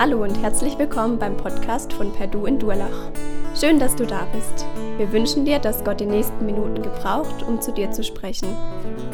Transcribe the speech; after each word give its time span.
Hallo 0.00 0.22
und 0.22 0.34
herzlich 0.40 0.78
willkommen 0.78 1.18
beim 1.18 1.36
Podcast 1.36 1.92
von 1.92 2.10
Perdu 2.10 2.46
in 2.46 2.58
Durlach. 2.58 3.12
Schön, 3.54 3.78
dass 3.78 3.94
du 3.94 4.06
da 4.06 4.24
bist. 4.32 4.64
Wir 4.96 5.12
wünschen 5.12 5.44
dir, 5.44 5.58
dass 5.58 5.84
Gott 5.84 6.00
die 6.00 6.06
nächsten 6.06 6.46
Minuten 6.46 6.80
gebraucht, 6.80 7.42
um 7.42 7.60
zu 7.60 7.70
dir 7.70 7.90
zu 7.90 8.02
sprechen. 8.02 8.48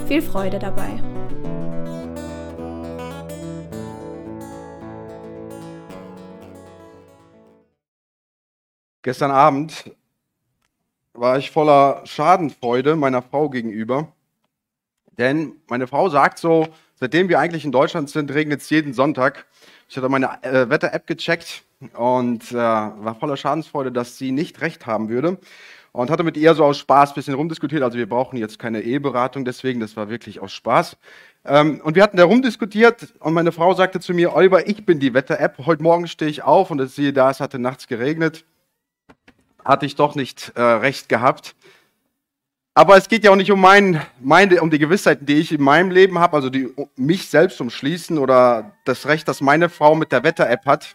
Viel 0.06 0.22
Freude 0.22 0.60
dabei. 0.60 1.02
Gestern 9.02 9.32
Abend 9.32 9.90
war 11.14 11.36
ich 11.36 11.50
voller 11.50 12.02
Schadenfreude 12.04 12.94
meiner 12.94 13.22
Frau 13.22 13.50
gegenüber, 13.50 14.12
denn 15.18 15.56
meine 15.66 15.88
Frau 15.88 16.08
sagt 16.10 16.38
so, 16.38 16.68
seitdem 16.94 17.28
wir 17.28 17.40
eigentlich 17.40 17.64
in 17.64 17.72
Deutschland 17.72 18.08
sind, 18.08 18.30
regnet 18.32 18.60
es 18.60 18.70
jeden 18.70 18.92
Sonntag. 18.92 19.46
Ich 19.88 19.96
hatte 19.96 20.08
meine 20.08 20.42
äh, 20.42 20.68
Wetter-App 20.68 21.06
gecheckt 21.06 21.62
und 21.94 22.50
äh, 22.50 22.56
war 22.56 23.16
voller 23.18 23.36
Schadensfreude, 23.36 23.92
dass 23.92 24.18
sie 24.18 24.32
nicht 24.32 24.60
recht 24.60 24.86
haben 24.86 25.08
würde. 25.08 25.38
Und 25.92 26.10
hatte 26.10 26.24
mit 26.24 26.36
ihr 26.36 26.54
so 26.54 26.64
aus 26.64 26.76
Spaß 26.78 27.12
ein 27.12 27.14
bisschen 27.14 27.34
rumdiskutiert. 27.34 27.82
Also 27.82 27.96
wir 27.96 28.08
brauchen 28.08 28.36
jetzt 28.36 28.58
keine 28.58 28.82
Eheberatung 28.82 29.46
deswegen, 29.46 29.80
das 29.80 29.96
war 29.96 30.10
wirklich 30.10 30.40
aus 30.40 30.52
Spaß. 30.52 30.96
Ähm, 31.46 31.80
und 31.82 31.94
wir 31.94 32.02
hatten 32.02 32.16
da 32.18 32.24
rumdiskutiert 32.24 33.14
und 33.20 33.32
meine 33.32 33.52
Frau 33.52 33.72
sagte 33.72 34.00
zu 34.00 34.12
mir, 34.12 34.34
Oliver, 34.34 34.66
ich 34.66 34.84
bin 34.84 34.98
die 35.00 35.14
Wetter-App. 35.14 35.64
Heute 35.64 35.82
Morgen 35.82 36.06
stehe 36.08 36.30
ich 36.30 36.42
auf 36.42 36.70
und 36.70 36.86
siehe 36.90 37.12
da, 37.12 37.30
es 37.30 37.40
hatte 37.40 37.58
nachts 37.58 37.86
geregnet. 37.86 38.44
Hatte 39.64 39.86
ich 39.86 39.94
doch 39.94 40.16
nicht 40.16 40.52
äh, 40.56 40.60
recht 40.60 41.08
gehabt. 41.08 41.54
Aber 42.76 42.98
es 42.98 43.08
geht 43.08 43.24
ja 43.24 43.30
auch 43.30 43.36
nicht 43.36 43.50
um, 43.50 43.58
mein, 43.58 44.02
meine, 44.20 44.60
um 44.60 44.70
die 44.70 44.78
Gewissheiten, 44.78 45.24
die 45.24 45.36
ich 45.36 45.50
in 45.50 45.62
meinem 45.62 45.90
Leben 45.90 46.18
habe, 46.18 46.36
also 46.36 46.50
die 46.50 46.74
mich 46.94 47.26
selbst 47.26 47.58
umschließen 47.58 48.18
oder 48.18 48.76
das 48.84 49.06
Recht, 49.06 49.26
das 49.28 49.40
meine 49.40 49.70
Frau 49.70 49.94
mit 49.94 50.12
der 50.12 50.22
Wetter-App 50.22 50.66
hat, 50.66 50.94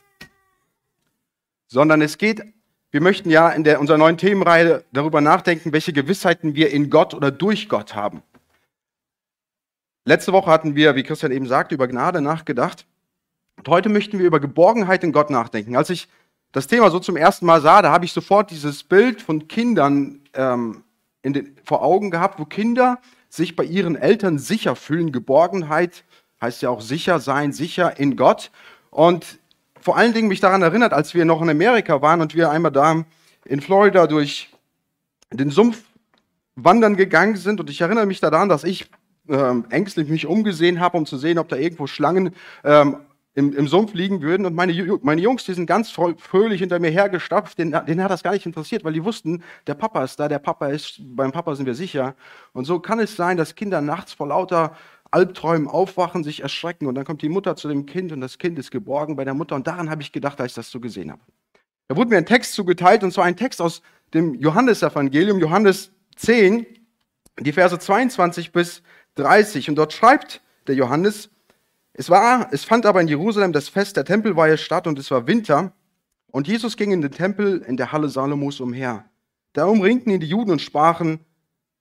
sondern 1.65 2.03
es 2.03 2.19
geht, 2.19 2.43
wir 2.91 3.01
möchten 3.01 3.31
ja 3.31 3.49
in 3.49 3.63
der, 3.63 3.79
unserer 3.79 3.97
neuen 3.97 4.17
Themenreihe 4.17 4.85
darüber 4.93 5.21
nachdenken, 5.21 5.73
welche 5.73 5.91
Gewissheiten 5.91 6.53
wir 6.53 6.69
in 6.69 6.91
Gott 6.91 7.15
oder 7.15 7.31
durch 7.31 7.67
Gott 7.67 7.95
haben. 7.95 8.21
Letzte 10.05 10.33
Woche 10.33 10.51
hatten 10.51 10.75
wir, 10.75 10.93
wie 10.93 11.01
Christian 11.01 11.31
eben 11.31 11.47
sagte, 11.47 11.73
über 11.73 11.87
Gnade 11.87 12.21
nachgedacht. 12.21 12.85
Und 13.57 13.67
heute 13.69 13.89
möchten 13.89 14.19
wir 14.19 14.27
über 14.27 14.39
Geborgenheit 14.39 15.03
in 15.03 15.13
Gott 15.13 15.31
nachdenken. 15.31 15.75
Als 15.75 15.89
ich 15.89 16.07
das 16.51 16.67
Thema 16.67 16.91
so 16.91 16.99
zum 16.99 17.17
ersten 17.17 17.47
Mal 17.47 17.59
sah, 17.59 17.81
da 17.81 17.91
habe 17.91 18.05
ich 18.05 18.13
sofort 18.13 18.51
dieses 18.51 18.83
Bild 18.83 19.19
von 19.19 19.47
Kindern 19.47 20.21
ähm, 20.35 20.83
den, 21.23 21.55
vor 21.63 21.83
Augen 21.83 22.11
gehabt, 22.11 22.39
wo 22.39 22.45
Kinder 22.45 22.99
sich 23.29 23.55
bei 23.55 23.63
ihren 23.63 23.95
Eltern 23.95 24.37
sicher 24.39 24.75
fühlen. 24.75 25.11
Geborgenheit 25.11 26.03
heißt 26.41 26.61
ja 26.61 26.69
auch 26.69 26.81
sicher 26.81 27.19
sein, 27.19 27.53
sicher 27.53 27.99
in 27.99 28.15
Gott. 28.15 28.51
Und 28.89 29.39
vor 29.79 29.97
allen 29.97 30.13
Dingen 30.13 30.27
mich 30.27 30.39
daran 30.39 30.61
erinnert, 30.61 30.93
als 30.93 31.13
wir 31.13 31.25
noch 31.25 31.41
in 31.41 31.49
Amerika 31.49 32.01
waren 32.01 32.21
und 32.21 32.35
wir 32.35 32.51
einmal 32.51 32.71
da 32.71 33.03
in 33.45 33.61
Florida 33.61 34.07
durch 34.07 34.49
den 35.31 35.49
Sumpf 35.49 35.83
wandern 36.55 36.97
gegangen 36.97 37.35
sind. 37.35 37.59
Und 37.59 37.69
ich 37.69 37.81
erinnere 37.81 38.05
mich 38.05 38.19
daran, 38.19 38.49
dass 38.49 38.63
ich 38.63 38.89
ähm, 39.29 39.65
ängstlich 39.69 40.09
mich 40.09 40.25
umgesehen 40.25 40.79
habe, 40.79 40.97
um 40.97 41.05
zu 41.05 41.17
sehen, 41.17 41.37
ob 41.37 41.47
da 41.47 41.55
irgendwo 41.55 41.87
Schlangen 41.87 42.35
ähm, 42.63 42.97
im, 43.33 43.53
im 43.53 43.67
Sumpf 43.67 43.93
liegen 43.93 44.21
würden. 44.21 44.45
Und 44.45 44.55
meine, 44.55 44.73
meine 45.01 45.21
Jungs, 45.21 45.45
die 45.45 45.53
sind 45.53 45.65
ganz 45.65 45.89
fröhlich 45.89 46.59
hinter 46.59 46.79
mir 46.79 46.91
hergestapft, 46.91 47.57
denen, 47.57 47.85
denen 47.85 48.03
hat 48.03 48.11
das 48.11 48.23
gar 48.23 48.33
nicht 48.33 48.45
interessiert, 48.45 48.83
weil 48.83 48.93
die 48.93 49.03
wussten, 49.03 49.43
der 49.67 49.75
Papa 49.75 50.03
ist 50.03 50.19
da, 50.19 50.27
der 50.27 50.39
Papa 50.39 50.67
ist, 50.67 50.99
beim 50.99 51.31
Papa 51.31 51.55
sind 51.55 51.65
wir 51.65 51.75
sicher. 51.75 52.15
Und 52.53 52.65
so 52.65 52.79
kann 52.79 52.99
es 52.99 53.15
sein, 53.15 53.37
dass 53.37 53.55
Kinder 53.55 53.81
nachts 53.81 54.13
vor 54.13 54.27
lauter 54.27 54.75
Albträumen 55.11 55.67
aufwachen, 55.67 56.23
sich 56.23 56.41
erschrecken 56.41 56.87
und 56.87 56.95
dann 56.95 57.03
kommt 57.03 57.21
die 57.21 57.29
Mutter 57.29 57.57
zu 57.57 57.67
dem 57.67 57.85
Kind 57.85 58.13
und 58.13 58.21
das 58.21 58.37
Kind 58.37 58.57
ist 58.57 58.71
geborgen 58.71 59.17
bei 59.17 59.25
der 59.25 59.33
Mutter. 59.33 59.55
Und 59.55 59.67
daran 59.67 59.89
habe 59.89 60.01
ich 60.01 60.13
gedacht, 60.13 60.39
als 60.39 60.53
ich 60.53 60.55
das 60.55 60.71
so 60.71 60.79
gesehen 60.79 61.11
habe. 61.11 61.21
Da 61.89 61.97
wurde 61.97 62.11
mir 62.11 62.17
ein 62.17 62.25
Text 62.25 62.53
zugeteilt 62.53 63.03
und 63.03 63.11
zwar 63.11 63.25
ein 63.25 63.35
Text 63.35 63.61
aus 63.61 63.81
dem 64.13 64.33
Johannesevangelium, 64.35 65.39
Johannes 65.39 65.91
10, 66.15 66.65
die 67.39 67.51
Verse 67.51 67.77
22 67.77 68.53
bis 68.53 68.81
30. 69.15 69.69
Und 69.69 69.75
dort 69.75 69.91
schreibt 69.91 70.41
der 70.67 70.75
Johannes, 70.75 71.29
es, 71.93 72.09
war, 72.09 72.49
es 72.51 72.63
fand 72.63 72.85
aber 72.85 73.01
in 73.01 73.07
Jerusalem 73.07 73.53
das 73.53 73.69
Fest 73.69 73.97
der 73.97 74.05
Tempelweihe 74.05 74.57
statt 74.57 74.87
und 74.87 74.97
es 74.97 75.11
war 75.11 75.27
Winter. 75.27 75.73
Und 76.31 76.47
Jesus 76.47 76.77
ging 76.77 76.91
in 76.91 77.01
den 77.01 77.11
Tempel 77.11 77.59
in 77.67 77.77
der 77.77 77.91
Halle 77.91 78.09
Salomos 78.09 78.59
umher. 78.59 79.05
Da 79.53 79.65
umringten 79.65 80.11
ihn 80.11 80.21
die 80.21 80.27
Juden 80.27 80.51
und 80.51 80.61
sprachen 80.61 81.19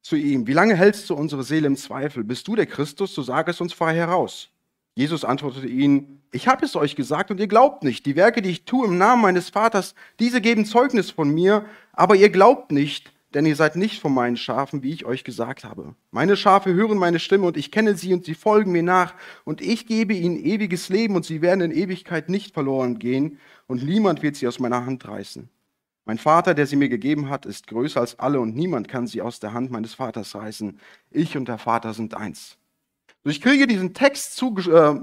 zu 0.03 0.17
ihm, 0.17 0.47
wie 0.47 0.53
lange 0.53 0.75
hältst 0.75 1.09
du 1.11 1.15
unsere 1.15 1.45
Seele 1.45 1.69
im 1.69 1.77
Zweifel? 1.77 2.25
Bist 2.25 2.49
du 2.49 2.57
der 2.57 2.67
Christus, 2.67 3.15
so 3.15 3.23
sag 3.23 3.49
es 3.49 3.61
uns 3.61 3.73
frei 3.73 3.95
heraus. 3.95 4.49
Jesus 4.95 5.25
antwortete 5.25 5.69
ihnen, 5.69 6.23
ich 6.33 6.49
habe 6.49 6.65
es 6.65 6.75
euch 6.75 6.97
gesagt 6.97 7.31
und 7.31 7.39
ihr 7.39 7.47
glaubt 7.47 7.85
nicht. 7.85 8.07
Die 8.07 8.17
Werke, 8.17 8.43
die 8.43 8.51
ich 8.51 8.65
tue 8.65 8.87
im 8.87 8.99
Namen 8.99 9.23
meines 9.23 9.51
Vaters, 9.51 9.95
diese 10.19 10.41
geben 10.41 10.65
Zeugnis 10.65 11.11
von 11.11 11.31
mir, 11.31 11.65
aber 11.93 12.17
ihr 12.17 12.31
glaubt 12.31 12.73
nicht, 12.73 13.13
denn 13.35 13.47
ihr 13.47 13.57
seid 13.57 13.77
nicht 13.77 14.01
von 14.01 14.13
meinen 14.13 14.37
Schafen, 14.37 14.83
wie 14.83 14.93
ich 14.93 15.05
euch 15.05 15.23
gesagt 15.25 15.65
habe. 15.65 15.95
Meine 16.11 16.37
Schafe 16.37 16.73
hören 16.75 16.99
meine 16.99 17.21
Stimme 17.21 17.47
und 17.47 17.57
ich 17.57 17.71
kenne 17.71 17.95
sie 17.95 18.13
und 18.13 18.25
sie 18.25 18.35
folgen 18.35 18.73
mir 18.73 18.83
nach 18.83 19.15
und 19.45 19.61
ich 19.61 19.87
gebe 19.87 20.15
ihnen 20.15 20.37
ewiges 20.37 20.89
Leben 20.89 21.15
und 21.15 21.25
sie 21.25 21.41
werden 21.41 21.61
in 21.61 21.71
Ewigkeit 21.71 22.29
nicht 22.29 22.55
verloren 22.55 22.99
gehen 22.99 23.39
und 23.67 23.85
niemand 23.85 24.23
wird 24.23 24.37
sie 24.37 24.49
aus 24.49 24.59
meiner 24.59 24.85
Hand 24.85 25.07
reißen. 25.07 25.49
Mein 26.07 26.19
Vater, 26.19 26.55
der 26.55 26.67
sie 26.67 26.77
mir 26.77 26.89
gegeben 26.89 27.29
hat, 27.29 27.47
ist 27.47 27.69
größer 27.69 28.01
als 28.01 28.19
alle 28.19 28.41
und 28.41 28.57
niemand 28.57 28.89
kann 28.89 29.07
sie 29.07 29.23
aus 29.23 29.39
der 29.39 29.53
Hand 29.53 29.71
meines 29.71 29.95
Vaters 29.95 30.35
reißen. 30.35 30.81
Ich 31.11 31.37
und 31.37 31.47
der 31.47 31.59
Vater 31.59 31.95
sind 31.95 32.15
eins. 32.15 32.57
ich 33.25 33.41
kriege 33.41 33.69
diesen 33.69 33.95
Text 33.95 34.43
äh, 34.43 34.95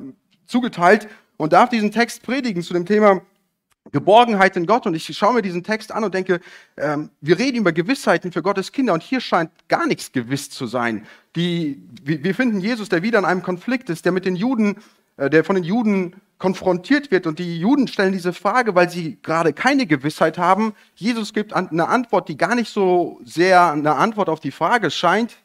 zugeteilt 0.46 1.08
und 1.38 1.54
darf 1.54 1.70
diesen 1.70 1.92
Text 1.92 2.24
predigen 2.24 2.62
zu 2.62 2.74
dem 2.74 2.86
Thema 2.86 3.22
Geborgenheit 3.92 4.56
in 4.58 4.66
Gott. 4.66 4.86
Und 4.86 4.96
ich 4.96 5.06
schaue 5.18 5.34
mir 5.34 5.42
diesen 5.42 5.64
Text 5.64 5.92
an 5.92 6.04
und 6.04 6.14
denke, 6.14 6.40
ähm, 6.78 7.10
wir 7.22 7.40
reden 7.40 7.58
über 7.58 7.72
Gewissheiten 7.72 8.32
für 8.32 8.42
Gottes 8.42 8.72
Kinder 8.72 8.94
und 8.94 9.04
hier 9.04 9.22
scheint 9.22 9.52
gar 9.68 9.88
nichts 9.88 10.12
gewiss 10.12 10.50
zu 10.50 10.68
sein. 10.68 11.06
Die, 11.36 11.82
wir, 12.04 12.36
finden 12.36 12.60
Jesus, 12.60 12.90
der 12.90 13.04
wieder 13.04 13.20
in 13.20 13.26
einem 13.26 13.44
Konflikt 13.44 13.90
ist, 13.90 14.06
der 14.06 14.12
mit 14.12 14.26
den 14.26 14.36
Juden, 14.36 14.78
äh, 15.18 15.30
der 15.30 15.44
von 15.44 15.56
den 15.56 15.64
Juden 15.64 16.16
konfrontiert 16.38 17.12
wird. 17.12 17.28
Und 17.28 17.40
die 17.40 17.60
Juden 17.60 17.88
stellen 17.88 18.12
diese 18.12 18.34
Frage, 18.34 18.76
weil 18.76 18.90
sie 18.90 19.18
gerade 19.22 19.54
keine 19.54 19.88
Gewissheit 19.88 20.38
haben. 20.38 20.74
Jesus 20.96 21.34
gibt 21.34 21.54
eine 21.54 21.88
Antwort, 21.88 22.30
die 22.30 22.38
gar 22.38 22.56
nicht 22.56 22.72
so 22.72 23.20
sehr 23.24 23.72
eine 23.72 23.96
Antwort 23.96 24.30
auf 24.30 24.40
die 24.40 24.52
Frage 24.52 24.92
scheint. 24.92 25.38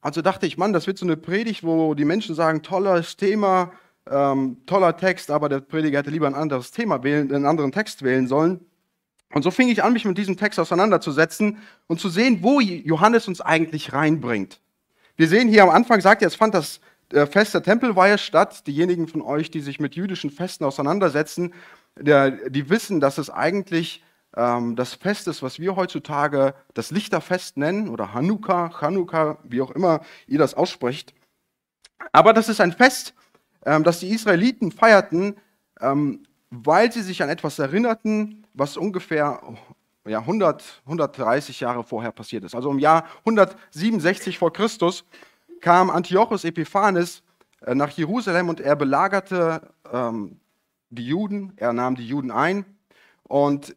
Also 0.00 0.22
dachte 0.22 0.46
ich, 0.46 0.56
Mann, 0.56 0.72
das 0.72 0.86
wird 0.86 0.96
so 0.96 1.04
eine 1.04 1.16
Predigt, 1.16 1.62
wo 1.62 1.94
die 1.94 2.06
Menschen 2.06 2.34
sagen, 2.34 2.62
tolles 2.62 3.16
Thema, 3.16 3.72
ähm, 4.08 4.58
toller 4.66 4.96
Text, 4.96 5.30
aber 5.30 5.48
der 5.48 5.60
Prediger 5.60 5.98
hätte 5.98 6.10
lieber 6.10 6.26
ein 6.26 6.34
anderes 6.34 6.70
Thema 6.70 7.02
wählen, 7.02 7.32
einen 7.32 7.46
anderen 7.46 7.72
Text 7.72 8.02
wählen 8.02 8.26
sollen. 8.26 8.60
Und 9.32 9.42
so 9.42 9.50
fing 9.50 9.68
ich 9.68 9.84
an, 9.84 9.92
mich 9.92 10.04
mit 10.04 10.18
diesem 10.18 10.36
Text 10.36 10.58
auseinanderzusetzen 10.58 11.58
und 11.86 12.00
zu 12.00 12.08
sehen, 12.08 12.42
wo 12.42 12.60
Johannes 12.60 13.28
uns 13.28 13.40
eigentlich 13.40 13.92
reinbringt. 13.92 14.60
Wir 15.16 15.28
sehen 15.28 15.48
hier 15.48 15.62
am 15.62 15.70
Anfang, 15.70 16.00
sagt 16.00 16.22
er, 16.22 16.28
es 16.28 16.34
fand 16.34 16.54
das 16.54 16.80
äh, 17.12 17.26
Fest 17.26 17.54
der 17.54 17.62
Tempelweihe 17.62 18.18
statt. 18.18 18.66
Diejenigen 18.66 19.06
von 19.06 19.22
euch, 19.22 19.50
die 19.50 19.60
sich 19.60 19.78
mit 19.78 19.94
jüdischen 19.94 20.30
Festen 20.30 20.64
auseinandersetzen, 20.64 21.54
der, 21.98 22.30
die 22.50 22.70
wissen, 22.70 23.00
dass 23.00 23.18
es 23.18 23.30
eigentlich 23.30 24.02
ähm, 24.36 24.76
das 24.76 24.94
Fest 24.94 25.28
ist, 25.28 25.42
was 25.42 25.58
wir 25.58 25.76
heutzutage 25.76 26.54
das 26.74 26.90
Lichterfest 26.90 27.56
nennen 27.56 27.88
oder 27.88 28.14
Hanukkah, 28.14 28.70
Chanukka, 28.70 29.38
wie 29.44 29.60
auch 29.60 29.70
immer 29.70 30.00
ihr 30.26 30.38
das 30.38 30.54
aussprecht. 30.54 31.14
Aber 32.12 32.32
das 32.32 32.48
ist 32.48 32.60
ein 32.60 32.72
Fest, 32.72 33.14
ähm, 33.64 33.84
das 33.84 34.00
die 34.00 34.10
Israeliten 34.10 34.72
feierten, 34.72 35.36
ähm, 35.80 36.24
weil 36.50 36.90
sie 36.92 37.02
sich 37.02 37.22
an 37.22 37.28
etwas 37.28 37.58
erinnerten, 37.58 38.44
was 38.54 38.76
ungefähr 38.76 39.40
ja, 40.06 40.20
100, 40.20 40.82
130 40.84 41.60
Jahre 41.60 41.84
vorher 41.84 42.12
passiert 42.12 42.44
ist. 42.44 42.54
Also 42.54 42.70
im 42.70 42.78
Jahr 42.78 43.04
167 43.20 44.38
vor 44.38 44.52
Christus 44.52 45.04
kam 45.60 45.90
Antiochus 45.90 46.44
Epiphanes 46.44 47.22
äh, 47.66 47.74
nach 47.74 47.90
Jerusalem 47.90 48.48
und 48.48 48.60
er 48.60 48.76
belagerte 48.76 49.62
ähm, 49.92 50.40
die 50.88 51.06
Juden, 51.06 51.52
er 51.56 51.72
nahm 51.72 51.94
die 51.94 52.06
Juden 52.06 52.30
ein 52.30 52.64
und 53.24 53.76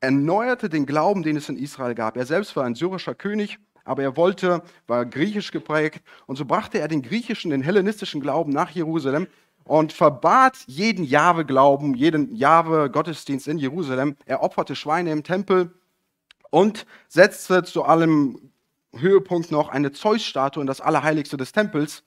erneuerte 0.00 0.68
den 0.68 0.84
Glauben, 0.84 1.22
den 1.22 1.36
es 1.36 1.48
in 1.48 1.56
Israel 1.56 1.94
gab. 1.94 2.18
Er 2.18 2.26
selbst 2.26 2.54
war 2.56 2.64
ein 2.64 2.74
syrischer 2.74 3.14
König 3.14 3.58
aber 3.84 4.02
er 4.02 4.16
wollte, 4.16 4.62
war 4.86 5.06
griechisch 5.06 5.50
geprägt 5.50 6.02
und 6.26 6.36
so 6.36 6.44
brachte 6.44 6.78
er 6.78 6.88
den 6.88 7.02
griechischen, 7.02 7.50
den 7.50 7.62
hellenistischen 7.62 8.20
Glauben 8.20 8.52
nach 8.52 8.70
Jerusalem 8.70 9.26
und 9.64 9.92
verbat 9.92 10.58
jeden 10.66 11.04
Jahwe-Glauben, 11.04 11.94
jeden 11.94 12.34
Jahwe-Gottesdienst 12.34 13.48
in 13.48 13.58
Jerusalem. 13.58 14.16
Er 14.26 14.42
opferte 14.42 14.76
Schweine 14.76 15.10
im 15.10 15.22
Tempel 15.22 15.72
und 16.50 16.86
setzte 17.08 17.62
zu 17.64 17.84
allem 17.84 18.50
Höhepunkt 18.94 19.50
noch 19.50 19.68
eine 19.68 19.92
Zeus-Statue 19.92 20.60
in 20.60 20.66
das 20.66 20.80
Allerheiligste 20.80 21.36
des 21.36 21.52
Tempels. 21.52 22.04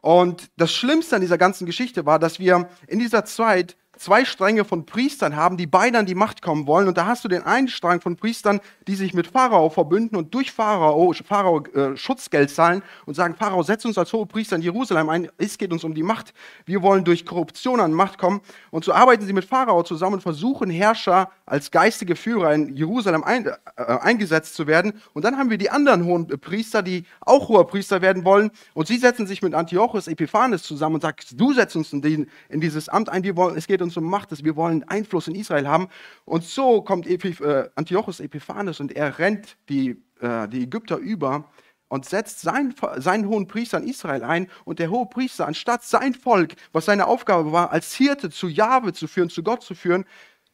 Und 0.00 0.50
das 0.56 0.72
Schlimmste 0.72 1.16
an 1.16 1.20
dieser 1.20 1.38
ganzen 1.38 1.66
Geschichte 1.66 2.06
war, 2.06 2.18
dass 2.18 2.38
wir 2.38 2.68
in 2.86 2.98
dieser 2.98 3.24
Zeit 3.24 3.76
zwei 3.98 4.24
Stränge 4.24 4.64
von 4.64 4.86
Priestern 4.86 5.36
haben, 5.36 5.56
die 5.56 5.66
beide 5.66 5.98
an 5.98 6.06
die 6.06 6.14
Macht 6.14 6.42
kommen 6.42 6.66
wollen. 6.66 6.88
Und 6.88 6.96
da 6.96 7.06
hast 7.06 7.24
du 7.24 7.28
den 7.28 7.42
einen 7.42 7.68
Strang 7.68 8.00
von 8.00 8.16
Priestern, 8.16 8.60
die 8.86 8.94
sich 8.94 9.14
mit 9.14 9.26
Pharao 9.26 9.70
verbünden 9.70 10.16
und 10.16 10.32
durch 10.34 10.52
Pharao, 10.52 11.12
Pharao 11.12 11.62
äh, 11.74 11.96
Schutzgeld 11.96 12.50
zahlen 12.50 12.82
und 13.06 13.14
sagen, 13.14 13.34
Pharao, 13.34 13.62
setz 13.62 13.84
uns 13.84 13.98
als 13.98 14.12
hohe 14.12 14.26
Priester 14.26 14.56
in 14.56 14.62
Jerusalem 14.62 15.08
ein. 15.08 15.28
Es 15.38 15.58
geht 15.58 15.72
uns 15.72 15.84
um 15.84 15.94
die 15.94 16.02
Macht. 16.02 16.32
Wir 16.64 16.82
wollen 16.82 17.04
durch 17.04 17.26
Korruption 17.26 17.80
an 17.80 17.92
Macht 17.92 18.18
kommen. 18.18 18.40
Und 18.70 18.84
so 18.84 18.92
arbeiten 18.92 19.26
sie 19.26 19.32
mit 19.32 19.44
Pharao 19.44 19.82
zusammen 19.82 20.14
und 20.14 20.22
versuchen, 20.22 20.70
Herrscher 20.70 21.30
als 21.46 21.70
geistige 21.70 22.16
Führer 22.16 22.54
in 22.54 22.76
Jerusalem 22.76 23.24
ein, 23.24 23.46
äh, 23.46 23.54
eingesetzt 23.76 24.54
zu 24.54 24.66
werden. 24.66 24.94
Und 25.12 25.24
dann 25.24 25.36
haben 25.36 25.50
wir 25.50 25.58
die 25.58 25.70
anderen 25.70 26.04
hohen 26.04 26.26
Priester, 26.26 26.82
die 26.82 27.04
auch 27.20 27.48
hoher 27.48 27.66
Priester 27.66 28.02
werden 28.02 28.24
wollen. 28.24 28.50
Und 28.74 28.86
sie 28.86 28.98
setzen 28.98 29.26
sich 29.26 29.42
mit 29.42 29.54
Antiochus 29.54 30.08
Epiphanes 30.08 30.62
zusammen 30.62 30.96
und 30.96 31.00
sagen, 31.00 31.16
du 31.34 31.52
setzt 31.52 31.76
uns 31.76 31.92
in, 31.92 32.02
den, 32.02 32.30
in 32.48 32.60
dieses 32.60 32.88
Amt 32.88 33.08
ein. 33.08 33.22
Wir 33.24 33.36
wollen, 33.36 33.56
es 33.56 33.66
geht 33.66 33.82
uns 33.82 33.87
um 33.96 34.04
Macht, 34.04 34.44
wir 34.44 34.56
wollen 34.56 34.84
Einfluss 34.84 35.28
in 35.28 35.34
Israel 35.34 35.68
haben. 35.68 35.88
Und 36.24 36.44
so 36.44 36.82
kommt 36.82 37.06
Epiph 37.06 37.40
äh, 37.40 37.68
Antiochus 37.74 38.20
Epiphanes 38.20 38.80
und 38.80 38.92
er 38.92 39.18
rennt 39.18 39.56
die, 39.68 40.02
äh, 40.20 40.48
die 40.48 40.64
Ägypter 40.64 40.96
über 40.96 41.50
und 41.88 42.04
setzt 42.04 42.40
seinen, 42.40 42.74
seinen 42.96 43.28
hohen 43.28 43.46
Priester 43.46 43.78
in 43.78 43.88
Israel 43.88 44.22
ein. 44.22 44.48
Und 44.64 44.78
der 44.78 44.90
hohe 44.90 45.06
Priester, 45.06 45.46
anstatt 45.46 45.84
sein 45.84 46.14
Volk, 46.14 46.54
was 46.72 46.84
seine 46.84 47.06
Aufgabe 47.06 47.52
war, 47.52 47.70
als 47.70 47.94
Hirte 47.94 48.30
zu 48.30 48.48
Jahwe 48.48 48.92
zu 48.92 49.08
führen, 49.08 49.30
zu 49.30 49.42
Gott 49.42 49.62
zu 49.62 49.74
führen, 49.74 50.04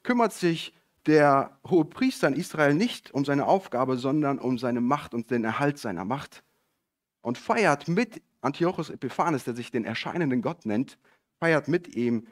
kümmert 0.03 0.33
sich 0.33 0.75
der 1.07 1.59
hohe 1.69 1.85
Priester 1.85 2.29
in 2.29 2.35
Israel 2.35 2.75
nicht 2.75 3.13
um 3.13 3.25
seine 3.25 3.47
Aufgabe, 3.47 3.99
sondern 3.99 4.39
um 4.39 4.59
seine 4.59 4.81
Macht 4.81 5.13
und 5.13 5.31
den 5.31 5.45
Erhalt 5.45 5.79
seiner 5.79 6.05
Macht. 6.05 6.43
Und 7.21 7.39
feiert 7.39 7.89
mit 7.89 8.23
Antiochus 8.41 8.91
Epiphanes, 8.91 9.45
der 9.45 9.55
sich 9.55 9.71
den 9.71 9.85
erscheinenden 9.85 10.43
Gott 10.43 10.67
nennt, 10.67 10.99
feiert 11.41 11.69
mit 11.69 11.95
ihm 11.97 12.27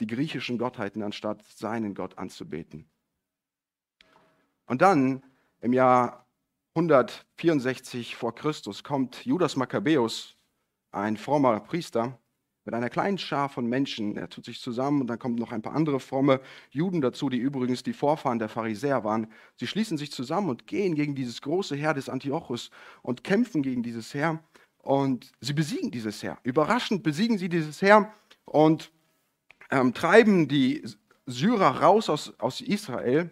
die 0.00 0.06
griechischen 0.06 0.58
Gottheiten, 0.58 1.02
anstatt 1.02 1.44
seinen 1.46 1.94
Gott 1.94 2.18
anzubeten. 2.18 2.88
Und 4.66 4.82
dann 4.82 5.22
im 5.60 5.72
Jahr 5.72 6.26
164 6.74 8.16
vor 8.16 8.34
Christus 8.34 8.84
kommt 8.84 9.24
Judas 9.24 9.56
Makkabäus, 9.56 10.36
ein 10.92 11.16
frommer 11.16 11.60
Priester, 11.60 12.18
mit 12.64 12.74
einer 12.74 12.90
kleinen 12.90 13.18
Schar 13.18 13.48
von 13.48 13.66
Menschen. 13.66 14.16
Er 14.16 14.28
tut 14.28 14.44
sich 14.44 14.60
zusammen 14.60 15.00
und 15.00 15.06
dann 15.08 15.18
kommen 15.18 15.34
noch 15.34 15.50
ein 15.52 15.62
paar 15.62 15.74
andere 15.74 15.98
fromme 15.98 16.40
Juden 16.70 17.00
dazu, 17.00 17.28
die 17.28 17.38
übrigens 17.38 17.82
die 17.82 17.92
Vorfahren 17.92 18.38
der 18.38 18.48
Pharisäer 18.48 19.02
waren. 19.02 19.26
Sie 19.56 19.66
schließen 19.66 19.98
sich 19.98 20.12
zusammen 20.12 20.50
und 20.50 20.66
gehen 20.66 20.94
gegen 20.94 21.14
dieses 21.14 21.42
große 21.42 21.74
Heer 21.74 21.94
des 21.94 22.08
Antiochus 22.08 22.70
und 23.02 23.24
kämpfen 23.24 23.62
gegen 23.62 23.82
dieses 23.82 24.14
Heer. 24.14 24.42
Und 24.78 25.32
sie 25.40 25.52
besiegen 25.52 25.90
dieses 25.90 26.22
Heer. 26.22 26.38
Überraschend 26.42 27.02
besiegen 27.02 27.38
sie 27.38 27.48
dieses 27.48 27.82
Heer 27.82 28.12
und 28.44 28.92
ähm, 29.70 29.94
treiben 29.94 30.48
die 30.48 30.84
Syrer 31.26 31.80
raus 31.82 32.08
aus, 32.08 32.34
aus 32.38 32.60
Israel 32.60 33.30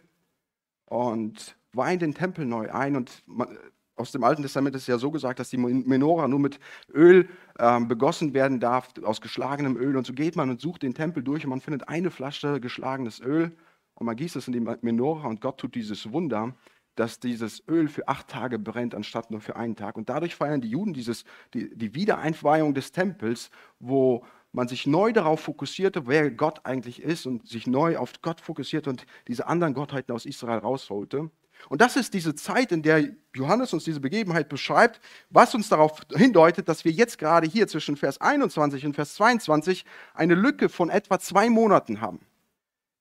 und 0.86 1.56
weihen 1.72 1.98
den 1.98 2.14
Tempel 2.14 2.44
neu 2.44 2.70
ein. 2.70 2.96
Und 2.96 3.22
man, 3.26 3.58
aus 3.96 4.12
dem 4.12 4.24
Alten 4.24 4.42
Testament 4.42 4.76
ist 4.76 4.86
ja 4.86 4.98
so 4.98 5.10
gesagt, 5.10 5.40
dass 5.40 5.50
die 5.50 5.56
Menora 5.56 6.28
nur 6.28 6.38
mit 6.38 6.60
Öl 6.92 7.28
ähm, 7.58 7.88
begossen 7.88 8.32
werden 8.32 8.60
darf, 8.60 8.90
aus 9.02 9.20
geschlagenem 9.20 9.76
Öl. 9.76 9.96
Und 9.96 10.06
so 10.06 10.12
geht 10.12 10.36
man 10.36 10.50
und 10.50 10.60
sucht 10.60 10.82
den 10.82 10.94
Tempel 10.94 11.22
durch 11.22 11.44
und 11.44 11.50
man 11.50 11.60
findet 11.60 11.88
eine 11.88 12.10
Flasche 12.10 12.60
geschlagenes 12.60 13.20
Öl 13.20 13.52
und 13.94 14.06
man 14.06 14.16
gießt 14.16 14.36
es 14.36 14.46
in 14.46 14.52
die 14.52 14.60
Menora 14.60 15.26
und 15.26 15.40
Gott 15.40 15.58
tut 15.58 15.74
dieses 15.74 16.12
Wunder, 16.12 16.54
dass 16.94 17.20
dieses 17.20 17.62
Öl 17.68 17.88
für 17.88 18.08
acht 18.08 18.28
Tage 18.28 18.58
brennt, 18.58 18.94
anstatt 18.94 19.30
nur 19.30 19.40
für 19.40 19.56
einen 19.56 19.76
Tag. 19.76 19.96
Und 19.96 20.08
dadurch 20.08 20.34
feiern 20.34 20.60
die 20.60 20.70
Juden 20.70 20.94
dieses, 20.94 21.24
die, 21.54 21.76
die 21.76 21.94
Wiedereinweihung 21.94 22.74
des 22.74 22.92
Tempels, 22.92 23.50
wo 23.78 24.24
man 24.52 24.68
sich 24.68 24.86
neu 24.86 25.12
darauf 25.12 25.40
fokussierte, 25.40 26.06
wer 26.06 26.30
Gott 26.30 26.60
eigentlich 26.64 27.02
ist 27.02 27.26
und 27.26 27.46
sich 27.48 27.66
neu 27.66 27.98
auf 27.98 28.12
Gott 28.22 28.40
fokussierte 28.40 28.90
und 28.90 29.06
diese 29.26 29.46
anderen 29.46 29.74
Gottheiten 29.74 30.14
aus 30.14 30.26
Israel 30.26 30.58
rausholte. 30.58 31.30
Und 31.68 31.80
das 31.80 31.96
ist 31.96 32.14
diese 32.14 32.34
Zeit, 32.34 32.72
in 32.72 32.82
der 32.82 33.08
Johannes 33.34 33.72
uns 33.72 33.84
diese 33.84 34.00
Begebenheit 34.00 34.48
beschreibt, 34.48 35.00
was 35.28 35.54
uns 35.54 35.68
darauf 35.68 36.00
hindeutet, 36.14 36.68
dass 36.68 36.84
wir 36.84 36.92
jetzt 36.92 37.18
gerade 37.18 37.48
hier 37.48 37.66
zwischen 37.66 37.96
Vers 37.96 38.20
21 38.20 38.86
und 38.86 38.94
Vers 38.94 39.14
22 39.14 39.84
eine 40.14 40.34
Lücke 40.34 40.68
von 40.68 40.88
etwa 40.88 41.18
zwei 41.18 41.50
Monaten 41.50 42.00
haben. 42.00 42.20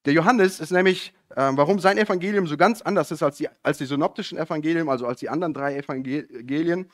Der 0.05 0.13
Johannes 0.13 0.59
ist 0.59 0.71
nämlich, 0.71 1.13
äh, 1.35 1.51
warum 1.53 1.79
sein 1.79 1.97
Evangelium 1.97 2.47
so 2.47 2.57
ganz 2.57 2.81
anders 2.81 3.11
ist 3.11 3.21
als 3.21 3.37
die, 3.37 3.49
als 3.61 3.77
die 3.77 3.85
synoptischen 3.85 4.37
Evangelien, 4.37 4.89
also 4.89 5.05
als 5.05 5.19
die 5.19 5.29
anderen 5.29 5.53
drei 5.53 5.77
Evangelien, 5.77 6.89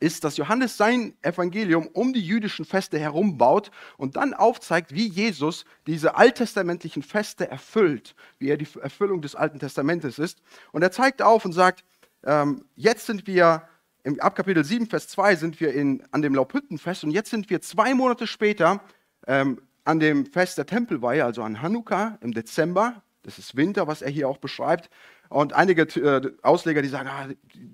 ist, 0.00 0.24
dass 0.24 0.36
Johannes 0.36 0.76
sein 0.76 1.14
Evangelium 1.22 1.86
um 1.88 2.12
die 2.12 2.20
jüdischen 2.20 2.64
Feste 2.64 2.98
herum 2.98 3.38
baut 3.38 3.70
und 3.96 4.16
dann 4.16 4.34
aufzeigt, 4.34 4.94
wie 4.94 5.08
Jesus 5.08 5.64
diese 5.86 6.16
alttestamentlichen 6.16 7.02
Feste 7.02 7.50
erfüllt, 7.50 8.14
wie 8.38 8.48
er 8.48 8.56
die 8.56 8.68
Erfüllung 8.80 9.22
des 9.22 9.34
Alten 9.34 9.58
Testamentes 9.58 10.18
ist. 10.18 10.42
Und 10.72 10.82
er 10.82 10.92
zeigt 10.92 11.22
auf 11.22 11.44
und 11.44 11.52
sagt, 11.52 11.84
ähm, 12.24 12.64
jetzt 12.74 13.06
sind 13.06 13.26
wir, 13.26 13.62
im, 14.02 14.20
ab 14.20 14.36
Kapitel 14.36 14.64
7, 14.64 14.86
Vers 14.86 15.08
2 15.08 15.36
sind 15.36 15.60
wir 15.60 15.72
in, 15.72 16.02
an 16.10 16.22
dem 16.22 16.34
Laubhüttenfest 16.34 17.04
und 17.04 17.10
jetzt 17.10 17.30
sind 17.30 17.50
wir 17.50 17.60
zwei 17.60 17.94
Monate 17.94 18.26
später 18.26 18.80
ähm, 19.26 19.60
an 19.84 20.00
dem 20.00 20.26
Fest 20.26 20.58
der 20.58 20.66
Tempelweihe, 20.66 21.24
also 21.24 21.42
an 21.42 21.62
Hanukkah 21.62 22.18
im 22.20 22.32
Dezember. 22.32 23.02
Das 23.22 23.38
ist 23.38 23.56
Winter, 23.56 23.86
was 23.86 24.02
er 24.02 24.10
hier 24.10 24.28
auch 24.28 24.38
beschreibt. 24.38 24.88
Und 25.28 25.52
einige 25.52 25.82
äh, 25.82 26.32
Ausleger, 26.42 26.82
die 26.82 26.88
sagen, 26.88 27.08
ah, 27.08 27.28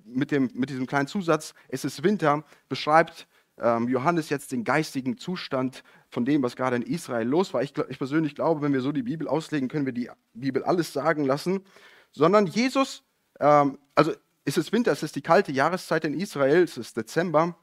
mit, 0.04 0.30
dem, 0.30 0.50
mit 0.54 0.70
diesem 0.70 0.86
kleinen 0.86 1.06
Zusatz, 1.06 1.54
es 1.68 1.84
ist 1.84 2.02
Winter, 2.02 2.44
beschreibt 2.68 3.26
ähm, 3.58 3.88
Johannes 3.88 4.30
jetzt 4.30 4.52
den 4.52 4.64
geistigen 4.64 5.18
Zustand 5.18 5.82
von 6.08 6.24
dem, 6.24 6.42
was 6.42 6.56
gerade 6.56 6.76
in 6.76 6.82
Israel 6.82 7.26
los 7.26 7.52
war. 7.54 7.62
Ich, 7.62 7.74
ich 7.88 7.98
persönlich 7.98 8.34
glaube, 8.34 8.62
wenn 8.62 8.72
wir 8.72 8.80
so 8.80 8.92
die 8.92 9.02
Bibel 9.02 9.28
auslegen, 9.28 9.68
können 9.68 9.86
wir 9.86 9.92
die 9.92 10.10
Bibel 10.34 10.62
alles 10.64 10.92
sagen 10.92 11.24
lassen. 11.24 11.60
Sondern 12.10 12.46
Jesus, 12.46 13.04
ähm, 13.40 13.78
also 13.94 14.12
es 14.44 14.56
ist 14.56 14.72
Winter, 14.72 14.92
es 14.92 15.02
ist 15.02 15.16
die 15.16 15.22
kalte 15.22 15.52
Jahreszeit 15.52 16.04
in 16.04 16.14
Israel, 16.14 16.62
es 16.62 16.76
ist 16.76 16.96
Dezember. 16.96 17.56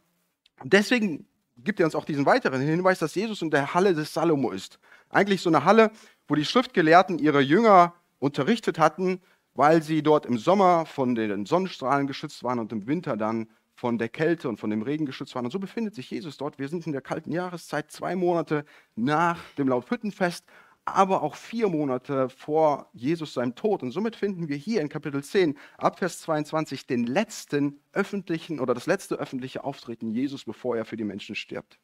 Und 0.62 0.74
deswegen 0.74 1.28
gibt 1.58 1.80
er 1.80 1.86
uns 1.86 1.96
auch 1.96 2.06
diesen 2.06 2.26
weiteren 2.26 2.62
Hinweis, 2.62 3.00
dass 3.00 3.16
Jesus 3.16 3.42
in 3.42 3.52
der 3.52 3.74
Halle 3.74 3.94
des 3.94 4.14
Salomo 4.14 4.52
ist. 4.52 4.80
Eigentlich 5.10 5.42
so 5.42 5.50
eine 5.50 5.66
Halle, 5.66 5.92
wo 6.28 6.36
die 6.36 6.46
Schriftgelehrten 6.46 7.20
ihre 7.20 7.42
Jünger 7.42 7.94
unterrichtet 8.20 8.80
hatten, 8.80 9.22
weil 9.60 9.84
sie 9.84 10.02
dort 10.02 10.26
im 10.26 10.38
Sommer 10.38 10.86
von 10.86 11.16
den 11.16 11.46
Sonnenstrahlen 11.46 12.08
geschützt 12.08 12.46
waren 12.46 12.60
und 12.60 12.72
im 12.72 12.88
Winter 12.88 13.18
dann 13.18 13.50
von 13.76 13.98
der 13.98 14.08
Kälte 14.08 14.48
und 14.48 14.58
von 14.58 14.70
dem 14.70 14.82
Regen 14.82 15.06
geschützt 15.06 15.36
waren. 15.36 15.44
Und 15.44 15.52
so 15.52 15.60
befindet 15.60 15.96
sich 15.96 16.10
Jesus 16.10 16.38
dort. 16.38 16.60
Wir 16.60 16.70
sind 16.70 16.88
in 16.88 16.94
der 16.94 17.02
kalten 17.02 17.34
Jahreszeit, 17.34 17.92
zwei 17.92 18.16
Monate 18.16 18.64
nach 18.96 19.38
dem 19.58 19.68
Laubhüttenfest, 19.68 20.46
aber 20.86 21.24
auch 21.24 21.36
vier 21.36 21.68
Monate 21.68 22.30
vor 22.30 22.90
Jesus 22.94 23.34
seinem 23.34 23.54
Tod. 23.54 23.84
Und 23.84 23.92
somit 23.92 24.16
finden 24.16 24.48
wir 24.48 24.56
hier 24.56 24.80
in 24.80 24.88
Kapitel 24.88 25.22
10, 25.22 25.58
ab 25.78 26.00
Vers 26.00 26.22
22, 26.22 26.88
den 26.88 27.04
letzten 27.04 27.82
öffentlichen 27.92 28.62
oder 28.62 28.74
das 28.74 28.86
letzte 28.86 29.16
öffentliche 29.16 29.66
Auftreten 29.66 30.14
Jesus, 30.14 30.46
bevor 30.46 30.78
er 30.78 30.86
für 30.86 30.96
die 30.96 31.04
Menschen 31.04 31.36
stirbt. 31.36 31.80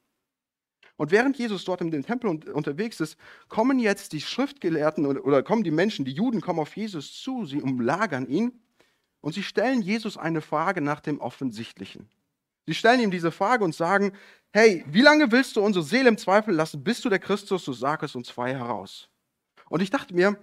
Und 0.97 1.11
während 1.11 1.37
Jesus 1.37 1.65
dort 1.65 1.81
in 1.81 1.91
dem 1.91 2.05
Tempel 2.05 2.29
unterwegs 2.29 2.99
ist, 2.99 3.17
kommen 3.49 3.79
jetzt 3.79 4.13
die 4.13 4.21
Schriftgelehrten 4.21 5.05
oder, 5.05 5.43
kommen 5.43 5.63
die 5.63 5.71
Menschen, 5.71 6.05
die 6.05 6.13
Juden 6.13 6.41
kommen 6.41 6.59
auf 6.59 6.75
Jesus 6.75 7.21
zu, 7.21 7.45
sie 7.45 7.61
umlagern 7.61 8.27
ihn 8.27 8.61
und 9.21 9.33
sie 9.33 9.43
stellen 9.43 9.81
Jesus 9.81 10.17
eine 10.17 10.41
Frage 10.41 10.81
nach 10.81 11.01
dem 11.01 11.19
Offensichtlichen. 11.19 12.09
Sie 12.65 12.73
stellen 12.73 13.01
ihm 13.01 13.11
diese 13.11 13.31
Frage 13.31 13.63
und 13.63 13.75
sagen, 13.75 14.13
hey, 14.51 14.85
wie 14.87 15.01
lange 15.01 15.31
willst 15.31 15.55
du 15.55 15.61
unsere 15.61 15.83
Seele 15.83 16.09
im 16.09 16.17
Zweifel 16.17 16.53
lassen? 16.53 16.83
Bist 16.83 17.03
du 17.03 17.09
der 17.09 17.19
Christus? 17.19 17.65
So 17.65 17.73
sag 17.73 18.01
es 18.03 18.15
uns 18.15 18.29
frei 18.29 18.53
heraus. 18.53 19.09
Und 19.69 19.81
ich 19.81 19.89
dachte 19.89 20.15
mir, 20.15 20.37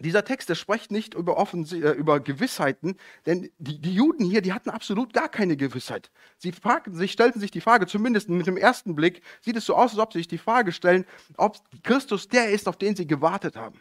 dieser 0.00 0.24
Text, 0.24 0.48
der 0.48 0.54
spricht 0.54 0.90
nicht 0.90 1.14
über, 1.14 1.36
Offen 1.36 1.66
äh, 1.70 1.92
über 1.92 2.20
Gewissheiten, 2.20 2.96
denn 3.24 3.50
die, 3.58 3.80
die, 3.80 3.94
Juden 3.94 4.24
hier, 4.24 4.42
die 4.42 4.52
hatten 4.52 4.70
absolut 4.70 5.12
gar 5.12 5.28
keine 5.28 5.56
Gewissheit. 5.56 6.10
Sie 6.38 6.52
fragten 6.52 6.94
sich, 6.94 7.12
stellten 7.12 7.40
sich 7.40 7.50
die 7.50 7.60
Frage, 7.60 7.86
zumindest 7.86 8.28
mit 8.28 8.46
dem 8.46 8.56
ersten 8.56 8.94
Blick, 8.94 9.22
sieht 9.40 9.56
es 9.56 9.66
so 9.66 9.74
aus, 9.74 9.92
als 9.92 9.98
ob 9.98 10.12
sie 10.12 10.20
sich 10.20 10.28
die 10.28 10.38
Frage 10.38 10.72
stellen, 10.72 11.04
ob 11.36 11.58
Christus 11.82 12.28
der 12.28 12.50
ist, 12.50 12.68
auf 12.68 12.76
den 12.76 12.96
sie 12.96 13.06
gewartet 13.06 13.56
haben. 13.56 13.80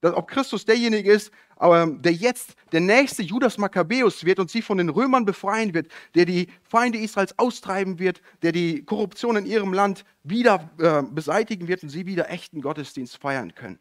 Dass, 0.00 0.14
ob 0.14 0.28
Christus 0.28 0.66
derjenige 0.66 1.10
ist, 1.10 1.32
der 1.60 2.12
jetzt 2.12 2.56
der 2.72 2.80
nächste 2.80 3.22
Judas 3.22 3.56
Makkabäus 3.56 4.24
wird 4.24 4.38
und 4.38 4.50
sie 4.50 4.60
von 4.60 4.76
den 4.76 4.90
Römern 4.90 5.24
befreien 5.24 5.72
wird, 5.72 5.90
der 6.14 6.26
die 6.26 6.48
Feinde 6.62 6.98
Israels 6.98 7.38
austreiben 7.38 7.98
wird, 7.98 8.20
der 8.42 8.52
die 8.52 8.84
Korruption 8.84 9.36
in 9.36 9.46
ihrem 9.46 9.72
Land 9.72 10.04
wieder 10.24 10.70
äh, 10.78 11.02
beseitigen 11.02 11.68
wird 11.68 11.82
und 11.82 11.88
sie 11.88 12.04
wieder 12.04 12.28
echten 12.28 12.60
Gottesdienst 12.60 13.16
feiern 13.16 13.54
können. 13.54 13.78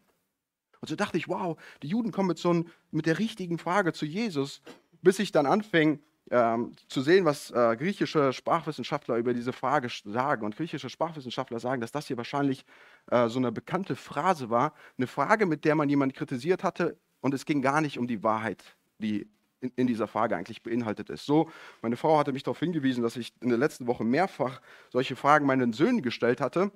Und 0.84 0.90
so 0.90 0.98
dachte 0.98 1.18
ich, 1.18 1.30
wow, 1.30 1.58
die 1.82 1.88
Juden 1.88 2.12
kommen 2.12 2.28
mit, 2.28 2.38
so 2.38 2.54
ein, 2.54 2.70
mit 2.92 3.06
der 3.06 3.18
richtigen 3.18 3.58
Frage 3.58 3.94
zu 3.94 4.06
Jesus, 4.06 4.62
bis 5.02 5.18
ich 5.18 5.32
dann 5.32 5.46
anfing 5.46 6.02
ähm, 6.30 6.74
zu 6.90 7.02
sehen, 7.02 7.24
was 7.24 7.52
äh, 7.52 7.78
griechische 7.78 8.34
Sprachwissenschaftler 8.34 9.16
über 9.16 9.34
diese 9.34 9.54
Frage 9.54 9.88
sagen. 10.04 10.46
Und 10.46 10.58
griechische 10.58 10.90
Sprachwissenschaftler 10.90 11.62
sagen, 11.62 11.80
dass 11.80 11.94
das 11.94 12.08
hier 12.08 12.18
wahrscheinlich 12.18 12.66
äh, 13.10 13.30
so 13.30 13.40
eine 13.40 13.54
bekannte 13.54 13.96
Phrase 13.96 14.50
war, 14.50 14.74
eine 14.98 15.08
Frage, 15.08 15.46
mit 15.46 15.64
der 15.64 15.76
man 15.76 15.88
jemanden 15.88 16.14
kritisiert 16.14 16.66
hatte 16.66 16.98
und 17.22 17.34
es 17.34 17.46
ging 17.46 17.62
gar 17.62 17.80
nicht 17.80 17.98
um 17.98 18.06
die 18.06 18.22
Wahrheit, 18.22 18.76
die 18.98 19.30
in, 19.62 19.88
dieser 19.88 20.08
Frage 20.08 20.36
eigentlich 20.36 20.64
beinhaltet 20.64 21.10
ist. 21.10 21.26
So, 21.26 21.50
meine 21.82 21.96
Frau 21.96 22.18
hatte 22.18 22.34
mich 22.34 22.44
darauf 22.44 22.60
hingewiesen, 22.60 23.04
dass 23.04 23.16
ich 23.16 23.32
in 23.40 23.48
der 23.48 23.58
letzten 23.58 23.88
Woche 23.88 24.04
mehrfach 24.04 24.60
solche 24.90 25.16
Fragen 25.16 25.46
meinen 25.46 25.72
Söhnen 25.72 26.02
gestellt 26.02 26.42
hatte. 26.42 26.72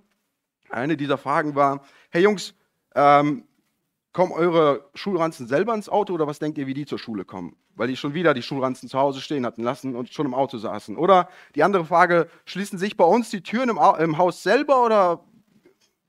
Eine 0.70 0.96
dieser 0.96 1.18
Fragen 1.18 1.56
war, 1.56 1.84
hey 2.10 2.24
Jungs, 2.24 2.54
ähm, 2.96 3.44
kommen 4.17 4.31
eure 4.31 4.89
Schulranzen 4.95 5.45
selber 5.45 5.75
ins 5.75 5.89
Auto 5.89 6.12
oder 6.12 6.25
was 6.25 6.39
denkt 6.39 6.57
ihr, 6.57 6.65
wie 6.65 6.74
die 6.74 6.88
zur 6.88 6.97
Schule 6.97 7.24
kommen? 7.24 7.55
Weil 7.75 7.88
die 7.88 7.95
schon 7.95 8.15
wieder 8.15 8.33
die 8.33 8.41
Schulranzen 8.41 8.89
zu 8.89 8.97
Hause 8.97 9.21
stehen 9.21 9.45
hatten 9.45 9.62
lassen 9.62 9.95
und 9.95 10.12
schon 10.12 10.25
im 10.25 10.33
Auto 10.33 10.57
saßen. 10.57 10.97
Oder 10.97 11.29
die 11.53 11.62
andere 11.62 11.86
Frage, 11.86 12.27
schließen 12.45 12.79
sich 12.79 12.97
bei 12.97 13.03
uns 13.03 13.29
die 13.29 13.43
Türen 13.43 13.69
im, 13.69 13.77
im 14.00 14.17
Haus 14.17 14.41
selber 14.41 14.83
oder 14.83 15.24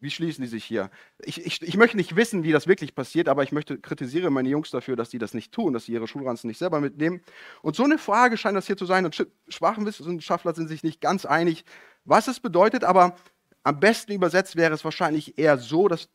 wie 0.00 0.08
schließen 0.08 0.40
die 0.40 0.48
sich 0.48 0.64
hier? 0.64 0.88
Ich, 1.22 1.44
ich, 1.44 1.60
ich, 1.60 1.76
möchte 1.76 1.98
nicht 1.98 2.16
wissen, 2.16 2.44
wie 2.44 2.52
das 2.52 2.66
wirklich 2.66 2.94
passiert, 2.94 3.28
aber 3.28 3.42
ich 3.42 3.52
möchte 3.52 3.76
kritisiere 3.78 4.30
meine 4.30 4.48
Jungs 4.48 4.70
dafür, 4.70 4.96
dass 4.96 5.10
sie 5.10 5.18
das 5.18 5.34
nicht 5.34 5.52
tun, 5.52 5.74
dass 5.74 5.84
sie 5.84 5.92
ihre 5.92 6.08
Schulranzen 6.08 6.48
nicht 6.48 6.58
selber 6.58 6.80
mitnehmen. 6.80 7.20
Und 7.60 7.76
so 7.76 7.84
eine 7.84 7.98
Frage 7.98 8.38
scheint 8.38 8.56
das 8.56 8.66
hier 8.66 8.78
zu 8.78 8.86
sein. 8.86 9.04
Und 9.04 9.22
Sprachenwissenschaftler 9.48 10.54
sind 10.54 10.68
sich 10.68 10.82
nicht 10.82 11.02
ganz 11.02 11.26
einig, 11.26 11.66
was 12.06 12.26
es 12.26 12.40
bedeutet, 12.40 12.84
aber 12.84 13.16
am 13.64 13.80
besten 13.80 14.12
übersetzt 14.12 14.56
wäre 14.56 14.72
es 14.72 14.82
wahrscheinlich 14.82 15.36
eher 15.36 15.58
so, 15.58 15.88
dass 15.88 16.08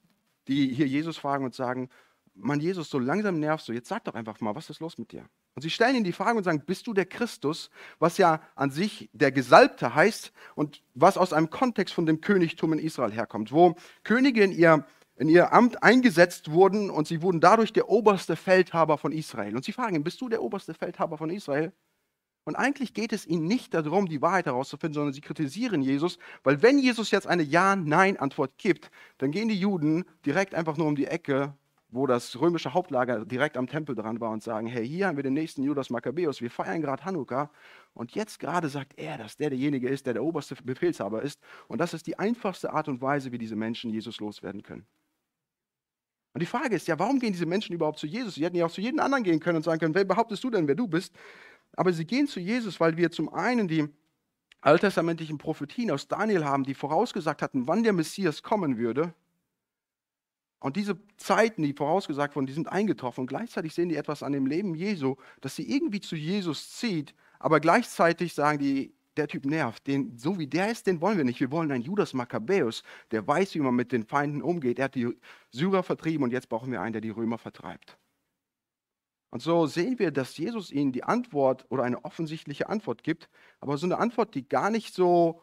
die 0.48 0.74
hier 0.74 0.88
Jesus 0.88 1.18
fragen 1.18 1.46
und 1.46 1.56
sagen, 1.56 1.90
Mann 2.36 2.60
Jesus, 2.60 2.90
so 2.90 3.00
langsam 3.00 3.40
nervst 3.40 3.68
du, 3.68 3.74
jetzt 3.74 3.90
sag 3.90 4.04
doch 4.06 4.16
einfach 4.16 4.40
mal, 4.42 4.56
was 4.56 4.70
ist 4.70 4.80
los 4.80 4.98
mit 4.98 5.12
dir? 5.12 5.26
Und 5.56 5.62
sie 5.62 5.70
stellen 5.70 5.96
ihn 5.96 6.04
die 6.04 6.14
Frage 6.14 6.38
und 6.38 6.44
sagen, 6.44 6.64
bist 6.66 6.88
du 6.88 6.94
der 6.94 7.06
Christus, 7.06 7.70
was 8.00 8.18
ja 8.18 8.42
an 8.56 8.72
sich 8.72 9.10
der 9.14 9.32
Gesalbte 9.32 9.94
heißt 9.94 10.34
und 10.56 10.82
was 10.96 11.18
aus 11.18 11.32
einem 11.32 11.52
Kontext 11.52 11.94
von 11.94 12.08
dem 12.08 12.22
Königtum 12.22 12.74
in 12.74 12.80
Israel 12.80 13.12
herkommt, 13.12 13.52
wo 13.52 13.76
Könige 14.04 14.44
in 14.44 14.52
ihr, 14.52 14.86
in 15.16 15.30
ihr 15.30 15.54
Amt 15.54 15.84
eingesetzt 15.84 16.50
wurden 16.50 16.90
und 16.90 17.08
sie 17.08 17.22
wurden 17.22 17.40
dadurch 17.40 17.72
der 17.72 17.88
oberste 17.88 18.36
Feldhaber 18.36 18.98
von 18.98 19.12
Israel. 19.12 19.56
Und 19.56 19.64
sie 19.64 19.74
fragen 19.74 19.96
ihn, 19.96 20.04
bist 20.04 20.20
du 20.22 20.28
der 20.28 20.42
oberste 20.42 20.74
Feldhaber 20.74 21.20
von 21.20 21.30
Israel? 21.30 21.72
Und 22.46 22.56
eigentlich 22.56 22.94
geht 22.94 23.14
es 23.14 23.26
ihnen 23.26 23.46
nicht 23.46 23.74
darum, 23.74 24.08
die 24.08 24.22
Wahrheit 24.22 24.46
herauszufinden, 24.46 24.94
sondern 24.94 25.14
sie 25.14 25.22
kritisieren 25.22 25.82
Jesus, 25.82 26.18
weil 26.44 26.62
wenn 26.62 26.78
Jesus 26.78 27.12
jetzt 27.12 27.28
eine 27.28 27.44
Ja-Nein-Antwort 27.44 28.58
gibt, 28.58 28.92
dann 29.18 29.32
gehen 29.32 29.48
die 29.48 29.60
Juden 29.60 30.04
direkt 30.26 30.54
einfach 30.54 30.78
nur 30.78 30.88
um 30.88 30.96
die 30.96 31.08
Ecke, 31.08 31.54
wo 31.90 32.08
das 32.08 32.40
römische 32.42 32.74
Hauptlager 32.74 33.24
direkt 33.24 33.56
am 33.56 33.68
Tempel 33.68 33.96
dran 33.96 34.20
war 34.20 34.32
und 34.32 34.42
sagen, 34.42 34.68
hey, 34.68 34.86
hier 34.86 35.08
haben 35.08 35.16
wir 35.16 35.24
den 35.24 35.34
nächsten 35.34 35.64
Judas 35.64 35.90
Makkabäus, 35.90 36.42
wir 36.42 36.50
feiern 36.50 36.82
gerade 36.82 37.06
Hanukkah 37.06 37.52
und 37.94 38.14
jetzt 38.16 38.40
gerade 38.40 38.68
sagt 38.68 38.98
er, 38.98 39.18
dass 39.18 39.38
der 39.38 39.52
derjenige 39.52 39.88
ist, 39.88 40.06
der 40.08 40.14
der 40.14 40.24
oberste 40.24 40.56
Befehlshaber 40.56 41.22
ist 41.22 41.40
und 41.68 41.80
das 41.80 41.94
ist 41.94 42.08
die 42.08 42.18
einfachste 42.18 42.74
Art 42.74 42.88
und 42.88 43.02
Weise, 43.02 43.32
wie 43.32 43.38
diese 43.38 43.56
Menschen 43.56 43.92
Jesus 43.92 44.20
loswerden 44.20 44.64
können. 44.64 44.88
Und 46.34 46.42
die 46.42 46.48
Frage 46.48 46.76
ist 46.76 46.88
ja, 46.88 46.98
warum 46.98 47.20
gehen 47.20 47.32
diese 47.32 47.46
Menschen 47.46 47.74
überhaupt 47.74 48.00
zu 48.00 48.08
Jesus? 48.08 48.36
Sie 48.36 48.44
hätten 48.44 48.56
ja 48.56 48.66
auch 48.66 48.72
zu 48.72 48.82
jedem 48.82 49.00
anderen 49.00 49.24
gehen 49.24 49.40
können 49.40 49.58
und 49.58 49.64
sagen 49.64 49.80
können, 49.80 49.94
wer 49.94 50.04
behauptest 50.04 50.44
du 50.44 50.50
denn, 50.50 50.68
wer 50.68 50.74
du 50.74 50.88
bist? 50.88 51.14
Aber 51.76 51.94
sie 51.94 52.06
gehen 52.06 52.28
zu 52.28 52.40
Jesus, 52.40 52.80
weil 52.80 52.98
wir 52.98 53.12
zum 53.12 53.34
einen 53.34 53.68
die 53.68 53.88
alttestamentlichen 54.62 55.38
Prophetien 55.38 55.92
aus 55.92 56.08
Daniel 56.08 56.46
haben, 56.46 56.64
die 56.64 56.74
vorausgesagt 56.74 57.42
hatten, 57.42 57.68
wann 57.68 57.84
der 57.84 57.94
Messias 57.94 58.44
kommen 58.44 58.78
würde. 58.78 59.14
Und 60.60 60.78
diese 60.78 60.98
Zeiten, 61.18 61.64
die 61.64 61.74
vorausgesagt 61.74 62.36
wurden, 62.36 62.46
die 62.46 62.54
sind 62.54 62.70
eingetroffen. 62.70 63.22
Und 63.22 63.28
gleichzeitig 63.28 63.74
sehen 63.74 63.90
die 63.90 63.98
etwas 63.98 64.24
an 64.24 64.32
dem 64.32 64.46
Leben 64.46 64.76
Jesu, 64.76 65.18
das 65.42 65.58
sie 65.58 65.70
irgendwie 65.70 66.00
zu 66.00 66.16
Jesus 66.16 66.78
zieht. 66.78 67.14
Aber 67.40 67.60
gleichzeitig 67.60 68.34
sagen 68.34 68.60
die, 68.60 68.94
der 69.18 69.28
Typ 69.28 69.46
nervt. 69.46 69.86
Den, 69.88 70.18
so 70.18 70.40
wie 70.40 70.48
der 70.48 70.72
ist, 70.72 70.88
den 70.88 71.02
wollen 71.02 71.18
wir 71.18 71.26
nicht. 71.26 71.40
Wir 71.40 71.52
wollen 71.52 71.72
einen 71.72 71.84
Judas 71.84 72.14
Makkabäus, 72.14 72.84
der 73.12 73.28
weiß, 73.28 73.56
wie 73.56 73.60
man 73.60 73.76
mit 73.76 73.92
den 73.92 74.06
Feinden 74.06 74.42
umgeht. 74.42 74.80
Er 74.80 74.86
hat 74.86 74.96
die 74.96 75.16
Syrer 75.52 75.84
vertrieben 75.84 76.24
und 76.24 76.32
jetzt 76.32 76.50
brauchen 76.50 76.72
wir 76.72 76.82
einen, 76.82 76.94
der 76.94 77.02
die 77.02 77.10
Römer 77.10 77.38
vertreibt. 77.38 77.98
Und 79.34 79.42
so 79.42 79.66
sehen 79.66 79.98
wir, 79.98 80.12
dass 80.12 80.38
Jesus 80.38 80.72
ihnen 80.72 80.92
die 80.92 81.04
Antwort 81.04 81.66
oder 81.70 81.82
eine 81.82 82.06
offensichtliche 82.06 82.70
Antwort 82.70 83.02
gibt, 83.02 83.30
aber 83.62 83.80
so 83.80 83.88
eine 83.88 83.98
Antwort, 83.98 84.36
die 84.36 84.48
gar 84.48 84.70
nicht 84.70 84.94
so, 84.94 85.42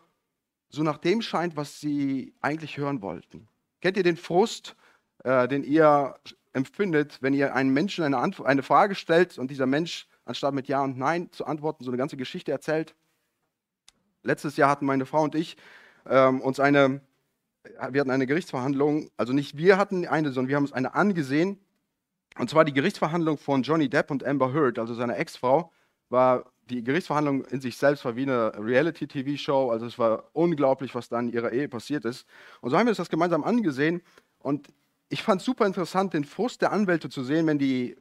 so 0.68 0.84
nach 0.84 0.96
dem 0.96 1.22
scheint, 1.22 1.56
was 1.56 1.80
sie 1.80 2.32
eigentlich 2.40 2.78
hören 2.78 3.02
wollten. 3.02 3.48
Kennt 3.80 3.96
ihr 3.96 4.04
den 4.04 4.16
Frust, 4.16 4.76
äh, 5.24 5.48
den 5.48 5.64
ihr 5.64 6.14
empfindet, 6.52 7.20
wenn 7.20 7.34
ihr 7.34 7.52
einem 7.52 7.72
Menschen 7.72 8.04
eine, 8.04 8.18
Antwort, 8.18 8.48
eine 8.48 8.62
Frage 8.62 8.94
stellt 8.94 9.36
und 9.38 9.50
dieser 9.50 9.66
Mensch, 9.66 10.06
anstatt 10.24 10.54
mit 10.54 10.68
Ja 10.68 10.84
und 10.84 10.96
Nein 10.96 11.32
zu 11.32 11.44
antworten, 11.44 11.82
so 11.82 11.90
eine 11.90 11.98
ganze 11.98 12.16
Geschichte 12.16 12.52
erzählt? 12.52 12.94
Letztes 14.22 14.56
Jahr 14.56 14.70
hatten 14.70 14.86
meine 14.86 15.04
Frau 15.04 15.24
und 15.24 15.34
ich 15.34 15.56
ähm, 16.08 16.40
uns 16.42 16.60
eine, 16.60 17.00
wir 17.64 18.00
hatten 18.00 18.12
eine 18.12 18.28
Gerichtsverhandlung, 18.28 19.10
also 19.16 19.32
nicht 19.32 19.56
wir 19.56 19.78
hatten 19.78 20.06
eine, 20.06 20.30
sondern 20.30 20.48
wir 20.48 20.54
haben 20.54 20.64
uns 20.66 20.72
eine 20.72 20.94
angesehen 20.94 21.58
und 22.38 22.48
zwar 22.50 22.64
die 22.64 22.72
Gerichtsverhandlung 22.72 23.38
von 23.38 23.62
Johnny 23.62 23.88
Depp 23.88 24.10
und 24.10 24.24
Amber 24.24 24.52
Heard, 24.52 24.78
also 24.78 24.94
seiner 24.94 25.18
Ex-Frau, 25.18 25.72
war 26.08 26.44
die 26.70 26.84
Gerichtsverhandlung 26.84 27.44
in 27.46 27.60
sich 27.60 27.76
selbst 27.76 28.04
war 28.04 28.16
wie 28.16 28.22
eine 28.22 28.52
Reality-TV-Show. 28.56 29.70
Also 29.70 29.86
es 29.86 29.98
war 29.98 30.24
unglaublich, 30.32 30.94
was 30.94 31.08
dann 31.08 31.28
in 31.28 31.34
ihrer 31.34 31.52
Ehe 31.52 31.68
passiert 31.68 32.04
ist. 32.04 32.26
Und 32.60 32.70
so 32.70 32.78
haben 32.78 32.86
wir 32.86 32.90
uns 32.90 32.98
das 32.98 33.10
gemeinsam 33.10 33.44
angesehen. 33.44 34.02
Und 34.38 34.68
ich 35.08 35.22
fand 35.22 35.40
es 35.40 35.44
super 35.44 35.66
interessant, 35.66 36.14
den 36.14 36.24
Frust 36.24 36.62
der 36.62 36.72
Anwälte 36.72 37.08
zu 37.10 37.24
sehen, 37.24 37.46
wenn 37.46 37.58
die 37.58 37.96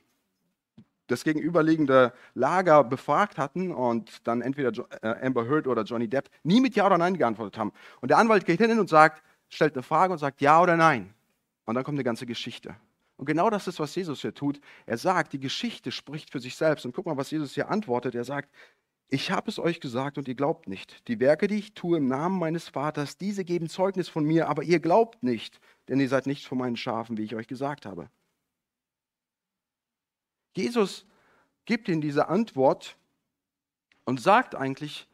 das 1.07 1.23
gegenüberliegende 1.23 2.13
Lager 2.35 2.83
befragt 2.83 3.39
hatten 3.39 3.71
und 3.71 4.27
dann 4.27 4.41
entweder 4.41 4.71
äh, 5.01 5.25
Amber 5.25 5.49
Heard 5.49 5.65
oder 5.65 5.81
Johnny 5.81 6.07
Depp 6.07 6.29
nie 6.43 6.61
mit 6.61 6.75
Ja 6.75 6.85
oder 6.85 6.99
Nein 6.99 7.17
geantwortet 7.17 7.57
haben. 7.57 7.73
Und 7.99 8.09
der 8.09 8.19
Anwalt 8.19 8.45
geht 8.45 8.59
hin 8.59 8.77
und 8.79 8.89
sagt, 8.89 9.23
stellt 9.49 9.73
eine 9.73 9.81
Frage 9.81 10.13
und 10.13 10.19
sagt 10.19 10.39
Ja 10.39 10.61
oder 10.61 10.77
Nein. 10.77 11.13
Und 11.65 11.73
dann 11.73 11.83
kommt 11.83 11.95
eine 11.95 12.03
ganze 12.03 12.27
Geschichte. 12.27 12.75
Und 13.19 13.25
genau 13.25 13.49
das 13.49 13.67
ist, 13.67 13.81
was 13.81 13.93
Jesus 13.95 14.21
hier 14.21 14.33
tut. 14.33 14.61
Er 14.85 14.97
sagt, 14.97 15.33
die 15.33 15.41
Geschichte 15.41 15.91
spricht 15.91 16.31
für 16.31 16.39
sich 16.39 16.55
selbst. 16.55 16.85
Und 16.85 16.93
guck 16.93 17.05
mal, 17.05 17.17
was 17.17 17.31
Jesus 17.31 17.53
hier 17.53 17.69
antwortet. 17.69 18.15
Er 18.15 18.23
sagt, 18.23 18.49
ich 19.09 19.29
habe 19.29 19.51
es 19.51 19.59
euch 19.59 19.81
gesagt 19.81 20.17
und 20.17 20.29
ihr 20.29 20.35
glaubt 20.35 20.69
nicht. 20.69 21.05
Die 21.09 21.19
Werke, 21.19 21.47
die 21.47 21.55
ich 21.55 21.73
tue 21.73 21.97
im 21.97 22.07
Namen 22.07 22.39
meines 22.39 22.69
Vaters, 22.69 23.17
diese 23.17 23.43
geben 23.43 23.67
Zeugnis 23.67 24.07
von 24.07 24.23
mir, 24.23 24.47
aber 24.47 24.63
ihr 24.63 24.79
glaubt 24.79 25.21
nicht, 25.21 25.59
denn 25.89 25.99
ihr 25.99 26.07
seid 26.07 26.27
nicht 26.27 26.47
von 26.47 26.59
meinen 26.59 26.77
Schafen, 26.77 27.17
wie 27.17 27.23
ich 27.23 27.35
euch 27.35 27.47
gesagt 27.47 27.85
habe. 27.85 28.09
Jesus 30.55 31.05
gibt 31.65 31.89
ihnen 31.89 31.99
diese 31.99 32.29
Antwort 32.29 32.95
und 34.05 34.21
sagt 34.21 34.55
eigentlich, 34.55 35.08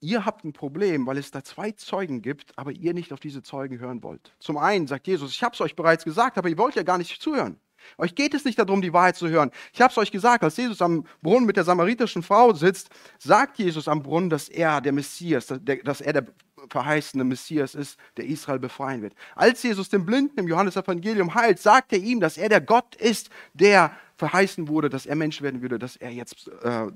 ihr 0.00 0.24
habt 0.24 0.44
ein 0.44 0.52
Problem, 0.52 1.06
weil 1.06 1.18
es 1.18 1.30
da 1.30 1.44
zwei 1.44 1.72
Zeugen 1.72 2.22
gibt, 2.22 2.58
aber 2.58 2.72
ihr 2.72 2.94
nicht 2.94 3.12
auf 3.12 3.20
diese 3.20 3.42
Zeugen 3.42 3.78
hören 3.78 4.02
wollt. 4.02 4.32
Zum 4.38 4.56
einen 4.56 4.86
sagt 4.86 5.06
Jesus, 5.06 5.32
ich 5.32 5.42
habe 5.42 5.54
es 5.54 5.60
euch 5.60 5.76
bereits 5.76 6.04
gesagt, 6.04 6.38
aber 6.38 6.48
ihr 6.48 6.58
wollt 6.58 6.74
ja 6.74 6.82
gar 6.82 6.98
nicht 6.98 7.20
zuhören. 7.20 7.58
Euch 7.98 8.14
geht 8.14 8.34
es 8.34 8.44
nicht 8.44 8.58
darum, 8.58 8.82
die 8.82 8.92
Wahrheit 8.92 9.16
zu 9.16 9.28
hören. 9.28 9.50
Ich 9.72 9.80
habe 9.80 9.90
es 9.90 9.98
euch 9.98 10.12
gesagt, 10.12 10.44
als 10.44 10.56
Jesus 10.56 10.82
am 10.82 11.04
Brunnen 11.22 11.46
mit 11.46 11.56
der 11.56 11.64
samaritischen 11.64 12.22
Frau 12.22 12.52
sitzt, 12.52 12.90
sagt 13.18 13.58
Jesus 13.58 13.88
am 13.88 14.02
Brunnen, 14.02 14.30
dass 14.30 14.48
er 14.48 14.80
der 14.80 14.92
Messias, 14.92 15.46
dass 15.46 16.00
er 16.00 16.12
der 16.12 16.26
verheißene 16.68 17.24
Messias 17.24 17.74
ist, 17.74 17.98
der 18.16 18.26
Israel 18.26 18.58
befreien 18.58 19.02
wird. 19.02 19.14
Als 19.34 19.62
Jesus 19.62 19.88
den 19.88 20.04
Blinden 20.04 20.38
im 20.38 20.48
Johannesevangelium 20.48 21.34
heilt, 21.34 21.58
sagt 21.58 21.92
er 21.92 21.98
ihm, 21.98 22.20
dass 22.20 22.36
er 22.36 22.48
der 22.48 22.60
Gott 22.60 22.94
ist, 22.96 23.30
der 23.54 23.92
verheißen 24.16 24.68
wurde, 24.68 24.90
dass 24.90 25.06
er 25.06 25.16
Mensch 25.16 25.40
werden 25.40 25.62
würde, 25.62 25.78
dass 25.78 25.96
er 25.96 26.10
jetzt 26.10 26.48
äh, 26.62 26.88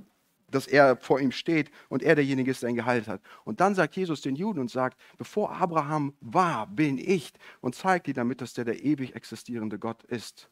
dass 0.55 0.67
er 0.67 0.97
vor 0.97 1.21
ihm 1.21 1.33
steht 1.33 1.71
und 1.89 2.03
er 2.03 2.15
derjenige 2.15 2.51
ist, 2.51 2.63
der 2.63 2.71
ihn 2.71 2.77
geheilt 2.77 3.09
hat. 3.09 3.21
Und 3.45 3.61
dann 3.61 3.75
sagt 3.75 3.97
Jesus 3.97 4.21
den 4.21 4.37
Juden 4.37 4.61
und 4.61 4.71
sagt, 4.71 5.01
bevor 5.19 5.53
Abraham 5.53 6.15
war, 6.21 6.67
bin 6.67 6.99
ich 6.99 7.33
und 7.61 7.75
zeigt 7.75 8.09
ihnen 8.09 8.15
damit, 8.15 8.41
dass 8.41 8.55
der 8.55 8.65
der 8.65 8.85
ewig 8.85 9.15
existierende 9.15 9.79
Gott 9.79 10.05
ist. 10.05 10.51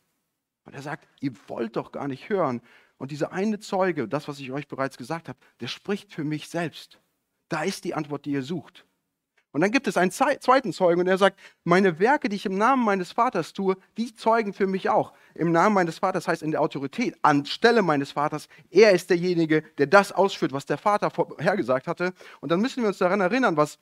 Und 0.65 0.75
er 0.75 0.83
sagt, 0.83 1.09
ihr 1.21 1.33
wollt 1.49 1.77
doch 1.77 1.93
gar 1.93 2.09
nicht 2.09 2.29
hören. 2.29 2.61
Und 2.99 3.11
dieser 3.11 3.33
eine 3.33 3.59
Zeuge, 3.59 4.07
das, 4.07 4.29
was 4.29 4.39
ich 4.39 4.53
euch 4.53 4.69
bereits 4.69 4.97
gesagt 4.97 5.29
habe, 5.29 5.39
der 5.61 5.67
spricht 5.67 6.13
für 6.13 6.25
mich 6.25 6.49
selbst. 6.49 7.01
Da 7.49 7.63
ist 7.63 7.85
die 7.85 7.95
Antwort, 7.95 8.25
die 8.25 8.33
ihr 8.33 8.43
sucht. 8.43 8.87
Und 9.53 9.61
dann 9.61 9.71
gibt 9.71 9.87
es 9.87 9.97
einen 9.97 10.11
zweiten 10.11 10.73
Zeugen 10.73 11.01
und 11.01 11.07
er 11.07 11.19
sagt, 11.19 11.39
meine 11.65 11.99
Werke, 11.99 12.29
die 12.29 12.37
ich 12.37 12.47
im 12.47 12.57
Namen 12.57 12.85
meines 12.85 13.13
Vaters 13.13 13.53
tue, 13.53 13.77
die 13.99 14.15
zeugen 14.15 14.55
für 14.55 14.67
mich 14.67 14.89
auch. 14.89 15.13
Im 15.35 15.53
Namen 15.53 15.75
meines 15.75 15.99
Vaters 15.99 16.27
heißt 16.27 16.43
in 16.43 16.51
der 16.51 16.63
Autorität, 16.63 17.17
anstelle 17.23 17.83
meines 17.83 18.13
Vaters, 18.13 18.49
er 18.71 18.93
ist 18.93 19.11
derjenige, 19.11 19.63
der 19.79 19.87
das 19.87 20.11
ausführt, 20.11 20.53
was 20.53 20.67
der 20.67 20.79
Vater 20.79 21.11
vorhergesagt 21.11 21.87
hatte. 21.87 22.13
Und 22.41 22.51
dann 22.51 22.61
müssen 22.61 22.83
wir 22.83 22.89
uns 22.89 22.99
daran 22.99 23.21
erinnern, 23.21 23.57
was 23.57 23.79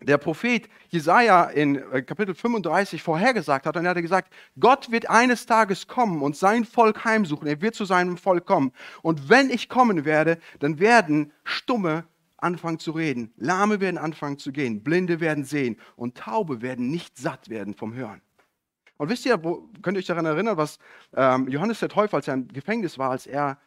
der 0.00 0.18
Prophet 0.18 0.68
Jesaja 0.88 1.44
in 1.44 1.76
äh, 1.76 2.02
Kapitel 2.02 2.34
35 2.34 3.02
vorhergesagt 3.02 3.66
hat. 3.66 3.76
Und 3.76 3.84
er 3.84 3.90
hatte 3.90 4.02
gesagt, 4.02 4.32
Gott 4.58 4.90
wird 4.90 5.08
eines 5.08 5.46
Tages 5.46 5.86
kommen 5.86 6.22
und 6.22 6.36
sein 6.36 6.64
Volk 6.64 7.04
heimsuchen. 7.04 7.46
Er 7.46 7.60
wird 7.60 7.74
zu 7.74 7.84
seinem 7.84 8.16
Volk 8.16 8.46
kommen. 8.46 8.72
Und 9.02 9.28
wenn 9.28 9.50
ich 9.50 9.68
kommen 9.68 10.04
werde, 10.04 10.38
dann 10.58 10.78
werden 10.78 11.32
Stumme 11.44 12.04
anfangen 12.44 12.78
zu 12.78 12.92
reden, 12.92 13.32
Lahme 13.36 13.80
werden 13.80 13.98
anfangen 13.98 14.38
zu 14.38 14.52
gehen, 14.52 14.82
Blinde 14.84 15.20
werden 15.20 15.44
sehen 15.44 15.76
und 15.96 16.16
Taube 16.16 16.62
werden 16.62 16.90
nicht 16.90 17.16
satt 17.16 17.48
werden 17.48 17.74
vom 17.74 17.94
Hören. 17.94 18.20
Und 18.96 19.08
wisst 19.08 19.26
ihr, 19.26 19.42
wo, 19.42 19.68
könnt 19.82 19.96
ihr 19.96 20.00
euch 20.00 20.06
daran 20.06 20.26
erinnern, 20.26 20.56
was 20.56 20.78
ähm, 21.16 21.48
Johannes 21.48 21.80
der 21.80 21.88
Täufer, 21.88 22.16
als 22.18 22.28
er 22.28 22.34
im 22.34 22.48
Gefängnis 22.48 22.98
war, 22.98 23.10
als 23.10 23.26
er 23.26 23.58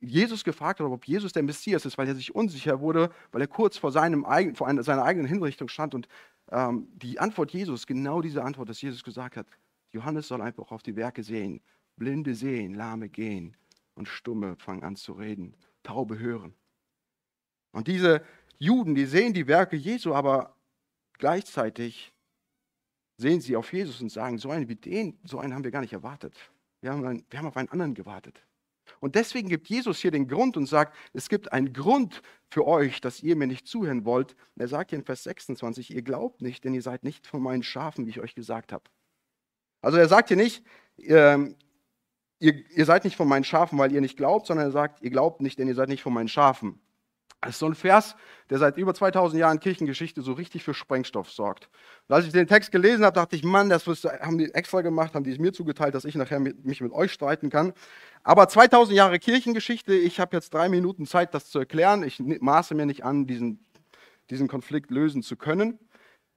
Jesus 0.00 0.42
gefragt 0.42 0.80
hat, 0.80 0.86
ob 0.86 1.06
Jesus 1.06 1.32
der 1.32 1.42
Messias 1.42 1.84
ist, 1.84 1.98
weil 1.98 2.08
er 2.08 2.14
sich 2.14 2.34
unsicher 2.34 2.80
wurde, 2.80 3.10
weil 3.30 3.42
er 3.42 3.46
kurz 3.46 3.76
vor, 3.76 3.92
seinem 3.92 4.24
vor 4.54 4.66
einer, 4.66 4.82
seiner 4.82 5.04
eigenen 5.04 5.28
Hinrichtung 5.28 5.68
stand. 5.68 5.94
Und 5.94 6.08
ähm, 6.50 6.88
die 6.94 7.20
Antwort 7.20 7.52
Jesus, 7.52 7.86
genau 7.86 8.20
diese 8.20 8.42
Antwort, 8.42 8.68
dass 8.68 8.80
Jesus 8.80 9.04
gesagt 9.04 9.36
hat, 9.36 9.46
Johannes 9.90 10.26
soll 10.26 10.40
einfach 10.40 10.72
auf 10.72 10.82
die 10.82 10.96
Werke 10.96 11.22
sehen. 11.22 11.60
Blinde 11.96 12.34
sehen, 12.34 12.74
Lahme 12.74 13.08
gehen 13.08 13.56
und 13.94 14.08
Stumme 14.08 14.56
fangen 14.56 14.82
an 14.82 14.96
zu 14.96 15.12
reden, 15.12 15.54
Taube 15.82 16.18
hören. 16.18 16.54
Und 17.72 17.88
diese 17.88 18.22
Juden, 18.58 18.94
die 18.94 19.06
sehen 19.06 19.32
die 19.32 19.46
Werke 19.46 19.76
Jesu, 19.76 20.14
aber 20.14 20.56
gleichzeitig 21.18 22.12
sehen 23.16 23.40
sie 23.40 23.56
auf 23.56 23.72
Jesus 23.72 24.00
und 24.00 24.10
sagen, 24.10 24.38
so 24.38 24.50
einen 24.50 24.68
wie 24.68 24.76
den, 24.76 25.18
so 25.24 25.38
einen 25.38 25.54
haben 25.54 25.64
wir 25.64 25.70
gar 25.70 25.80
nicht 25.80 25.92
erwartet. 25.92 26.34
Wir 26.80 26.90
haben, 26.90 27.04
einen, 27.04 27.24
wir 27.30 27.38
haben 27.38 27.46
auf 27.46 27.56
einen 27.56 27.68
anderen 27.68 27.94
gewartet. 27.94 28.44
Und 29.00 29.14
deswegen 29.14 29.48
gibt 29.48 29.68
Jesus 29.68 29.98
hier 29.98 30.10
den 30.10 30.28
Grund 30.28 30.56
und 30.56 30.66
sagt, 30.66 30.96
es 31.12 31.28
gibt 31.28 31.52
einen 31.52 31.72
Grund 31.72 32.22
für 32.50 32.66
euch, 32.66 33.00
dass 33.00 33.22
ihr 33.22 33.36
mir 33.36 33.46
nicht 33.46 33.66
zuhören 33.66 34.04
wollt. 34.04 34.36
Er 34.56 34.68
sagt 34.68 34.90
hier 34.90 34.98
in 34.98 35.04
Vers 35.04 35.22
26, 35.22 35.94
ihr 35.94 36.02
glaubt 36.02 36.42
nicht, 36.42 36.64
denn 36.64 36.74
ihr 36.74 36.82
seid 36.82 37.04
nicht 37.04 37.26
von 37.26 37.42
meinen 37.42 37.62
Schafen, 37.62 38.06
wie 38.06 38.10
ich 38.10 38.20
euch 38.20 38.34
gesagt 38.34 38.72
habe. 38.72 38.84
Also 39.80 39.98
er 39.98 40.08
sagt 40.08 40.28
hier 40.28 40.36
nicht, 40.36 40.64
ähm, 40.98 41.56
ihr, 42.38 42.68
ihr 42.70 42.84
seid 42.84 43.04
nicht 43.04 43.16
von 43.16 43.28
meinen 43.28 43.44
Schafen, 43.44 43.78
weil 43.78 43.92
ihr 43.92 44.00
nicht 44.00 44.16
glaubt, 44.16 44.46
sondern 44.46 44.66
er 44.66 44.72
sagt, 44.72 45.02
ihr 45.02 45.10
glaubt 45.10 45.40
nicht, 45.40 45.58
denn 45.58 45.68
ihr 45.68 45.74
seid 45.74 45.88
nicht 45.88 46.02
von 46.02 46.12
meinen 46.12 46.28
Schafen. 46.28 46.80
Das 47.42 47.56
ist 47.56 47.58
so 47.58 47.66
ein 47.66 47.74
Vers, 47.74 48.14
der 48.50 48.58
seit 48.58 48.76
über 48.76 48.94
2000 48.94 49.40
Jahren 49.40 49.58
Kirchengeschichte 49.58 50.22
so 50.22 50.32
richtig 50.32 50.62
für 50.62 50.74
Sprengstoff 50.74 51.28
sorgt. 51.28 51.68
Und 52.08 52.14
als 52.14 52.24
ich 52.24 52.32
den 52.32 52.46
Text 52.46 52.70
gelesen 52.70 53.04
habe, 53.04 53.14
dachte 53.14 53.34
ich, 53.34 53.42
Mann, 53.42 53.68
das 53.68 53.84
haben 53.86 54.38
die 54.38 54.54
extra 54.54 54.80
gemacht, 54.80 55.14
haben 55.14 55.24
die 55.24 55.32
es 55.32 55.38
mir 55.38 55.52
zugeteilt, 55.52 55.96
dass 55.96 56.04
ich 56.04 56.14
nachher 56.14 56.38
mit, 56.38 56.64
mich 56.64 56.80
mit 56.80 56.92
euch 56.92 57.12
streiten 57.12 57.50
kann. 57.50 57.72
Aber 58.22 58.48
2000 58.48 58.96
Jahre 58.96 59.18
Kirchengeschichte, 59.18 59.92
ich 59.92 60.20
habe 60.20 60.36
jetzt 60.36 60.54
drei 60.54 60.68
Minuten 60.68 61.04
Zeit, 61.04 61.34
das 61.34 61.50
zu 61.50 61.58
erklären. 61.58 62.04
Ich 62.04 62.20
maße 62.20 62.76
mir 62.76 62.86
nicht 62.86 63.04
an, 63.04 63.26
diesen, 63.26 63.66
diesen 64.30 64.46
Konflikt 64.46 64.92
lösen 64.92 65.24
zu 65.24 65.36
können. 65.36 65.80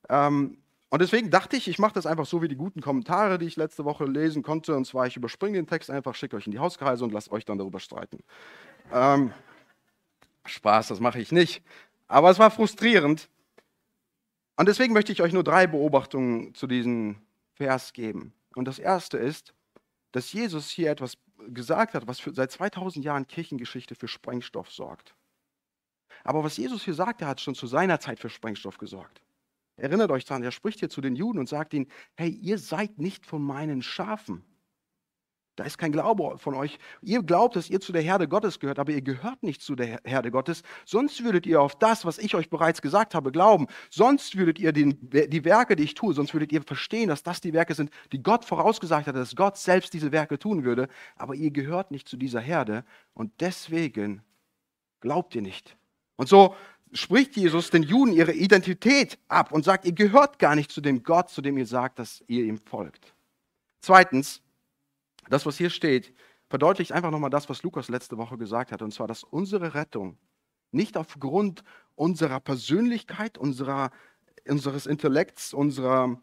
Ähm, 0.10 0.58
und 0.90 1.02
deswegen 1.04 1.30
dachte 1.30 1.56
ich, 1.56 1.68
ich 1.68 1.78
mache 1.78 1.94
das 1.94 2.08
einfach 2.08 2.26
so 2.26 2.42
wie 2.42 2.48
die 2.48 2.56
guten 2.56 2.82
Kommentare, 2.82 3.38
die 3.38 3.46
ich 3.46 3.58
letzte 3.58 3.86
Woche 3.86 4.06
lesen 4.06 4.42
konnte. 4.42 4.76
Und 4.76 4.86
zwar, 4.86 5.06
ich 5.06 5.18
überspringe 5.18 5.54
den 5.54 5.68
Text 5.68 5.92
einfach, 5.92 6.16
schicke 6.16 6.36
euch 6.36 6.48
in 6.48 6.52
die 6.52 6.60
Hauskreise 6.60 7.04
und 7.04 7.14
lasst 7.14 7.32
euch 7.32 7.46
dann 7.46 7.60
darüber 7.60 7.80
streiten. 7.80 8.24
Ähm, 8.92 9.32
Spaß, 10.46 10.90
das 10.90 11.00
mache 11.00 11.20
ich 11.20 11.32
nicht. 11.32 11.64
Aber 12.08 12.30
es 12.30 12.40
war 12.40 12.52
frustrierend. 12.52 13.30
Und 14.58 14.68
deswegen 14.68 14.94
möchte 14.94 15.12
ich 15.12 15.22
euch 15.22 15.34
nur 15.34 15.44
drei 15.44 15.68
Beobachtungen 15.68 16.54
zu 16.54 16.68
diesem 16.68 17.18
Vers 17.54 17.94
geben. 17.94 18.34
Und 18.56 18.66
das 18.66 18.80
erste 18.80 19.18
ist, 19.18 19.54
dass 20.12 20.32
Jesus 20.32 20.70
hier 20.70 20.92
etwas 20.92 21.18
gesagt 21.50 21.94
hat, 21.94 22.08
was 22.08 22.20
für, 22.20 22.34
seit 22.34 22.52
2000 22.52 23.04
Jahren 23.04 23.28
Kirchengeschichte 23.28 23.96
für 23.96 24.08
Sprengstoff 24.08 24.72
sorgt. 24.72 25.14
Aber 26.24 26.44
was 26.44 26.58
Jesus 26.58 26.84
hier 26.84 26.94
sagt, 26.94 27.22
er 27.22 27.28
hat 27.28 27.42
schon 27.42 27.56
zu 27.56 27.68
seiner 27.68 28.00
Zeit 28.00 28.20
für 28.20 28.30
Sprengstoff 28.30 28.78
gesorgt. 28.78 29.22
Erinnert 29.78 30.10
euch 30.12 30.24
daran, 30.24 30.44
er 30.44 30.52
spricht 30.52 30.80
hier 30.80 30.90
zu 30.90 31.02
den 31.02 31.16
Juden 31.16 31.38
und 31.38 31.50
sagt 31.50 31.74
ihnen, 31.74 31.88
hey, 32.16 32.30
ihr 32.30 32.58
seid 32.58 32.98
nicht 32.98 33.26
von 33.26 33.42
meinen 33.42 33.82
Schafen. 33.82 34.44
Da 35.56 35.64
ist 35.64 35.78
kein 35.78 35.94
Glaube 35.94 36.38
von 36.38 36.54
euch. 36.54 36.78
Ihr 37.02 37.24
glaubt, 37.24 37.56
dass 37.56 37.70
ihr 37.70 37.80
zu 37.80 37.94
der 37.94 38.02
Herde 38.02 38.28
Gottes 38.28 38.60
gehört, 38.60 38.78
aber 38.78 38.92
ihr 38.92 39.02
gehört 39.02 39.42
nicht 39.42 39.62
zu 39.62 39.76
der 39.76 40.02
Herde 40.04 40.30
Gottes. 40.30 40.64
Sonst 40.84 41.24
würdet 41.24 41.46
ihr 41.46 41.62
auf 41.62 41.76
das, 41.76 42.04
was 42.04 42.18
ich 42.18 42.36
euch 42.36 42.50
bereits 42.50 42.82
gesagt 42.82 43.16
habe, 43.16 43.32
glauben. 43.32 43.68
Sonst 43.90 44.36
würdet 44.38 44.60
ihr 44.60 44.74
den, 44.74 44.98
die 45.10 45.46
Werke, 45.46 45.78
die 45.78 45.84
ich 45.84 45.94
tue, 45.94 46.14
sonst 46.14 46.34
würdet 46.34 46.52
ihr 46.52 46.62
verstehen, 46.62 47.08
dass 47.08 47.24
das 47.24 47.40
die 47.40 47.54
Werke 47.54 47.74
sind, 47.74 47.90
die 48.12 48.22
Gott 48.22 48.44
vorausgesagt 48.44 49.08
hat, 49.08 49.16
dass 49.16 49.36
Gott 49.36 49.58
selbst 49.58 49.94
diese 49.94 50.12
Werke 50.12 50.38
tun 50.38 50.66
würde. 50.66 50.90
Aber 51.16 51.36
ihr 51.36 51.52
gehört 51.52 51.90
nicht 51.90 52.10
zu 52.10 52.18
dieser 52.18 52.42
Herde 52.42 52.84
und 53.14 53.32
deswegen 53.40 54.22
glaubt 55.00 55.36
ihr 55.36 55.42
nicht. 55.42 55.78
Und 56.18 56.28
so 56.28 56.56
spricht 56.92 57.38
Jesus 57.38 57.70
den 57.70 57.84
Juden 57.84 58.12
ihre 58.12 58.34
Identität 58.34 59.20
ab 59.30 59.54
und 59.54 59.64
sagt, 59.64 59.86
ihr 59.86 59.94
gehört 59.94 60.38
gar 60.40 60.56
nicht 60.56 60.72
zu 60.72 60.82
dem 60.82 61.04
Gott, 61.04 61.30
zu 61.30 61.42
dem 61.42 61.58
ihr 61.58 61.66
sagt, 61.66 62.00
dass 62.00 62.24
ihr 62.28 62.44
ihm 62.44 62.58
folgt. 62.58 63.14
Zweitens, 63.82 64.42
das, 65.30 65.46
was 65.46 65.58
hier 65.58 65.70
steht, 65.70 66.14
verdeutlicht 66.50 66.92
einfach 66.92 67.12
nochmal 67.12 67.30
das, 67.30 67.50
was 67.50 67.64
Lukas 67.64 67.90
letzte 67.90 68.18
Woche 68.18 68.38
gesagt 68.38 68.72
hat, 68.72 68.82
und 68.82 68.92
zwar, 68.92 69.08
dass 69.08 69.24
unsere 69.24 69.74
Rettung 69.74 70.18
nicht 70.72 70.98
aufgrund 70.98 71.64
unserer 71.96 72.40
Persönlichkeit, 72.40 73.38
unserer, 73.38 73.92
unseres 74.48 74.86
Intellekts, 74.86 75.54
unserer, 75.54 76.22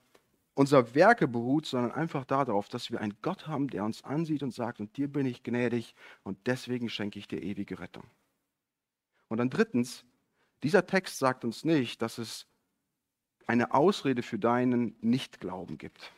unserer 0.55 0.95
Werke 0.95 1.27
beruht, 1.27 1.67
sondern 1.67 1.93
einfach 1.93 2.25
darauf, 2.25 2.69
dass 2.69 2.91
wir 2.91 3.01
einen 3.01 3.17
Gott 3.23 3.47
haben, 3.47 3.69
der 3.69 3.85
uns 3.85 4.05
ansieht 4.05 4.43
und 4.43 4.53
sagt, 4.53 4.81
und 4.81 4.97
dir 4.97 5.09
bin 5.09 5.27
ich 5.27 5.43
gnädig 5.43 5.95
und 6.23 6.47
deswegen 6.47 6.89
schenke 6.89 7.19
ich 7.19 7.27
dir 7.27 7.43
ewige 7.43 7.79
Rettung. 7.79 8.05
Und 9.29 9.39
dann 9.39 9.51
drittens, 9.51 10.05
dieser 10.63 10.87
Text 10.87 11.19
sagt 11.19 11.45
uns 11.45 11.65
nicht, 11.65 12.03
dass 12.03 12.19
es 12.19 12.47
eine 13.47 13.73
Ausrede 13.75 14.23
für 14.23 14.39
deinen 14.39 14.95
Nichtglauben 15.01 15.79
gibt. 15.79 16.13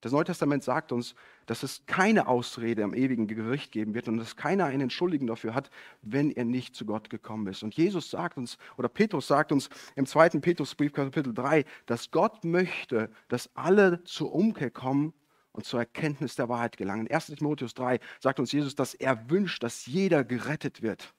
Das 0.00 0.12
Neue 0.12 0.24
Testament 0.24 0.64
sagt 0.64 0.92
uns, 0.92 1.14
dass 1.46 1.62
es 1.62 1.84
keine 1.86 2.26
Ausrede 2.26 2.84
am 2.84 2.94
ewigen 2.94 3.26
Gericht 3.26 3.70
geben 3.70 3.94
wird 3.94 4.08
und 4.08 4.16
dass 4.16 4.36
keiner 4.36 4.64
einen 4.64 4.82
Entschuldigen 4.82 5.26
dafür 5.26 5.54
hat, 5.54 5.70
wenn 6.00 6.30
er 6.30 6.44
nicht 6.44 6.74
zu 6.74 6.86
Gott 6.86 7.10
gekommen 7.10 7.46
ist. 7.48 7.62
Und 7.62 7.74
Jesus 7.74 8.10
sagt 8.10 8.38
uns, 8.38 8.56
oder 8.78 8.88
Petrus 8.88 9.26
sagt 9.26 9.52
uns 9.52 9.68
im 9.96 10.06
zweiten 10.06 10.40
Petrusbrief, 10.40 10.92
Kapitel 10.92 11.34
3, 11.34 11.64
dass 11.84 12.10
Gott 12.10 12.44
möchte, 12.44 13.10
dass 13.28 13.54
alle 13.54 14.02
zur 14.04 14.32
Umkehr 14.32 14.70
kommen 14.70 15.12
und 15.52 15.66
zur 15.66 15.80
Erkenntnis 15.80 16.34
der 16.36 16.48
Wahrheit 16.48 16.76
gelangen. 16.76 17.06
In 17.06 17.14
1 17.14 17.26
Timotheus 17.26 17.74
3 17.74 18.00
sagt 18.20 18.40
uns 18.40 18.52
Jesus, 18.52 18.74
dass 18.74 18.94
er 18.94 19.28
wünscht, 19.28 19.62
dass 19.62 19.84
jeder 19.84 20.24
gerettet 20.24 20.80
wird. 20.80 21.12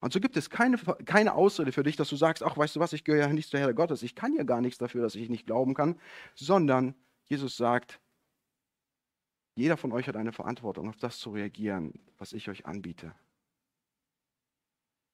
Und 0.00 0.12
so 0.12 0.20
gibt 0.20 0.36
es 0.36 0.50
keine, 0.50 0.76
keine 1.06 1.34
Ausrede 1.34 1.72
für 1.72 1.82
dich, 1.82 1.96
dass 1.96 2.10
du 2.10 2.16
sagst, 2.16 2.42
ach, 2.42 2.56
weißt 2.56 2.76
du 2.76 2.80
was, 2.80 2.92
ich 2.92 3.04
gehöre 3.04 3.22
ja 3.22 3.32
nicht 3.32 3.48
zur 3.48 3.60
Herr 3.60 3.72
Gottes, 3.72 4.02
ich 4.02 4.14
kann 4.14 4.34
ja 4.34 4.42
gar 4.42 4.60
nichts 4.60 4.78
dafür, 4.78 5.02
dass 5.02 5.14
ich 5.14 5.30
nicht 5.30 5.46
glauben 5.46 5.74
kann, 5.74 5.98
sondern 6.34 6.94
Jesus 7.26 7.56
sagt, 7.56 8.00
jeder 9.56 9.76
von 9.76 9.92
euch 9.92 10.08
hat 10.08 10.16
eine 10.16 10.32
Verantwortung, 10.32 10.88
auf 10.88 10.96
das 10.96 11.18
zu 11.18 11.30
reagieren, 11.30 11.92
was 12.18 12.32
ich 12.32 12.48
euch 12.48 12.66
anbiete. 12.66 13.14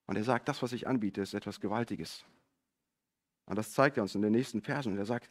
Und 0.06 0.16
er 0.16 0.24
sagt, 0.24 0.48
das, 0.48 0.62
was 0.62 0.72
ich 0.72 0.88
anbiete, 0.88 1.20
ist 1.20 1.34
etwas 1.34 1.60
Gewaltiges. 1.60 2.24
Und 3.46 3.56
das 3.56 3.72
zeigt 3.72 3.96
er 3.96 4.02
uns 4.02 4.14
in 4.14 4.22
den 4.22 4.32
nächsten 4.32 4.62
Versen. 4.62 4.92
Und 4.92 4.98
er 4.98 5.06
sagt, 5.06 5.30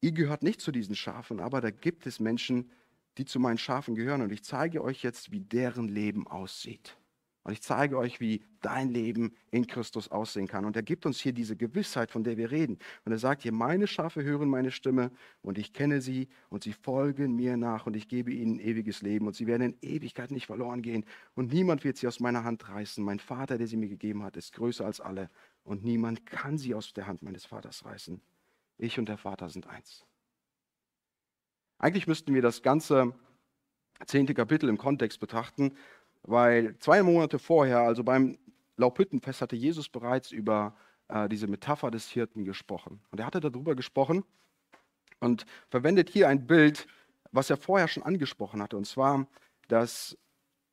ihr 0.00 0.12
gehört 0.12 0.42
nicht 0.42 0.60
zu 0.60 0.72
diesen 0.72 0.94
Schafen, 0.94 1.40
aber 1.40 1.60
da 1.60 1.70
gibt 1.70 2.06
es 2.06 2.20
Menschen, 2.20 2.70
die 3.18 3.24
zu 3.24 3.40
meinen 3.40 3.58
Schafen 3.58 3.94
gehören. 3.94 4.22
Und 4.22 4.30
ich 4.30 4.44
zeige 4.44 4.82
euch 4.82 5.02
jetzt, 5.02 5.32
wie 5.32 5.40
deren 5.40 5.88
Leben 5.88 6.26
aussieht. 6.26 6.96
Und 7.50 7.54
ich 7.54 7.62
zeige 7.62 7.98
euch, 7.98 8.20
wie 8.20 8.44
dein 8.60 8.90
Leben 8.90 9.34
in 9.50 9.66
Christus 9.66 10.06
aussehen 10.06 10.46
kann. 10.46 10.64
Und 10.64 10.76
er 10.76 10.84
gibt 10.84 11.04
uns 11.04 11.18
hier 11.18 11.32
diese 11.32 11.56
Gewissheit, 11.56 12.12
von 12.12 12.22
der 12.22 12.36
wir 12.36 12.52
reden. 12.52 12.78
Und 13.04 13.10
er 13.10 13.18
sagt 13.18 13.42
hier, 13.42 13.50
meine 13.50 13.88
Schafe 13.88 14.22
hören 14.22 14.48
meine 14.48 14.70
Stimme 14.70 15.10
und 15.42 15.58
ich 15.58 15.72
kenne 15.72 16.00
sie 16.00 16.28
und 16.48 16.62
sie 16.62 16.72
folgen 16.72 17.34
mir 17.34 17.56
nach 17.56 17.86
und 17.86 17.96
ich 17.96 18.06
gebe 18.06 18.30
ihnen 18.30 18.60
ewiges 18.60 19.02
Leben 19.02 19.26
und 19.26 19.34
sie 19.34 19.48
werden 19.48 19.62
in 19.62 19.78
Ewigkeit 19.82 20.30
nicht 20.30 20.46
verloren 20.46 20.80
gehen 20.80 21.04
und 21.34 21.52
niemand 21.52 21.82
wird 21.82 21.96
sie 21.96 22.06
aus 22.06 22.20
meiner 22.20 22.44
Hand 22.44 22.68
reißen. 22.68 23.02
Mein 23.02 23.18
Vater, 23.18 23.58
der 23.58 23.66
sie 23.66 23.76
mir 23.76 23.88
gegeben 23.88 24.22
hat, 24.22 24.36
ist 24.36 24.52
größer 24.52 24.86
als 24.86 25.00
alle 25.00 25.28
und 25.64 25.82
niemand 25.82 26.26
kann 26.26 26.56
sie 26.56 26.72
aus 26.76 26.92
der 26.92 27.08
Hand 27.08 27.20
meines 27.22 27.46
Vaters 27.46 27.84
reißen. 27.84 28.22
Ich 28.78 28.96
und 28.96 29.08
der 29.08 29.18
Vater 29.18 29.48
sind 29.48 29.66
eins. 29.66 30.06
Eigentlich 31.78 32.06
müssten 32.06 32.32
wir 32.32 32.42
das 32.42 32.62
ganze 32.62 33.12
zehnte 34.06 34.34
Kapitel 34.34 34.68
im 34.68 34.78
Kontext 34.78 35.20
betrachten, 35.20 35.72
weil 36.22 36.76
zwei 36.78 37.02
Monate 37.02 37.38
vorher, 37.38 37.80
also 37.80 38.04
beim 38.04 38.38
Laubhüttenfest, 38.76 39.42
hatte 39.42 39.56
Jesus 39.56 39.88
bereits 39.88 40.32
über 40.32 40.74
äh, 41.08 41.28
diese 41.28 41.46
Metapher 41.46 41.90
des 41.90 42.08
Hirten 42.08 42.44
gesprochen. 42.44 43.00
Und 43.10 43.20
er 43.20 43.26
hatte 43.26 43.40
darüber 43.40 43.74
gesprochen 43.74 44.24
und 45.20 45.46
verwendet 45.68 46.08
hier 46.10 46.28
ein 46.28 46.46
Bild, 46.46 46.86
was 47.32 47.50
er 47.50 47.56
vorher 47.56 47.88
schon 47.88 48.02
angesprochen 48.02 48.62
hatte. 48.62 48.76
Und 48.76 48.86
zwar, 48.86 49.26
dass 49.68 50.16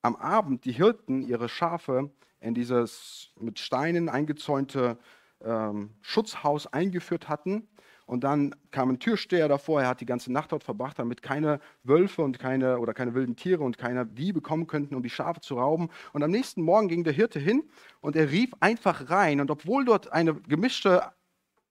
am 0.02 0.16
Abend 0.16 0.66
die 0.66 0.72
Hirten 0.72 1.22
ihre 1.22 1.50
Schafe 1.50 2.12
in 2.40 2.54
dieses 2.54 3.32
mit 3.40 3.60
Steinen 3.60 4.10
eingezäunte 4.10 4.98
ähm, 5.42 5.96
Schutzhaus 6.02 6.68
eingeführt 6.68 7.30
hatten 7.30 7.68
und 8.08 8.24
dann 8.24 8.56
kam 8.72 8.90
ein 8.90 9.00
Türsteher 9.00 9.50
davor, 9.50 9.82
er 9.82 9.90
hat 9.90 10.00
die 10.00 10.06
ganze 10.06 10.32
Nacht 10.32 10.54
dort 10.54 10.64
verbracht, 10.64 10.98
damit 10.98 11.22
keine 11.22 11.60
Wölfe 11.84 12.22
und 12.22 12.40
keine 12.40 12.80
oder 12.80 12.94
keine 12.94 13.14
wilden 13.14 13.36
Tiere 13.36 13.64
und 13.64 13.78
keine 13.78 14.06
Diebe 14.06 14.40
kommen 14.40 14.66
könnten, 14.66 14.96
um 14.96 15.04
die 15.04 15.10
Schafe 15.10 15.42
zu 15.42 15.56
rauben. 15.56 15.90
Und 16.14 16.24
am 16.24 16.32
nächsten 16.32 16.62
Morgen 16.62 16.88
ging 16.88 17.04
der 17.04 17.12
Hirte 17.12 17.38
hin 17.38 17.64
und 18.00 18.16
er 18.16 18.32
rief 18.32 18.52
einfach 18.62 19.10
rein. 19.10 19.42
Und 19.42 19.52
obwohl 19.52 19.84
dort 19.84 20.14
eine 20.14 20.36
gemischte 20.36 21.04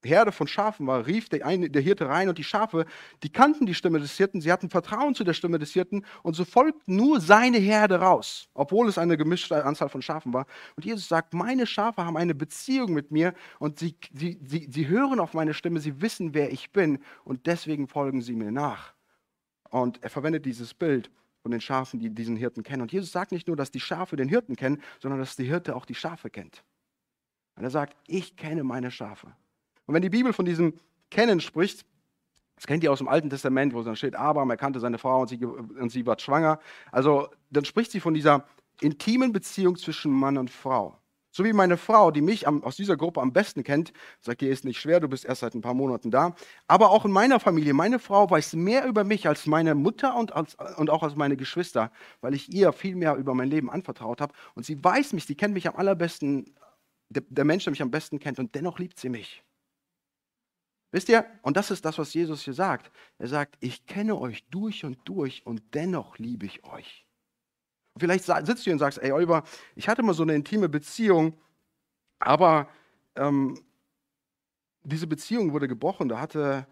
Herde 0.05 0.33
von 0.33 0.47
Schafen 0.47 0.87
war, 0.87 1.07
rief 1.07 1.29
der, 1.29 1.47
eine, 1.47 1.71
der 1.71 1.83
Hirte 1.83 2.09
rein 2.09 2.29
und 2.29 2.39
die 2.39 2.45
Schafe, 2.45 2.87
die 3.23 3.31
kannten 3.31 3.67
die 3.67 3.75
Stimme 3.75 3.99
des 3.99 4.17
Hirten, 4.17 4.41
sie 4.41 4.53
hatten 4.53 4.71
Vertrauen 4.71 5.15
zu 5.15 5.25
der 5.25 5.33
Stimme 5.33 5.59
des 5.59 5.73
Hirten 5.73 6.05
und 6.23 6.35
so 6.35 6.45
folgt 6.45 6.87
nur 6.87 7.21
seine 7.21 7.59
Herde 7.59 8.01
raus, 8.01 8.49
obwohl 8.55 8.89
es 8.89 8.99
eine 8.99 9.17
gemischte 9.17 9.65
Anzahl 9.65 9.89
von 9.89 10.03
Schafen 10.03 10.33
war. 10.33 10.47
Und 10.77 10.85
Jesus 10.85 11.09
sagt, 11.09 11.35
meine 11.35 11.67
Schafe 11.67 12.05
haben 12.05 12.17
eine 12.17 12.35
Beziehung 12.35 12.93
mit 12.93 13.11
mir 13.11 13.35
und 13.59 13.79
sie, 13.79 13.97
sie, 14.13 14.39
sie, 14.43 14.69
sie 14.71 14.89
hören 14.89 15.21
auf 15.21 15.35
meine 15.35 15.55
Stimme, 15.55 15.81
sie 15.81 16.01
wissen, 16.01 16.35
wer 16.35 16.53
ich 16.53 16.73
bin 16.73 16.99
und 17.25 17.47
deswegen 17.47 17.89
folgen 17.89 18.21
sie 18.21 18.37
mir 18.37 18.53
nach. 18.53 18.95
Und 19.71 20.03
er 20.03 20.11
verwendet 20.11 20.47
dieses 20.47 20.75
Bild 20.75 21.11
von 21.43 21.51
den 21.51 21.61
Schafen, 21.61 22.01
die 22.01 22.11
diesen 22.11 22.37
Hirten 22.37 22.63
kennen. 22.63 22.83
Und 22.83 22.93
Jesus 22.93 23.13
sagt 23.13 23.33
nicht 23.33 23.47
nur, 23.47 23.57
dass 23.57 23.71
die 23.71 23.81
Schafe 23.81 24.17
den 24.17 24.29
Hirten 24.29 24.57
kennen, 24.57 24.83
sondern 25.01 25.21
dass 25.21 25.37
die 25.37 25.45
Hirte 25.45 25.77
auch 25.77 25.87
die 25.87 25.95
Schafe 25.95 26.31
kennt. 26.31 26.65
Und 27.57 27.65
er 27.65 27.71
sagt, 27.71 27.97
ich 28.07 28.37
kenne 28.37 28.65
meine 28.65 28.91
Schafe. 28.91 29.33
Und 29.87 29.95
wenn 29.95 30.03
die 30.03 30.11
Bibel 30.11 30.33
von 30.33 30.45
diesem 30.45 30.75
Kennen 31.11 31.41
spricht, 31.41 31.87
das 32.57 32.67
kennt 32.67 32.83
ihr 32.83 32.91
aus 32.91 32.99
dem 32.99 33.09
Alten 33.09 33.31
Testament, 33.31 33.75
wo 33.75 33.83
dann 33.83 33.97
steht, 33.97 34.17
Abraham 34.17 34.51
erkannte 34.51 34.81
seine 34.81 34.99
Frau 34.99 35.21
und 35.21 35.29
sie, 35.29 35.45
und 35.45 35.91
sie 35.91 36.07
war 36.07 36.19
schwanger. 36.19 36.59
Also 36.91 37.29
dann 37.51 37.65
spricht 37.65 37.91
sie 37.93 38.01
von 38.01 38.15
dieser 38.15 38.45
intimen 38.81 39.33
Beziehung 39.33 39.77
zwischen 39.77 40.13
Mann 40.13 40.39
und 40.39 40.51
Frau. 40.51 40.99
So 41.37 41.45
wie 41.45 41.53
meine 41.53 41.77
Frau, 41.77 42.11
die 42.11 42.23
mich 42.23 42.49
am, 42.49 42.65
aus 42.65 42.77
dieser 42.77 42.97
Gruppe 42.97 43.21
am 43.21 43.35
besten 43.35 43.63
kennt, 43.63 43.93
sagt, 44.21 44.41
dir 44.41 44.51
ist 44.51 44.65
nicht 44.65 44.81
schwer, 44.81 45.01
du 45.01 45.09
bist 45.09 45.27
erst 45.27 45.43
seit 45.43 45.55
ein 45.55 45.61
paar 45.61 45.75
Monaten 45.75 46.11
da. 46.11 46.35
Aber 46.67 46.91
auch 46.91 47.05
in 47.05 47.11
meiner 47.11 47.41
Familie, 47.41 47.75
meine 47.75 47.99
Frau 47.99 48.31
weiß 48.31 48.55
mehr 48.55 48.87
über 48.87 49.05
mich 49.05 49.29
als 49.29 49.45
meine 49.45 49.75
Mutter 49.75 50.17
und, 50.17 50.35
als, 50.35 50.57
und 50.79 50.89
auch 50.89 51.03
als 51.03 51.15
meine 51.15 51.37
Geschwister, 51.37 51.93
weil 52.23 52.33
ich 52.33 52.51
ihr 52.51 52.73
viel 52.73 52.97
mehr 52.97 53.17
über 53.17 53.35
mein 53.35 53.51
Leben 53.51 53.71
anvertraut 53.71 54.23
habe. 54.23 54.33
Und 54.55 54.65
sie 54.65 54.83
weiß 54.83 55.13
mich, 55.13 55.27
sie 55.27 55.35
kennt 55.35 55.53
mich 55.53 55.69
am 55.69 55.77
allerbesten, 55.77 56.55
der, 57.11 57.23
der 57.29 57.45
Mensch, 57.45 57.65
der 57.65 57.73
mich 57.73 57.83
am 57.83 57.91
besten 57.91 58.19
kennt, 58.19 58.39
und 58.39 58.55
dennoch 58.55 58.79
liebt 58.79 58.99
sie 58.99 59.11
mich. 59.11 59.45
Wisst 60.93 61.09
ihr, 61.09 61.27
und 61.43 61.57
das 61.57 61.71
ist 61.71 61.85
das, 61.85 61.99
was 61.99 62.15
Jesus 62.15 62.43
hier 62.43 62.55
sagt. 62.55 62.91
Er 63.19 63.29
sagt, 63.29 63.57
ich 63.61 63.87
kenne 63.87 64.17
euch 64.17 64.47
durch 64.49 64.85
und 64.85 64.99
durch 65.05 65.45
und 65.45 65.63
dennoch 65.75 66.19
liebe 66.19 66.47
ich 66.47 66.65
euch. 66.65 67.07
Vielleicht 67.99 68.25
sitzt 68.25 68.49
du 68.49 68.65
hier 68.65 68.73
und 68.75 68.79
sagst, 68.79 68.99
ey 68.99 69.13
Oliver, 69.13 69.43
ich 69.75 69.89
hatte 69.89 70.03
mal 70.03 70.15
so 70.15 70.23
eine 70.23 70.35
intime 70.35 70.69
Beziehung, 70.69 71.35
aber 72.19 72.69
ähm, 73.17 73.59
diese 74.85 75.07
Beziehung 75.07 75.53
wurde 75.53 75.67
gebrochen. 75.67 76.09
Da 76.09 76.21
hatte, 76.21 76.67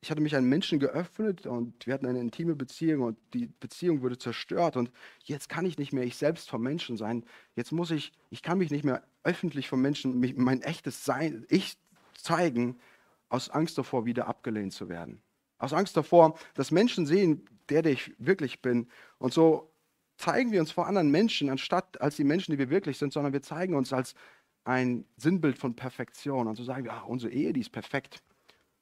ich 0.00 0.10
hatte 0.10 0.20
mich 0.20 0.36
einem 0.36 0.48
Menschen 0.48 0.78
geöffnet 0.78 1.46
und 1.46 1.86
wir 1.86 1.94
hatten 1.94 2.06
eine 2.06 2.20
intime 2.20 2.54
Beziehung 2.54 3.02
und 3.02 3.18
die 3.32 3.46
Beziehung 3.46 4.02
wurde 4.02 4.18
zerstört 4.18 4.76
und 4.76 4.92
jetzt 5.24 5.48
kann 5.48 5.66
ich 5.66 5.78
nicht 5.78 5.92
mehr 5.92 6.04
ich 6.04 6.16
selbst 6.16 6.48
vom 6.50 6.62
Menschen 6.62 6.96
sein. 6.96 7.24
Jetzt 7.54 7.72
muss 7.72 7.90
ich, 7.90 8.12
ich 8.30 8.42
kann 8.42 8.58
mich 8.58 8.70
nicht 8.70 8.84
mehr 8.84 9.02
öffentlich 9.24 9.68
vom 9.68 9.80
Menschen, 9.80 10.20
mein 10.36 10.62
echtes 10.62 11.04
Sein, 11.04 11.46
ich 11.48 11.78
zeigen, 12.14 12.78
aus 13.28 13.50
Angst 13.50 13.78
davor, 13.78 14.06
wieder 14.06 14.28
abgelehnt 14.28 14.72
zu 14.72 14.88
werden. 14.88 15.22
Aus 15.58 15.72
Angst 15.72 15.96
davor, 15.96 16.38
dass 16.54 16.70
Menschen 16.70 17.06
sehen, 17.06 17.44
der, 17.68 17.82
der 17.82 17.92
ich 17.92 18.14
wirklich 18.18 18.60
bin. 18.62 18.88
Und 19.18 19.32
so 19.32 19.72
zeigen 20.16 20.52
wir 20.52 20.60
uns 20.60 20.70
vor 20.70 20.86
anderen 20.86 21.10
Menschen, 21.10 21.50
anstatt 21.50 22.00
als 22.00 22.16
die 22.16 22.24
Menschen, 22.24 22.52
die 22.52 22.58
wir 22.58 22.70
wirklich 22.70 22.98
sind, 22.98 23.12
sondern 23.12 23.32
wir 23.32 23.42
zeigen 23.42 23.74
uns 23.74 23.92
als 23.92 24.14
ein 24.64 25.04
Sinnbild 25.16 25.58
von 25.58 25.74
Perfektion. 25.74 26.46
Und 26.46 26.56
so 26.56 26.64
sagen 26.64 26.84
wir, 26.84 26.92
ach, 26.92 27.06
unsere 27.06 27.32
Ehe, 27.32 27.52
die 27.52 27.60
ist 27.60 27.72
perfekt. 27.72 28.22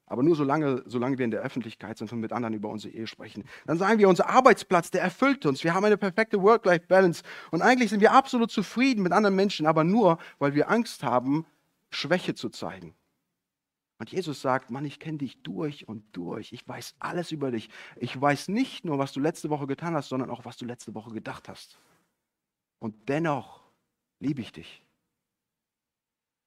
Aber 0.07 0.23
nur 0.23 0.37
solange, 0.37 0.83
solange 0.87 1.17
wir 1.17 1.25
in 1.25 1.31
der 1.31 1.41
Öffentlichkeit 1.41 1.97
sind 1.97 2.13
und 2.13 2.21
mit 2.21 2.33
anderen 2.33 2.55
über 2.55 2.69
unsere 2.69 2.93
Ehe 2.93 3.07
sprechen. 3.07 3.45
Dann 3.67 3.79
sagen 3.79 3.99
wir, 3.99 4.09
unser 4.09 4.29
Arbeitsplatz, 4.29 4.91
der 4.91 5.03
erfüllt 5.03 5.47
uns. 5.47 5.65
Wir 5.65 5.75
haben 5.75 5.85
eine 5.85 5.97
perfekte 5.97 6.43
Work-Life-Balance. 6.43 7.23
Und 7.51 7.63
eigentlich 7.63 7.91
sind 7.91 8.01
wir 8.01 8.13
absolut 8.13 8.51
zufrieden 8.51 9.03
mit 9.03 9.13
anderen 9.13 9.35
Menschen, 9.35 9.67
aber 9.67 9.83
nur, 9.83 10.19
weil 10.39 10.55
wir 10.55 10.71
Angst 10.71 11.03
haben, 11.03 11.47
Schwäche 11.91 12.35
zu 12.35 12.51
zeigen. 12.51 12.95
Und 13.99 14.11
Jesus 14.11 14.43
sagt, 14.43 14.71
Mann, 14.71 14.85
ich 14.85 14.99
kenne 14.99 15.19
dich 15.19 15.43
durch 15.43 15.87
und 15.87 16.05
durch. 16.17 16.53
Ich 16.53 16.67
weiß 16.67 16.97
alles 16.99 17.31
über 17.31 17.51
dich. 17.51 17.71
Ich 17.97 18.21
weiß 18.21 18.49
nicht 18.49 18.85
nur, 18.85 18.99
was 18.99 19.13
du 19.13 19.21
letzte 19.21 19.51
Woche 19.51 19.67
getan 19.67 19.95
hast, 19.95 20.09
sondern 20.09 20.31
auch, 20.31 20.45
was 20.45 20.57
du 20.57 20.65
letzte 20.65 20.95
Woche 20.95 21.13
gedacht 21.13 21.49
hast. 21.49 21.79
Und 22.81 23.09
dennoch 23.09 23.63
liebe 24.19 24.41
ich 24.41 24.53
dich. 24.53 24.83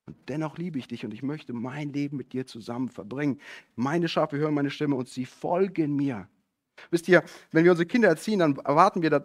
Und 0.07 0.17
dennoch 0.29 0.57
liebe 0.57 0.79
ich 0.79 0.87
dich 0.87 1.03
und 1.03 1.13
ich 1.13 1.21
möchte 1.21 1.51
mein 1.51 1.91
Leben 1.91 2.15
mit 2.15 2.31
dir 2.31 2.45
zusammen 2.45 2.89
verbringen. 2.89 3.41
Meine 3.75 4.07
Schafe 4.07 4.37
hören 4.37 4.53
meine 4.53 4.71
Stimme 4.71 4.95
und 4.95 5.09
sie 5.09 5.25
folgen 5.25 5.95
mir. 5.95 6.29
Wisst 6.91 7.07
ihr, 7.07 7.23
wenn 7.51 7.63
wir 7.63 7.71
unsere 7.71 7.87
Kinder 7.87 8.07
erziehen, 8.07 8.39
dann 8.39 8.57
erwarten 8.57 9.01
wir, 9.01 9.23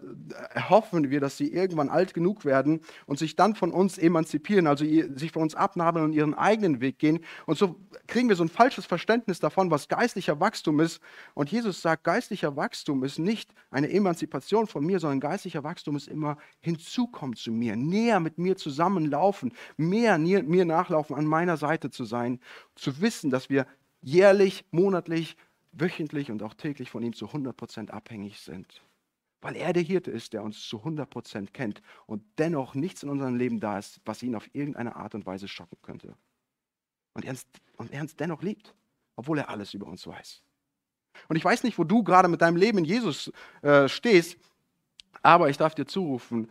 erhoffen 0.50 1.10
wir, 1.10 1.20
dass 1.20 1.36
sie 1.36 1.52
irgendwann 1.52 1.88
alt 1.88 2.14
genug 2.14 2.44
werden 2.44 2.80
und 3.06 3.18
sich 3.18 3.36
dann 3.36 3.54
von 3.54 3.70
uns 3.70 3.98
emanzipieren, 3.98 4.66
also 4.66 4.84
sich 4.84 5.32
von 5.32 5.42
uns 5.42 5.54
abnabeln 5.54 6.04
und 6.04 6.12
ihren 6.12 6.34
eigenen 6.34 6.80
Weg 6.80 6.98
gehen. 6.98 7.20
Und 7.46 7.58
so 7.58 7.76
kriegen 8.06 8.28
wir 8.28 8.36
so 8.36 8.44
ein 8.44 8.48
falsches 8.48 8.86
Verständnis 8.86 9.40
davon, 9.40 9.70
was 9.70 9.88
geistlicher 9.88 10.40
Wachstum 10.40 10.80
ist. 10.80 11.00
Und 11.34 11.50
Jesus 11.50 11.82
sagt, 11.82 12.04
geistlicher 12.04 12.56
Wachstum 12.56 13.04
ist 13.04 13.18
nicht 13.18 13.52
eine 13.70 13.90
Emanzipation 13.90 14.66
von 14.66 14.84
mir, 14.84 14.98
sondern 14.98 15.20
geistlicher 15.20 15.64
Wachstum 15.64 15.96
ist 15.96 16.08
immer 16.08 16.36
hinzukommen 16.60 17.36
zu 17.36 17.52
mir, 17.52 17.76
näher 17.76 18.20
mit 18.20 18.38
mir 18.38 18.56
zusammenlaufen, 18.56 19.52
mehr 19.76 20.18
mir 20.18 20.64
nachlaufen, 20.64 21.16
an 21.16 21.26
meiner 21.26 21.56
Seite 21.56 21.90
zu 21.90 22.04
sein, 22.04 22.40
zu 22.74 23.00
wissen, 23.00 23.30
dass 23.30 23.50
wir 23.50 23.66
jährlich, 24.00 24.64
monatlich, 24.70 25.36
wöchentlich 25.72 26.30
und 26.30 26.42
auch 26.42 26.54
täglich 26.54 26.90
von 26.90 27.02
ihm 27.02 27.14
zu 27.14 27.26
100% 27.26 27.90
abhängig 27.90 28.40
sind. 28.40 28.82
Weil 29.40 29.56
er 29.56 29.72
der 29.72 29.82
Hirte 29.82 30.10
ist, 30.10 30.32
der 30.34 30.44
uns 30.44 30.68
zu 30.68 30.78
100% 30.78 31.50
kennt 31.52 31.82
und 32.06 32.22
dennoch 32.38 32.74
nichts 32.74 33.02
in 33.02 33.08
unserem 33.08 33.36
Leben 33.36 33.58
da 33.58 33.78
ist, 33.78 34.00
was 34.04 34.22
ihn 34.22 34.36
auf 34.36 34.48
irgendeine 34.54 34.94
Art 34.94 35.14
und 35.14 35.26
Weise 35.26 35.48
schocken 35.48 35.78
könnte. 35.82 36.14
Und 37.14 37.24
er 37.24 37.32
uns, 37.32 37.46
und 37.76 37.92
er 37.92 38.02
uns 38.02 38.14
dennoch 38.14 38.42
liebt, 38.42 38.74
obwohl 39.16 39.38
er 39.38 39.48
alles 39.48 39.74
über 39.74 39.86
uns 39.86 40.06
weiß. 40.06 40.42
Und 41.28 41.36
ich 41.36 41.44
weiß 41.44 41.64
nicht, 41.64 41.78
wo 41.78 41.84
du 41.84 42.04
gerade 42.04 42.28
mit 42.28 42.40
deinem 42.40 42.56
Leben 42.56 42.78
in 42.78 42.84
Jesus 42.84 43.32
äh, 43.62 43.88
stehst, 43.88 44.38
aber 45.22 45.50
ich 45.50 45.56
darf 45.56 45.74
dir 45.74 45.86
zurufen, 45.86 46.50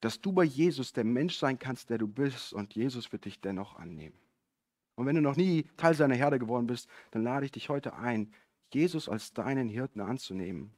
dass 0.00 0.20
du 0.20 0.32
bei 0.32 0.44
Jesus 0.44 0.92
der 0.92 1.04
Mensch 1.04 1.36
sein 1.36 1.58
kannst, 1.58 1.90
der 1.90 1.98
du 1.98 2.08
bist 2.08 2.52
und 2.52 2.74
Jesus 2.74 3.12
wird 3.12 3.24
dich 3.24 3.40
dennoch 3.40 3.76
annehmen. 3.76 4.18
Und 5.00 5.06
wenn 5.06 5.16
du 5.16 5.22
noch 5.22 5.36
nie 5.36 5.64
Teil 5.78 5.94
seiner 5.94 6.14
Herde 6.14 6.38
geworden 6.38 6.66
bist, 6.66 6.86
dann 7.12 7.22
lade 7.22 7.46
ich 7.46 7.52
dich 7.52 7.70
heute 7.70 7.94
ein, 7.94 8.34
Jesus 8.70 9.08
als 9.08 9.32
deinen 9.32 9.66
Hirten 9.66 10.02
anzunehmen, 10.02 10.74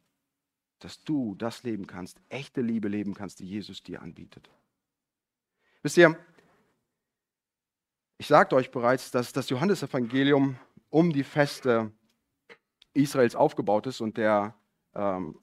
dass 0.78 1.02
du 1.02 1.34
das 1.34 1.64
leben 1.64 1.88
kannst, 1.88 2.20
echte 2.28 2.60
Liebe 2.60 2.86
leben 2.86 3.14
kannst, 3.14 3.40
die 3.40 3.48
Jesus 3.48 3.82
dir 3.82 4.00
anbietet. 4.00 4.48
Wisst 5.82 5.96
ihr, 5.96 6.16
ich 8.16 8.28
sagte 8.28 8.54
euch 8.54 8.70
bereits, 8.70 9.10
dass 9.10 9.32
das 9.32 9.50
Johannesevangelium 9.50 10.56
um 10.88 11.12
die 11.12 11.24
Feste 11.24 11.90
Israels 12.94 13.34
aufgebaut 13.34 13.88
ist 13.88 14.00
und 14.00 14.18
der, 14.18 14.54
ähm, 14.94 15.36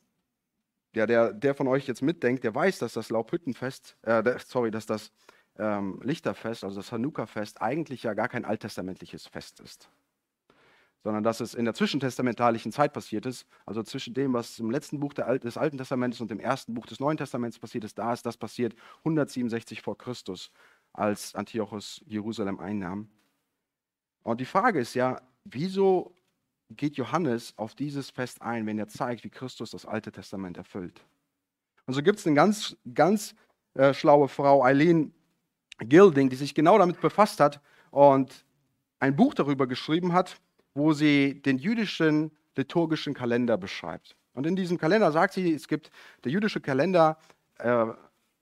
der, 0.96 1.06
der, 1.06 1.34
der 1.34 1.54
von 1.54 1.68
euch 1.68 1.86
jetzt 1.86 2.02
mitdenkt, 2.02 2.46
der 2.46 2.56
weiß, 2.56 2.80
dass 2.80 2.94
das 2.94 3.10
Laubhüttenfest, 3.10 3.98
äh, 4.04 4.40
sorry, 4.40 4.72
dass 4.72 4.86
das 4.86 5.12
ähm, 5.60 6.00
Lichterfest, 6.04 6.64
also 6.64 6.78
das 6.78 6.92
Hanukkah-Fest, 6.92 7.62
eigentlich 7.62 8.04
ja 8.04 8.14
gar 8.14 8.30
kein 8.30 8.46
alttestamentliches 8.46 9.28
Fest 9.28 9.60
ist, 9.60 9.90
sondern 11.04 11.24
dass 11.24 11.42
es 11.42 11.54
in 11.54 11.66
der 11.66 11.74
zwischentestamentalischen 11.74 12.72
Zeit 12.72 12.94
passiert 12.94 13.26
ist, 13.26 13.46
also 13.66 13.84
zwischen 13.84 14.14
dem, 14.14 14.34
was 14.34 14.58
im 14.60 14.72
letzten 14.72 15.00
Buch 15.00 15.14
des 15.14 15.58
Alten 15.58 15.78
Testaments 15.78 16.22
und 16.22 16.32
dem 16.32 16.40
ersten 16.40 16.74
Buch 16.74 16.86
des 16.86 17.00
Neuen 17.00 17.18
Testaments 17.18 17.60
passiert 17.60 17.84
ist, 17.84 17.98
da 17.98 18.14
ist 18.14 18.26
das 18.26 18.38
passiert 18.38 18.74
167 19.00 19.82
vor 19.82 19.98
Christus, 19.98 20.52
als 20.94 21.36
Antiochus 21.36 22.02
Jerusalem 22.08 22.60
einnahm. 22.60 23.10
Und 24.24 24.42
die 24.42 24.46
Frage 24.46 24.80
ist 24.80 24.94
ja, 24.96 25.22
wieso 25.44 26.16
geht 26.72 26.98
Johannes 26.98 27.58
auf 27.58 27.76
dieses 27.76 28.10
Fest 28.10 28.42
ein, 28.42 28.66
wenn 28.66 28.80
er 28.80 28.88
zeigt, 28.88 29.24
wie 29.24 29.30
Christus 29.30 29.72
das 29.72 29.86
Alte 29.86 30.12
Testament 30.12 30.58
erfüllt? 30.58 31.04
Und 31.86 31.94
so 31.94 32.04
gibt 32.04 32.20
es 32.20 32.28
eine 32.28 32.36
ganz, 32.36 32.78
ganz 32.94 33.36
äh, 33.74 33.94
schlaue 33.94 34.28
Frau, 34.28 34.64
Eileen 34.64 35.14
Gilding, 35.80 36.30
die 36.30 36.36
sich 36.36 36.54
genau 36.54 36.78
damit 36.78 37.02
befasst 37.02 37.40
hat 37.40 37.62
und 37.92 38.46
ein 39.00 39.16
Buch 39.16 39.34
darüber 39.34 39.68
geschrieben 39.68 40.14
hat, 40.14 40.38
wo 40.74 40.94
sie 40.94 41.42
den 41.42 41.58
jüdischen 41.58 42.32
liturgischen 42.56 43.14
Kalender 43.14 43.58
beschreibt. 43.58 44.16
Und 44.34 44.46
in 44.46 44.56
diesem 44.56 44.78
Kalender 44.78 45.12
sagt 45.12 45.34
sie, 45.34 45.54
es 45.54 45.68
gibt, 45.68 45.90
der 46.24 46.32
jüdische 46.32 46.62
Kalender 46.62 47.18
äh, 47.58 47.86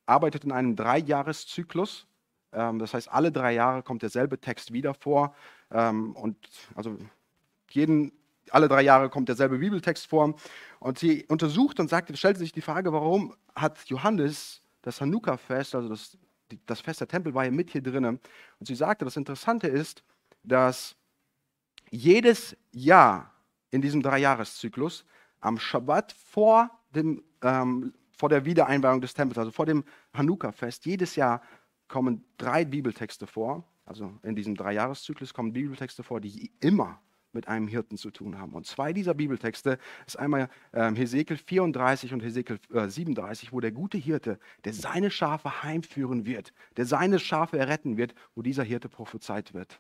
arbeitet 0.06 0.44
in 0.44 0.52
einem 0.52 0.76
Dreijahreszyklus. 0.76 2.08
Ähm, 2.52 2.80
das 2.80 2.94
heißt, 2.94 3.12
alle 3.12 3.32
drei 3.32 3.54
Jahre 3.54 3.84
kommt 3.84 4.02
derselbe 4.02 4.40
Text 4.40 4.74
wieder 4.74 4.94
vor. 4.94 5.36
Ähm, 5.72 6.16
und 6.16 6.38
also 6.76 6.98
jeden, 7.72 8.12
alle 8.50 8.68
drei 8.68 8.82
Jahre 8.82 9.10
kommt 9.10 9.30
derselbe 9.30 9.60
Bibeltext 9.60 10.08
vor. 10.08 10.36
Und 10.80 11.00
sie 11.00 11.26
untersucht 11.28 11.80
und 11.80 11.90
sagt, 11.90 12.16
stellt 12.18 12.38
sich 12.38 12.52
die 12.52 12.62
Frage, 12.62 12.92
warum 12.92 13.36
hat 13.56 13.78
Johannes 13.86 14.62
das 14.82 15.02
Hanukkah-Fest, 15.02 15.76
also 15.76 15.90
das 15.90 16.18
das 16.66 16.82
Fest 16.82 17.02
der 17.02 17.08
Tempel 17.08 17.34
war 17.34 17.46
ja 17.46 17.52
mit 17.52 17.72
hier 17.72 17.82
drinnen. 17.82 18.20
Und 18.60 18.66
sie 18.66 18.76
sagte, 18.76 19.06
das 19.06 19.18
Interessante 19.18 19.68
ist, 19.68 20.04
dass 20.44 20.96
jedes 21.90 22.56
Jahr 22.72 23.34
in 23.72 23.82
diesem 23.82 24.02
Dreijahreszyklus 24.02 25.06
am 25.40 25.58
Schabbat 25.58 26.12
vor, 26.12 26.70
dem, 26.96 27.24
ähm, 27.42 27.94
vor 28.12 28.30
der 28.30 28.46
Wiedereinweihung 28.46 29.02
des 29.02 29.14
Tempels, 29.14 29.38
also 29.38 29.52
vor 29.52 29.66
dem 29.66 29.84
Hanukkah-Fest, 30.14 30.86
jedes 30.86 31.16
Jahr 31.16 31.42
kommen 31.88 32.26
drei 32.38 32.66
Bibeltexte 32.66 33.28
vor. 33.28 33.64
Also 33.86 34.12
in 34.24 34.36
diesem 34.36 34.56
Dreijahreszyklus 34.56 35.34
kommen 35.34 35.54
Bibeltexte 35.54 36.04
vor, 36.04 36.20
die 36.20 36.52
immer 36.60 37.02
mit 37.34 37.48
einem 37.48 37.68
Hirten 37.68 37.98
zu 37.98 38.12
tun 38.12 38.38
haben. 38.38 38.54
Und 38.54 38.66
zwei 38.66 38.94
dieser 38.94 39.14
Bibeltexte 39.14 39.78
ist 40.06 40.18
einmal 40.18 40.50
ähm, 40.74 40.96
Hesekiel 40.96 41.38
34 41.38 42.14
und 42.14 42.24
Hesekiel 42.24 42.60
äh, 42.74 42.88
37, 42.88 43.54
wo 43.54 43.60
der 43.60 43.72
gute 43.72 43.98
Hirte, 43.98 44.40
der 44.66 44.74
seine 44.74 45.12
Schafe 45.12 45.64
heimführen 45.64 46.26
wird, 46.26 46.54
der 46.78 46.86
seine 46.86 47.20
Schafe 47.20 47.58
erretten 47.58 47.98
wird, 47.98 48.14
wo 48.36 48.42
dieser 48.42 48.64
Hirte 48.64 48.90
prophezeit 48.90 49.54
wird. 49.54 49.80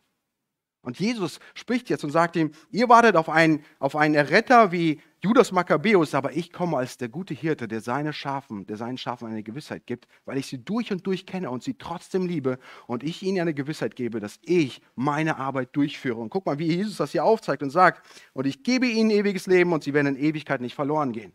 Und 0.81 0.99
Jesus 0.99 1.39
spricht 1.53 1.89
jetzt 1.89 2.03
und 2.03 2.11
sagt 2.11 2.35
ihm, 2.35 2.51
ihr 2.71 2.87
wartet 2.87 3.15
auf 3.17 3.29
einen, 3.29 3.63
auf 3.79 3.95
einen 3.95 4.15
Erretter 4.15 4.71
wie 4.71 5.01
Judas 5.21 5.51
Makkabäus, 5.51 6.13
aber 6.13 6.33
ich 6.33 6.53
komme 6.53 6.77
als 6.77 6.97
der 6.97 7.09
gute 7.09 7.33
Hirte, 7.33 7.67
der, 7.67 7.81
seine 7.81 8.13
Schafen, 8.13 8.65
der 8.67 8.77
seinen 8.77 8.97
Schafen 8.97 9.27
eine 9.27 9.43
Gewissheit 9.43 9.85
gibt, 9.85 10.07
weil 10.25 10.37
ich 10.37 10.45
sie 10.45 10.63
durch 10.63 10.91
und 10.91 11.05
durch 11.05 11.25
kenne 11.25 11.49
und 11.49 11.63
sie 11.63 11.73
trotzdem 11.73 12.27
liebe 12.27 12.59
und 12.85 13.03
ich 13.03 13.23
ihnen 13.23 13.41
eine 13.41 13.53
Gewissheit 13.53 13.95
gebe, 13.95 14.19
dass 14.19 14.39
ich 14.43 14.81
meine 14.95 15.37
Arbeit 15.37 15.75
durchführe. 15.75 16.21
Und 16.21 16.29
guck 16.29 16.45
mal, 16.45 16.59
wie 16.59 16.67
Jesus 16.67 16.97
das 16.97 17.11
hier 17.11 17.25
aufzeigt 17.25 17.63
und 17.63 17.71
sagt, 17.71 18.05
und 18.33 18.45
ich 18.45 18.63
gebe 18.63 18.85
ihnen 18.85 19.09
ewiges 19.09 19.47
Leben 19.47 19.73
und 19.73 19.83
sie 19.83 19.93
werden 19.93 20.15
in 20.15 20.23
Ewigkeit 20.23 20.61
nicht 20.61 20.75
verloren 20.75 21.11
gehen. 21.11 21.33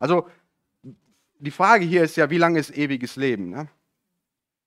Also 0.00 0.26
die 1.38 1.50
Frage 1.50 1.84
hier 1.84 2.02
ist 2.02 2.16
ja, 2.16 2.30
wie 2.30 2.38
lange 2.38 2.58
ist 2.58 2.76
ewiges 2.76 3.16
Leben? 3.16 3.50
Ne? 3.50 3.68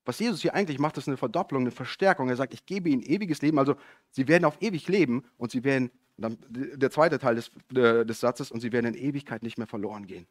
Was 0.06 0.20
Jesus 0.20 0.42
hier 0.42 0.56
eigentlich 0.56 0.80
macht, 0.80 0.98
ist 0.98 1.08
eine 1.08 1.18
Verdopplung, 1.18 1.62
eine 1.62 1.72
Verstärkung. 1.72 2.30
Er 2.30 2.36
sagt, 2.36 2.54
ich 2.54 2.66
gebe 2.66 2.90
ihnen 2.90 3.04
ewiges 3.04 3.42
Leben. 3.42 3.60
Also 3.60 3.76
sie 4.10 4.28
werden 4.28 4.46
auf 4.46 4.62
ewig 4.62 4.88
leben 4.88 5.24
und 5.38 5.52
sie 5.52 5.64
werden, 5.64 5.92
der 6.18 6.92
zweite 6.92 7.20
Teil 7.20 7.36
des, 7.36 7.52
des 7.70 8.20
Satzes, 8.20 8.52
und 8.52 8.62
sie 8.62 8.72
werden 8.72 8.94
in 8.94 8.96
Ewigkeit 8.96 9.44
nicht 9.44 9.58
mehr 9.58 9.68
verloren 9.68 10.08
gehen. 10.08 10.28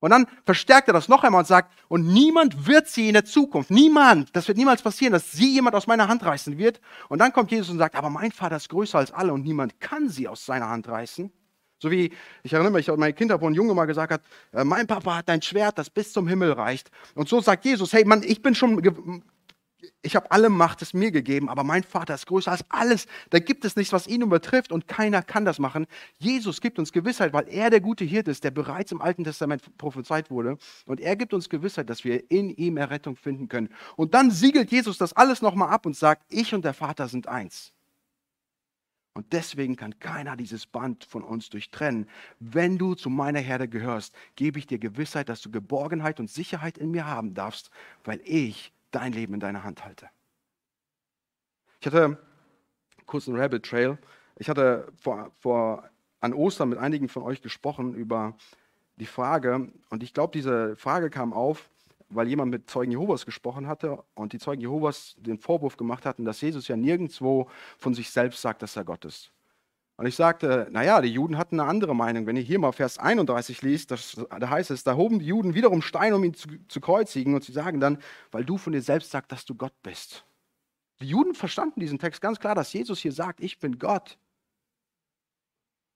Und 0.00 0.10
dann 0.10 0.26
verstärkt 0.44 0.88
er 0.88 0.92
das 0.94 1.08
noch 1.08 1.24
einmal 1.24 1.40
und 1.40 1.46
sagt, 1.46 1.72
und 1.88 2.06
niemand 2.06 2.66
wird 2.66 2.88
sie 2.88 3.08
in 3.08 3.14
der 3.14 3.24
Zukunft, 3.24 3.70
niemand, 3.70 4.36
das 4.36 4.46
wird 4.48 4.58
niemals 4.58 4.82
passieren, 4.82 5.12
dass 5.12 5.32
sie 5.32 5.54
jemand 5.54 5.74
aus 5.74 5.86
meiner 5.86 6.08
Hand 6.08 6.22
reißen 6.24 6.58
wird. 6.58 6.80
Und 7.08 7.20
dann 7.20 7.32
kommt 7.32 7.50
Jesus 7.50 7.70
und 7.70 7.78
sagt, 7.78 7.94
aber 7.94 8.10
mein 8.10 8.30
Vater 8.30 8.56
ist 8.56 8.68
größer 8.68 8.98
als 8.98 9.12
alle 9.12 9.32
und 9.32 9.44
niemand 9.44 9.80
kann 9.80 10.10
sie 10.10 10.28
aus 10.28 10.44
seiner 10.44 10.68
Hand 10.68 10.88
reißen. 10.88 11.32
So 11.84 11.90
wie, 11.90 12.10
ich 12.42 12.54
erinnere 12.54 12.72
mich 12.72 12.90
an 12.90 12.98
meine 12.98 13.12
Kinder, 13.12 13.38
wo 13.42 13.46
ein 13.46 13.52
Junge 13.52 13.74
mal 13.74 13.84
gesagt 13.84 14.10
hat, 14.10 14.22
äh, 14.54 14.64
mein 14.64 14.86
Papa 14.86 15.16
hat 15.16 15.28
ein 15.28 15.42
Schwert, 15.42 15.76
das 15.76 15.90
bis 15.90 16.14
zum 16.14 16.26
Himmel 16.26 16.52
reicht. 16.52 16.90
Und 17.14 17.28
so 17.28 17.42
sagt 17.42 17.66
Jesus, 17.66 17.92
hey 17.92 18.06
Mann, 18.06 18.22
ich 18.22 18.40
bin 18.40 18.54
schon 18.54 19.22
ich 20.00 20.16
habe 20.16 20.30
alle 20.30 20.48
Macht 20.48 20.80
es 20.80 20.94
mir 20.94 21.10
gegeben, 21.10 21.50
aber 21.50 21.62
mein 21.62 21.82
Vater 21.82 22.14
ist 22.14 22.26
größer 22.26 22.52
als 22.52 22.64
alles. 22.70 23.04
Da 23.28 23.38
gibt 23.38 23.66
es 23.66 23.76
nichts, 23.76 23.92
was 23.92 24.06
ihn 24.06 24.22
übertrifft 24.22 24.72
und 24.72 24.88
keiner 24.88 25.22
kann 25.22 25.44
das 25.44 25.58
machen. 25.58 25.86
Jesus 26.16 26.62
gibt 26.62 26.78
uns 26.78 26.90
Gewissheit, 26.90 27.34
weil 27.34 27.46
er 27.50 27.68
der 27.68 27.82
gute 27.82 28.06
Hirte 28.06 28.30
ist, 28.30 28.44
der 28.44 28.50
bereits 28.50 28.90
im 28.90 29.02
Alten 29.02 29.24
Testament 29.24 29.76
prophezeit 29.76 30.30
wurde. 30.30 30.56
Und 30.86 31.00
er 31.00 31.16
gibt 31.16 31.34
uns 31.34 31.50
Gewissheit, 31.50 31.90
dass 31.90 32.02
wir 32.02 32.30
in 32.30 32.48
ihm 32.48 32.78
Errettung 32.78 33.16
finden 33.16 33.48
können. 33.48 33.68
Und 33.96 34.14
dann 34.14 34.30
siegelt 34.30 34.70
Jesus 34.70 34.96
das 34.96 35.12
alles 35.12 35.42
nochmal 35.42 35.68
ab 35.68 35.84
und 35.84 35.94
sagt, 35.94 36.22
ich 36.30 36.54
und 36.54 36.64
der 36.64 36.72
Vater 36.72 37.08
sind 37.08 37.28
eins. 37.28 37.73
Und 39.14 39.32
deswegen 39.32 39.76
kann 39.76 39.98
keiner 40.00 40.36
dieses 40.36 40.66
Band 40.66 41.04
von 41.04 41.22
uns 41.22 41.48
durchtrennen. 41.48 42.08
Wenn 42.40 42.78
du 42.78 42.96
zu 42.96 43.08
meiner 43.08 43.38
Herde 43.38 43.68
gehörst, 43.68 44.12
gebe 44.34 44.58
ich 44.58 44.66
dir 44.66 44.78
Gewissheit, 44.78 45.28
dass 45.28 45.40
du 45.40 45.52
Geborgenheit 45.52 46.18
und 46.18 46.28
Sicherheit 46.28 46.76
in 46.76 46.90
mir 46.90 47.06
haben 47.06 47.32
darfst, 47.32 47.70
weil 48.02 48.20
ich 48.24 48.72
dein 48.90 49.12
Leben 49.12 49.34
in 49.34 49.40
deiner 49.40 49.62
Hand 49.62 49.84
halte. 49.84 50.08
Ich 51.80 51.86
hatte 51.86 52.18
kurz 53.06 53.28
einen 53.28 53.38
Rabbit 53.38 53.64
Trail. 53.64 53.98
Ich 54.36 54.48
hatte 54.48 54.92
vor, 54.96 55.30
vor, 55.38 55.88
an 56.20 56.32
Ostern 56.32 56.70
mit 56.70 56.78
einigen 56.78 57.08
von 57.08 57.22
euch 57.22 57.40
gesprochen 57.40 57.94
über 57.94 58.36
die 58.96 59.06
Frage, 59.06 59.72
und 59.90 60.02
ich 60.02 60.12
glaube, 60.12 60.32
diese 60.32 60.76
Frage 60.76 61.10
kam 61.10 61.32
auf, 61.32 61.70
weil 62.14 62.28
jemand 62.28 62.50
mit 62.50 62.70
Zeugen 62.70 62.92
Jehovas 62.92 63.26
gesprochen 63.26 63.66
hatte 63.66 64.02
und 64.14 64.32
die 64.32 64.38
Zeugen 64.38 64.60
Jehovas 64.60 65.16
den 65.18 65.38
Vorwurf 65.38 65.76
gemacht 65.76 66.06
hatten, 66.06 66.24
dass 66.24 66.40
Jesus 66.40 66.68
ja 66.68 66.76
nirgendwo 66.76 67.48
von 67.78 67.94
sich 67.94 68.10
selbst 68.10 68.40
sagt, 68.40 68.62
dass 68.62 68.76
er 68.76 68.84
Gott 68.84 69.04
ist. 69.04 69.32
Und 69.96 70.06
ich 70.06 70.16
sagte, 70.16 70.66
naja, 70.72 71.00
die 71.00 71.12
Juden 71.12 71.38
hatten 71.38 71.60
eine 71.60 71.68
andere 71.68 71.94
Meinung. 71.94 72.26
Wenn 72.26 72.34
ihr 72.34 72.42
hier 72.42 72.58
mal 72.58 72.72
Vers 72.72 72.98
31 72.98 73.62
liest, 73.62 73.92
das, 73.92 74.20
da 74.28 74.50
heißt 74.50 74.72
es, 74.72 74.82
da 74.82 74.96
hoben 74.96 75.20
die 75.20 75.26
Juden 75.26 75.54
wiederum 75.54 75.82
Stein, 75.82 76.14
um 76.14 76.24
ihn 76.24 76.34
zu, 76.34 76.48
zu 76.66 76.80
kreuzigen. 76.80 77.34
Und 77.34 77.44
sie 77.44 77.52
sagen 77.52 77.78
dann, 77.78 77.98
weil 78.32 78.44
du 78.44 78.56
von 78.56 78.72
dir 78.72 78.82
selbst 78.82 79.12
sagst, 79.12 79.30
dass 79.30 79.44
du 79.44 79.54
Gott 79.54 79.74
bist. 79.84 80.24
Die 81.00 81.06
Juden 81.06 81.34
verstanden 81.34 81.78
diesen 81.78 82.00
Text 82.00 82.20
ganz 82.20 82.40
klar, 82.40 82.56
dass 82.56 82.72
Jesus 82.72 82.98
hier 82.98 83.12
sagt, 83.12 83.40
ich 83.40 83.60
bin 83.60 83.78
Gott. 83.78 84.18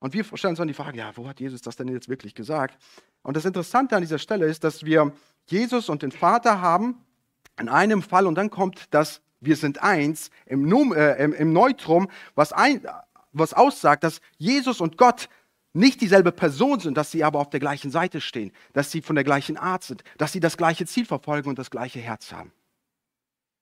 Und 0.01 0.15
wir 0.15 0.25
stellen 0.25 0.53
uns 0.53 0.59
dann 0.59 0.69
die 0.69 0.75
Frage, 0.75 0.99
ja, 0.99 1.11
wo 1.17 1.29
hat 1.29 1.41
Jesus 1.41 1.61
das 1.63 1.77
denn 1.77 1.89
jetzt 1.89 2.09
wirklich 2.09 2.35
gesagt? 2.35 2.79
Und 3.23 3.37
das 3.37 3.45
Interessante 3.45 3.97
an 3.97 4.03
dieser 4.03 4.19
Stelle 4.19 4.47
ist, 4.47 4.63
dass 4.65 4.85
wir 4.85 5.13
Jesus 5.47 5.89
und 5.89 6.03
den 6.03 6.13
Vater 6.13 6.61
haben 6.61 7.05
in 7.59 7.69
einem 7.69 8.03
Fall 8.03 8.27
und 8.27 8.37
dann 8.37 8.51
kommt 8.51 8.87
das 8.93 9.21
wir 9.41 9.57
sind 9.57 9.83
eins 9.83 10.31
im, 10.47 10.69
Num, 10.69 10.93
äh, 10.93 11.25
im, 11.25 11.53
Neutrum, 11.53 12.09
was 12.35 12.53
ein, 12.53 12.87
was 13.33 13.55
aussagt, 13.55 14.05
dass 14.05 14.21
Jesus 14.37 14.81
und 14.81 14.97
Gott 14.97 15.29
nicht 15.73 16.01
dieselbe 16.01 16.33
Person 16.33 16.81
sind, 16.81 16.97
dass 16.97 17.11
sie 17.11 17.23
aber 17.23 17.39
auf 17.39 17.51
der 17.51 17.61
gleichen 17.61 17.91
Seite 17.91 18.21
stehen, 18.21 18.53
dass 18.73 18.91
sie 18.91 19.03
von 19.03 19.15
der 19.15 19.25
gleichen 19.25 19.57
Art 19.57 19.85
sind, 19.85 20.03
dass 20.17 20.33
sie 20.33 20.41
das 20.41 20.57
gleiche 20.57 20.87
Ziel 20.87 21.05
verfolgen 21.05 21.51
und 21.51 21.59
das 21.59 21.71
gleiche 21.71 22.01
Herz 22.01 22.33
haben. 22.33 22.53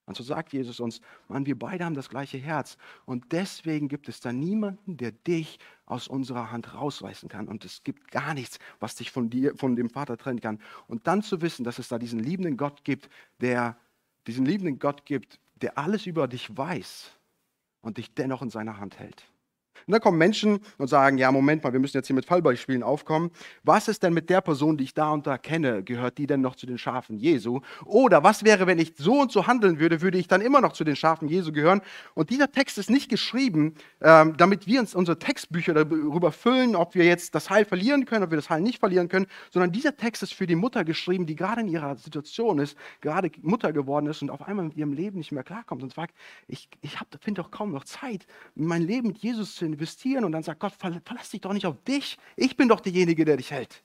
Und 0.07 0.15
so 0.15 0.23
sagt 0.23 0.53
Jesus 0.53 0.79
uns, 0.79 1.01
Mann, 1.27 1.45
wir 1.45 1.59
beide 1.59 1.83
haben 1.83 1.93
das 1.93 2.09
gleiche 2.09 2.37
Herz. 2.37 2.77
Und 3.05 3.33
deswegen 3.33 3.89
gibt 3.89 4.07
es 4.07 4.21
da 4.21 4.31
niemanden, 4.31 4.95
der 4.95 5.11
dich 5.11 5.59
aus 5.85 6.07
unserer 6.07 6.49
Hand 6.49 6.73
rausreißen 6.73 7.27
kann. 7.27 7.49
Und 7.49 7.65
es 7.65 7.83
gibt 7.83 8.09
gar 8.09 8.33
nichts, 8.33 8.57
was 8.79 8.95
dich 8.95 9.11
von 9.11 9.29
dir, 9.29 9.55
von 9.57 9.75
dem 9.75 9.89
Vater 9.89 10.17
trennen 10.17 10.39
kann. 10.39 10.59
Und 10.87 11.07
dann 11.07 11.23
zu 11.23 11.41
wissen, 11.41 11.65
dass 11.65 11.77
es 11.77 11.89
da 11.89 11.99
diesen 11.99 12.19
liebenden 12.19 12.55
Gott 12.55 12.85
gibt, 12.85 13.09
der 13.41 13.77
diesen 14.27 14.45
liebenden 14.45 14.79
Gott 14.79 15.05
gibt, 15.05 15.39
der 15.55 15.77
alles 15.77 16.05
über 16.05 16.29
dich 16.29 16.55
weiß 16.55 17.11
und 17.81 17.97
dich 17.97 18.13
dennoch 18.13 18.41
in 18.41 18.49
seiner 18.49 18.77
Hand 18.77 18.99
hält. 18.99 19.25
Und 19.85 19.91
dann 19.91 20.01
kommen 20.01 20.17
Menschen 20.17 20.59
und 20.77 20.87
sagen, 20.87 21.17
ja, 21.17 21.31
Moment 21.31 21.63
mal, 21.63 21.73
wir 21.73 21.79
müssen 21.79 21.97
jetzt 21.97 22.07
hier 22.07 22.15
mit 22.15 22.25
Fallbeispielen 22.25 22.83
aufkommen. 22.83 23.31
Was 23.63 23.87
ist 23.87 24.03
denn 24.03 24.13
mit 24.13 24.29
der 24.29 24.41
Person, 24.41 24.77
die 24.77 24.85
ich 24.85 24.93
da 24.93 25.11
und 25.11 25.27
da 25.27 25.37
kenne? 25.37 25.83
Gehört 25.83 26.17
die 26.17 26.27
denn 26.27 26.41
noch 26.41 26.55
zu 26.55 26.65
den 26.65 26.77
Schafen 26.77 27.17
Jesu? 27.17 27.61
Oder 27.85 28.23
was 28.23 28.43
wäre, 28.43 28.67
wenn 28.67 28.79
ich 28.79 28.93
so 28.97 29.21
und 29.21 29.31
so 29.31 29.47
handeln 29.47 29.79
würde, 29.79 30.01
würde 30.01 30.17
ich 30.17 30.27
dann 30.27 30.41
immer 30.41 30.61
noch 30.61 30.73
zu 30.73 30.83
den 30.83 30.95
Schafen 30.95 31.27
Jesu 31.27 31.51
gehören? 31.51 31.81
Und 32.13 32.29
dieser 32.29 32.51
Text 32.51 32.77
ist 32.77 32.89
nicht 32.89 33.09
geschrieben, 33.09 33.75
ähm, 34.01 34.35
damit 34.37 34.67
wir 34.67 34.79
uns 34.79 34.95
unsere 34.95 35.19
Textbücher 35.19 35.73
darüber 35.73 36.31
füllen, 36.31 36.75
ob 36.75 36.95
wir 36.95 37.05
jetzt 37.05 37.35
das 37.35 37.49
Heil 37.49 37.65
verlieren 37.65 38.05
können, 38.05 38.23
ob 38.23 38.31
wir 38.31 38.37
das 38.37 38.49
Heil 38.49 38.61
nicht 38.61 38.79
verlieren 38.79 39.09
können, 39.09 39.27
sondern 39.51 39.71
dieser 39.71 39.95
Text 39.95 40.23
ist 40.23 40.33
für 40.33 40.47
die 40.47 40.55
Mutter 40.55 40.83
geschrieben, 40.83 41.25
die 41.25 41.35
gerade 41.35 41.61
in 41.61 41.67
ihrer 41.67 41.95
Situation 41.95 42.59
ist, 42.59 42.77
gerade 43.01 43.31
Mutter 43.41 43.73
geworden 43.73 44.07
ist 44.07 44.21
und 44.21 44.29
auf 44.29 44.41
einmal 44.41 44.65
mit 44.65 44.77
ihrem 44.77 44.93
Leben 44.93 45.17
nicht 45.17 45.31
mehr 45.31 45.43
klarkommt 45.43 45.83
und 45.83 45.93
fragt, 45.93 46.15
ich, 46.47 46.69
ich 46.81 46.97
finde 47.21 47.41
doch 47.41 47.51
kaum 47.51 47.71
noch 47.71 47.83
Zeit, 47.83 48.25
mein 48.55 48.81
Leben 48.81 49.09
mit 49.09 49.17
Jesus 49.19 49.55
zu 49.55 49.65
investieren 49.67 50.25
und 50.25 50.31
dann 50.31 50.43
sagt 50.43 50.59
Gott, 50.59 50.73
verlass 50.73 51.29
dich 51.31 51.41
doch 51.41 51.53
nicht 51.53 51.65
auf 51.65 51.81
dich. 51.83 52.17
Ich 52.35 52.57
bin 52.57 52.67
doch 52.67 52.79
derjenige, 52.79 53.25
der 53.25 53.37
dich 53.37 53.51
hält. 53.51 53.83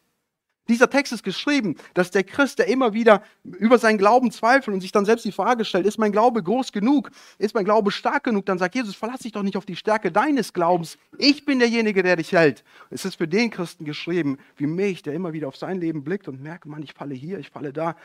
Dieser 0.69 0.89
Text 0.89 1.13
ist 1.13 1.25
geschrieben, 1.25 1.75
dass 1.93 2.13
der 2.13 2.23
Christ, 2.23 2.61
der 2.61 2.69
immer 2.69 2.95
wieder 2.95 3.25
über 3.43 3.79
seinen 3.79 3.99
Glauben 3.99 4.31
zweifelt 4.31 4.73
und 4.73 4.81
sich 4.81 4.93
dann 4.93 5.05
selbst 5.05 5.25
die 5.25 5.33
Frage 5.33 5.65
stellt, 5.65 5.87
ist 5.87 5.99
mein 5.99 6.13
Glaube 6.13 6.41
groß 6.41 6.71
genug? 6.71 7.11
Ist 7.39 7.55
mein 7.55 7.65
Glaube 7.65 7.91
stark 7.91 8.25
genug? 8.25 8.47
Dann 8.47 8.59
sagt 8.59 8.77
Jesus, 8.77 8.95
verlass 8.95 9.21
dich 9.21 9.33
doch 9.33 9.43
nicht 9.43 9.57
auf 9.57 9.67
die 9.67 9.75
Stärke 9.75 10.13
deines 10.13 10.53
Glaubens. 10.53 10.99
Ich 11.19 11.45
bin 11.45 11.59
derjenige, 11.59 12.05
der 12.05 12.15
dich 12.15 12.31
hält. 12.31 12.63
Es 12.91 13.05
ist 13.05 13.17
für 13.17 13.27
den 13.27 13.51
Christen 13.51 13.85
geschrieben, 13.85 14.39
wie 14.57 14.69
mich, 14.69 15.03
der 15.03 15.15
immer 15.15 15.33
wieder 15.33 15.49
auf 15.49 15.57
sein 15.57 15.81
Leben 15.81 16.05
blickt 16.05 16.29
und 16.29 16.41
merkt, 16.41 16.65
Mann, 16.65 16.83
ich 16.83 16.95
falle 16.95 17.15
hier, 17.15 17.41
ich 17.41 17.51
falle 17.51 17.73
da. 17.73 17.97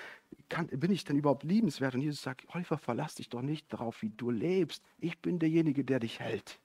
Kann, 0.50 0.68
bin 0.68 0.92
ich 0.92 1.06
denn 1.06 1.16
überhaupt 1.16 1.44
liebenswert? 1.44 1.94
Und 1.94 2.02
Jesus 2.02 2.24
sagt, 2.24 2.52
Häufer, 2.56 2.80
verlass 2.80 3.16
dich 3.16 3.30
doch 3.30 3.44
nicht 3.44 3.72
darauf, 3.72 4.02
wie 4.02 4.10
du 4.10 4.32
lebst. 4.32 4.84
Ich 4.98 5.20
bin 5.20 5.38
derjenige, 5.38 5.84
der 5.84 6.00
dich 6.00 6.20
hält. 6.20 6.60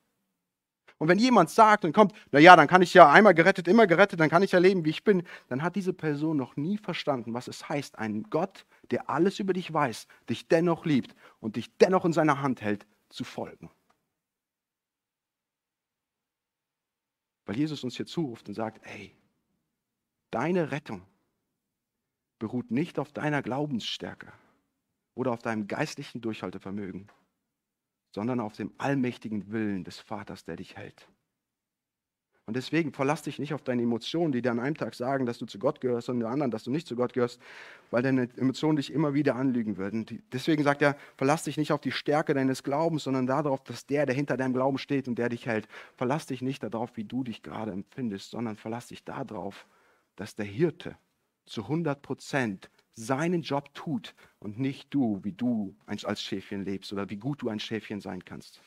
Und 1.03 1.09
wenn 1.09 1.19
jemand 1.19 1.51
sagt 1.51 1.85
und 1.85 1.93
kommt, 1.93 2.13
naja, 2.31 2.55
dann 2.55 2.69
kann 2.69 2.81
ich 2.81 2.95
ja 2.95 3.11
einmal 3.11 3.35
gerettet, 3.35 3.67
immer 3.67 3.89
gerettet, 3.89 4.21
dann 4.21 4.31
kann 4.31 4.45
ich 4.45 4.53
ja 4.53 4.61
leben, 4.61 4.85
wie 4.85 4.91
ich 4.91 5.03
bin, 5.03 5.25
dann 5.49 5.61
hat 5.61 5.75
diese 5.75 5.93
Person 5.93 6.37
noch 6.37 6.55
nie 6.55 6.79
verstanden, 6.79 7.35
was 7.35 7.49
es 7.49 7.69
heißt, 7.69 7.99
einen 7.99 8.31
Gott, 8.31 8.65
der 8.93 9.11
alles 9.11 9.41
über 9.41 9.53
dich 9.53 9.73
weiß, 9.73 10.07
dich 10.31 10.47
dennoch 10.47 10.85
liebt 10.85 11.17
und 11.41 11.57
dich 11.57 11.77
dennoch 11.79 12.05
in 12.05 12.13
seiner 12.13 12.41
Hand 12.41 12.63
hält, 12.63 12.87
zu 13.09 13.25
folgen. 13.25 13.69
Weil 17.47 17.57
Jesus 17.57 17.83
uns 17.83 17.97
hier 17.97 18.07
zuruft 18.07 18.47
und 18.47 18.55
sagt, 18.55 18.81
ey, 18.87 19.13
deine 20.31 20.71
Rettung 20.71 21.03
beruht 22.39 22.71
nicht 22.71 23.01
auf 23.01 23.11
deiner 23.11 23.43
Glaubensstärke 23.43 24.33
oder 25.17 25.33
auf 25.33 25.43
deinem 25.43 25.67
geistlichen 25.67 26.21
Durchhaltevermögen, 26.21 27.11
sondern 28.13 28.41
auf 28.41 28.55
dem 28.55 28.73
allmächtigen 28.79 29.51
Willen 29.51 29.85
des 29.85 29.99
Vaters, 29.99 30.45
der 30.45 30.57
dich 30.57 30.77
hält. 30.77 31.09
Und 32.45 32.57
deswegen 32.57 32.93
verlass 32.93 33.23
dich 33.23 33.39
nicht 33.39 33.55
auf 33.55 33.63
deine 33.63 33.83
Emotionen, 33.83 34.33
die 34.33 34.43
dir 34.43 34.51
an 34.51 34.59
einem 34.59 34.77
Tag 34.77 34.95
sagen, 34.95 35.27
dass 35.27 35.39
du 35.39 35.47
zu 35.47 35.61
Gott 35.61 35.81
gehörst 35.81 36.09
und 36.09 36.23
am 36.25 36.33
anderen, 36.33 36.51
dass 36.51 36.65
du 36.65 36.73
nicht 36.73 36.89
zu 36.89 36.97
Gott 36.97 37.13
gehörst, 37.13 37.41
weil 37.93 38.03
deine 38.03 38.29
Emotionen 38.37 38.77
dich 38.77 38.93
immer 38.93 39.15
wieder 39.15 39.37
anlügen 39.37 39.77
würden. 39.77 40.05
Deswegen 40.33 40.65
sagt 40.65 40.83
er, 40.83 40.97
verlass 41.17 41.45
dich 41.45 41.57
nicht 41.57 41.71
auf 41.71 41.81
die 41.81 41.93
Stärke 41.93 42.35
deines 42.35 42.65
Glaubens, 42.65 43.05
sondern 43.05 43.29
darauf, 43.29 43.63
dass 43.63 43.87
der, 43.87 44.07
der 44.07 44.17
hinter 44.17 44.37
deinem 44.37 44.55
Glauben 44.55 44.79
steht 44.79 45.07
und 45.07 45.19
der 45.19 45.29
dich 45.29 45.47
hält, 45.47 45.69
verlass 45.97 46.27
dich 46.27 46.43
nicht 46.43 46.65
darauf, 46.65 46.97
wie 46.97 47.05
du 47.05 47.23
dich 47.23 47.43
gerade 47.43 47.71
empfindest, 47.71 48.33
sondern 48.33 48.57
verlass 48.57 48.89
dich 48.89 49.05
darauf, 49.05 49.67
dass 50.17 50.35
der 50.35 50.47
Hirte 50.47 50.97
zu 51.47 51.63
100 51.63 52.03
Prozent 52.03 52.71
seinen 52.95 53.43
Job 53.43 53.73
tut 53.75 54.15
und 54.39 54.59
nicht 54.59 54.93
du, 54.93 55.21
wie 55.23 55.33
du 55.33 55.77
als 55.87 56.23
Schäfchen 56.23 56.65
lebst 56.65 56.93
oder 56.93 57.09
wie 57.11 57.17
gut 57.17 57.43
du 57.43 57.49
ein 57.49 57.61
Schäfchen 57.61 58.01
sein 58.01 58.25
kannst. 58.25 58.61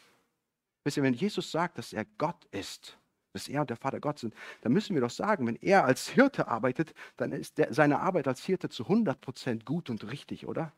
Wisst 0.84 0.98
ihr, 0.98 1.04
wenn 1.04 1.14
Jesus 1.14 1.52
sagt, 1.52 1.78
dass 1.78 1.94
er 1.94 2.06
Gott 2.18 2.46
ist, 2.52 2.98
dass 3.34 3.48
er 3.48 3.62
und 3.62 3.70
der 3.70 3.78
Vater 3.78 4.00
Gott 4.00 4.20
sind, 4.20 4.34
dann 4.62 4.72
müssen 4.72 4.94
wir 4.94 5.02
doch 5.02 5.10
sagen, 5.10 5.46
wenn 5.48 5.58
er 5.58 5.84
als 5.84 6.08
Hirte 6.08 6.48
arbeitet, 6.48 6.94
dann 7.18 7.32
ist 7.32 7.58
der, 7.58 7.74
seine 7.74 8.00
Arbeit 8.00 8.28
als 8.28 8.44
Hirte 8.46 8.70
zu 8.70 8.84
100% 8.84 9.66
gut 9.66 9.90
und 9.90 10.10
richtig, 10.10 10.48
oder? 10.48 10.74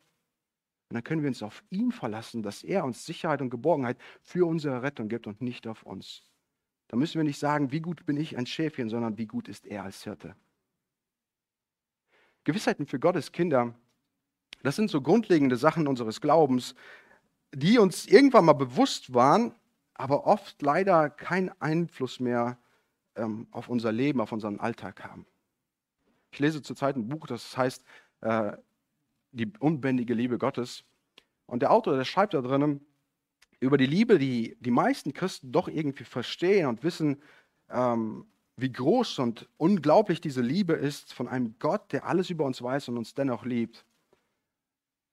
Und 0.89 0.95
dann 0.95 1.03
können 1.03 1.21
wir 1.21 1.27
uns 1.27 1.43
auf 1.43 1.63
ihn 1.69 1.91
verlassen, 1.91 2.43
dass 2.43 2.63
er 2.63 2.85
uns 2.85 3.05
Sicherheit 3.05 3.41
und 3.41 3.49
Geborgenheit 3.49 3.97
für 4.21 4.47
unsere 4.47 4.81
Rettung 4.81 5.09
gibt 5.09 5.27
und 5.27 5.41
nicht 5.41 5.67
auf 5.67 5.83
uns. 5.83 6.23
Da 6.87 6.95
müssen 6.95 7.19
wir 7.19 7.25
nicht 7.25 7.39
sagen, 7.39 7.71
wie 7.73 7.81
gut 7.81 8.05
bin 8.05 8.15
ich 8.15 8.37
ein 8.37 8.45
Schäfchen, 8.45 8.87
sondern 8.87 9.17
wie 9.17 9.27
gut 9.27 9.49
ist 9.49 9.65
er 9.65 9.83
als 9.83 10.03
Hirte. 10.03 10.35
Gewissheiten 12.47 12.87
für 12.87 12.97
Gottes 12.97 13.33
Kinder, 13.33 13.75
das 14.63 14.77
sind 14.77 14.89
so 14.89 15.01
grundlegende 15.01 15.57
Sachen 15.57 15.85
unseres 15.85 16.21
Glaubens, 16.21 16.75
die 17.53 17.77
uns 17.77 18.05
irgendwann 18.05 18.45
mal 18.45 18.53
bewusst 18.53 19.13
waren, 19.13 19.53
aber 19.95 20.25
oft 20.25 20.61
leider 20.61 21.09
keinen 21.09 21.51
Einfluss 21.59 22.21
mehr 22.21 22.57
ähm, 23.17 23.47
auf 23.51 23.67
unser 23.67 23.91
Leben, 23.91 24.21
auf 24.21 24.31
unseren 24.31 24.61
Alltag 24.61 25.03
haben. 25.03 25.25
Ich 26.31 26.39
lese 26.39 26.61
zurzeit 26.61 26.95
ein 26.95 27.09
Buch, 27.09 27.27
das 27.27 27.57
heißt 27.57 27.83
äh, 28.21 28.53
Die 29.33 29.51
unbändige 29.59 30.13
Liebe 30.13 30.37
Gottes. 30.37 30.85
Und 31.47 31.63
der 31.63 31.71
Autor, 31.71 31.97
der 31.97 32.05
schreibt 32.05 32.33
da 32.33 32.39
drinnen 32.39 32.79
über 33.59 33.77
die 33.77 33.87
Liebe, 33.87 34.19
die 34.19 34.55
die 34.61 34.71
meisten 34.71 35.11
Christen 35.11 35.51
doch 35.51 35.67
irgendwie 35.67 36.05
verstehen 36.05 36.67
und 36.67 36.81
wissen, 36.81 37.21
ähm, 37.69 38.25
wie 38.57 38.71
groß 38.71 39.19
und 39.19 39.47
unglaublich 39.57 40.19
diese 40.19 40.41
Liebe 40.41 40.73
ist 40.73 41.13
von 41.13 41.27
einem 41.27 41.55
Gott, 41.59 41.93
der 41.93 42.05
alles 42.05 42.29
über 42.29 42.43
uns 42.43 42.61
weiß 42.61 42.89
und 42.89 42.97
uns 42.97 43.13
dennoch 43.13 43.45
liebt. 43.45 43.85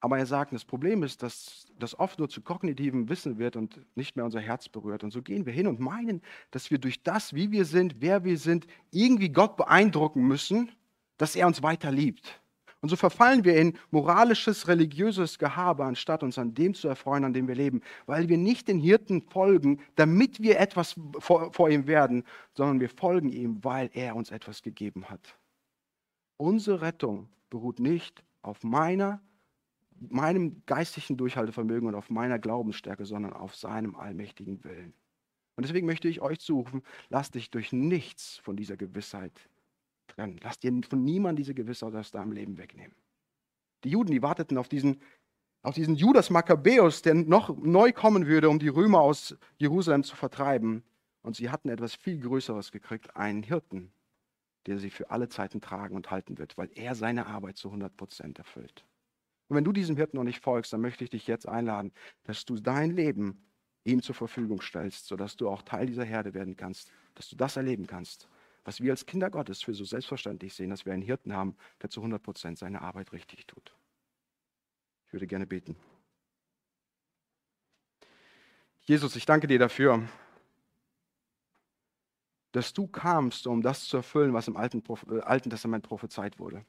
Aber 0.01 0.19
er 0.19 0.27
sagt, 0.27 0.53
das 0.53 0.65
Problem 0.65 1.03
ist, 1.03 1.23
dass 1.23 1.67
das 1.79 1.99
oft 1.99 2.19
nur 2.19 2.29
zu 2.29 2.43
kognitivem 2.43 3.09
Wissen 3.09 3.39
wird 3.39 3.57
und 3.57 3.81
nicht 3.97 4.17
mehr 4.17 4.25
unser 4.25 4.41
Herz 4.41 4.69
berührt. 4.69 5.03
Und 5.03 5.13
so 5.13 5.23
gehen 5.23 5.47
wir 5.47 5.53
hin 5.53 5.67
und 5.67 5.81
meinen, 5.81 6.21
dass 6.51 6.71
wir 6.71 6.79
durch 6.79 7.03
das, 7.03 7.35
wie 7.35 7.51
wir 7.53 7.65
sind, 7.65 7.97
wer 8.01 8.25
wir 8.25 8.37
sind, 8.39 8.67
irgendwie 8.91 9.31
Gott 9.31 9.57
beeindrucken 9.57 10.27
müssen, 10.27 10.73
dass 11.17 11.37
er 11.37 11.47
uns 11.47 11.63
weiter 11.63 11.91
liebt. 11.91 12.43
Und 12.85 12.91
so 12.91 12.97
verfallen 12.97 13.45
wir 13.45 13.57
in 13.57 13.79
moralisches, 13.93 14.69
religiöses 14.69 15.39
Gehabe, 15.39 15.87
anstatt 15.87 16.23
uns 16.23 16.37
an 16.37 16.53
dem 16.53 16.75
zu 16.75 16.87
erfreuen, 16.87 17.25
an 17.25 17.33
dem 17.33 17.49
wir 17.49 17.55
leben, 17.55 17.81
weil 18.05 18.29
wir 18.29 18.37
nicht 18.37 18.69
den 18.69 18.79
Hirten 18.79 19.23
folgen, 19.23 19.81
damit 19.95 20.43
wir 20.43 20.61
etwas 20.61 20.95
vor, 21.19 21.51
vor 21.51 21.71
ihm 21.71 21.87
werden, 21.87 22.25
sondern 22.53 22.81
wir 22.81 22.91
folgen 22.91 23.31
ihm, 23.31 23.65
weil 23.65 23.89
er 23.95 24.15
uns 24.15 24.31
etwas 24.31 24.61
gegeben 24.61 25.09
hat. 25.09 25.39
Unsere 26.37 26.83
Rettung 26.83 27.31
beruht 27.49 27.81
nicht 27.81 28.23
auf 28.43 28.63
meiner 28.63 29.23
meinem 29.99 30.61
geistlichen 30.67 31.17
Durchhaltevermögen 31.17 31.89
und 31.89 31.95
auf 31.95 32.11
meiner 32.11 32.39
Glaubensstärke, 32.39 33.07
sondern 33.07 33.33
auf 33.33 33.57
seinem 33.57 33.95
allmächtigen 33.95 34.63
Willen. 34.63 34.93
Und 35.57 35.65
deswegen 35.65 35.87
möchte 35.87 36.09
ich 36.09 36.21
euch 36.21 36.39
zurufen, 36.41 36.83
lasst 37.09 37.35
dich 37.35 37.51
durch 37.51 37.73
nichts 37.73 38.37
von 38.43 38.57
dieser 38.57 38.77
Gewissheit 38.77 39.49
trennen. 40.07 40.39
Lasst 40.43 40.63
dir 40.63 40.73
von 40.89 41.03
niemandem 41.03 41.43
diese 41.43 41.55
Gewissheit 41.55 41.95
aus 41.95 42.11
deinem 42.11 42.33
Leben 42.33 42.59
wegnehmen. 42.59 42.95
Die 43.85 43.91
Juden, 43.91 44.11
die 44.11 44.23
warteten 44.23 44.59
auf 44.59 44.69
diesen, 44.69 45.01
auf 45.63 45.75
diesen 45.75 45.97
Judas 45.97 46.31
Makkabäus, 46.31 47.03
der 47.03 47.15
noch 47.15 47.57
neu 47.57 47.93
kommen 47.93 48.27
würde, 48.27 48.49
um 48.49 48.59
die 48.59 48.69
Römer 48.69 49.01
aus 49.01 49.37
Jerusalem 49.59 50.05
zu 50.05 50.17
vertreiben. 50.17 50.83
Und 51.23 51.37
sie 51.37 51.51
hatten 51.51 51.69
etwas 51.69 51.95
viel 51.95 52.21
Größeres 52.21 52.71
gekriegt, 52.71 53.17
einen 53.17 53.43
Hirten, 53.43 53.93
der 54.67 54.79
sie 54.79 54.91
für 54.91 55.11
alle 55.11 55.29
Zeiten 55.29 55.61
tragen 55.61 55.97
und 55.97 56.11
halten 56.11 56.39
wird, 56.39 56.57
weil 56.59 56.71
er 56.75 56.95
seine 56.95 57.27
Arbeit 57.27 57.57
zu 57.57 57.69
100 57.69 57.97
Prozent 57.97 58.39
erfüllt. 58.39 58.85
Und 59.49 59.57
wenn 59.57 59.65
du 59.65 59.73
diesem 59.73 59.97
Hirten 59.97 60.17
noch 60.17 60.25
nicht 60.25 60.41
folgst, 60.41 60.73
dann 60.73 60.81
möchte 60.81 61.05
ich 61.05 61.11
dich 61.11 61.27
jetzt 61.27 61.49
einladen, 61.49 61.93
dass 62.25 62.45
du 62.45 62.57
dein 62.57 62.91
Leben 62.91 63.45
ihm 63.85 64.03
zur 64.03 64.15
Verfügung 64.15 64.63
stellst, 64.63 65.07
sodass 65.07 65.37
du 65.37 65.49
auch 65.49 65.63
Teil 65.63 65.87
dieser 65.87 66.05
Herde 66.05 66.35
werden 66.35 66.57
kannst, 66.57 66.91
dass 67.15 67.29
du 67.29 67.37
das 67.37 67.57
erleben 67.57 67.87
kannst, 67.87 68.29
was 68.65 68.81
wir 68.81 68.93
als 68.93 69.07
Kinder 69.07 69.31
Gottes 69.31 69.63
für 69.63 69.75
so 69.75 69.85
selbstverständlich 69.85 70.55
sehen, 70.55 70.71
dass 70.71 70.87
wir 70.87 70.93
einen 70.93 71.03
Hirten 71.03 71.35
haben, 71.35 71.57
der 71.83 71.91
zu 71.91 72.01
100 72.01 72.23
Prozent 72.23 72.59
seine 72.59 72.83
Arbeit 72.83 73.13
richtig 73.13 73.47
tut. 73.47 73.77
Ich 75.07 75.13
würde 75.13 75.27
gerne 75.27 75.47
beten. 75.47 75.77
Jesus, 78.83 79.17
ich 79.17 79.27
danke 79.27 79.47
dir 79.47 79.59
dafür, 79.59 80.07
dass 82.53 82.73
du 82.73 82.87
kamst, 82.87 83.47
um 83.47 83.63
das 83.63 83.85
zu 83.85 83.97
erfüllen, 83.97 84.33
was 84.33 84.47
im 84.49 84.57
Alten, 84.57 84.83
äh, 85.11 85.21
Alten 85.21 85.51
Testament 85.51 85.85
prophezeit 85.85 86.39
wurde. 86.39 86.65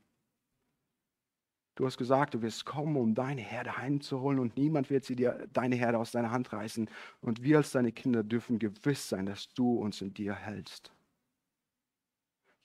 Du 1.75 1.85
hast 1.85 1.97
gesagt, 1.97 2.33
du 2.33 2.41
wirst 2.41 2.65
kommen, 2.65 2.95
um 2.95 3.13
deine 3.13 3.41
Herde 3.41 3.77
heimzuholen 3.77 4.39
und 4.39 4.55
niemand 4.55 4.89
wird 4.89 5.03
sie 5.03 5.15
dir, 5.15 5.45
deine 5.51 5.75
Herde 5.75 5.97
aus 5.97 6.11
deiner 6.11 6.31
Hand 6.31 6.53
reißen. 6.53 6.89
Und 7.19 7.43
wir 7.43 7.57
als 7.57 7.71
deine 7.71 7.91
Kinder 7.91 8.23
dürfen 8.23 8.59
gewiss 8.59 9.09
sein, 9.09 9.25
dass 9.25 9.53
du 9.53 9.73
uns 9.73 10.01
in 10.01 10.13
dir 10.13 10.33
hältst. 10.33 10.93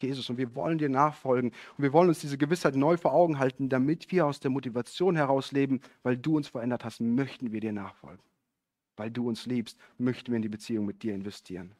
Jesus, 0.03 0.31
und 0.31 0.39
wir 0.39 0.55
wollen 0.55 0.79
dir 0.79 0.89
nachfolgen 0.89 1.51
und 1.77 1.83
wir 1.83 1.93
wollen 1.93 2.09
uns 2.09 2.21
diese 2.21 2.39
Gewissheit 2.39 2.77
neu 2.77 2.97
vor 2.97 3.13
Augen 3.13 3.39
halten, 3.39 3.69
damit 3.69 4.11
wir 4.11 4.27
aus 4.27 4.41
der 4.41 4.51
Motivation 4.51 5.17
heraus 5.17 5.53
leben, 5.53 5.81
weil 6.03 6.17
du 6.17 6.37
uns 6.37 6.49
verändert 6.49 6.85
hast, 6.85 7.01
möchten 7.01 7.53
wir 7.53 7.61
dir 7.61 7.73
nachfolgen. 7.73 8.23
Weil 8.97 9.11
du 9.11 9.29
uns 9.29 9.47
liebst, 9.47 9.79
möchten 9.99 10.33
wir 10.33 10.37
in 10.37 10.43
die 10.43 10.49
Beziehung 10.49 10.87
mit 10.87 11.03
dir 11.03 11.15
investieren. 11.15 11.75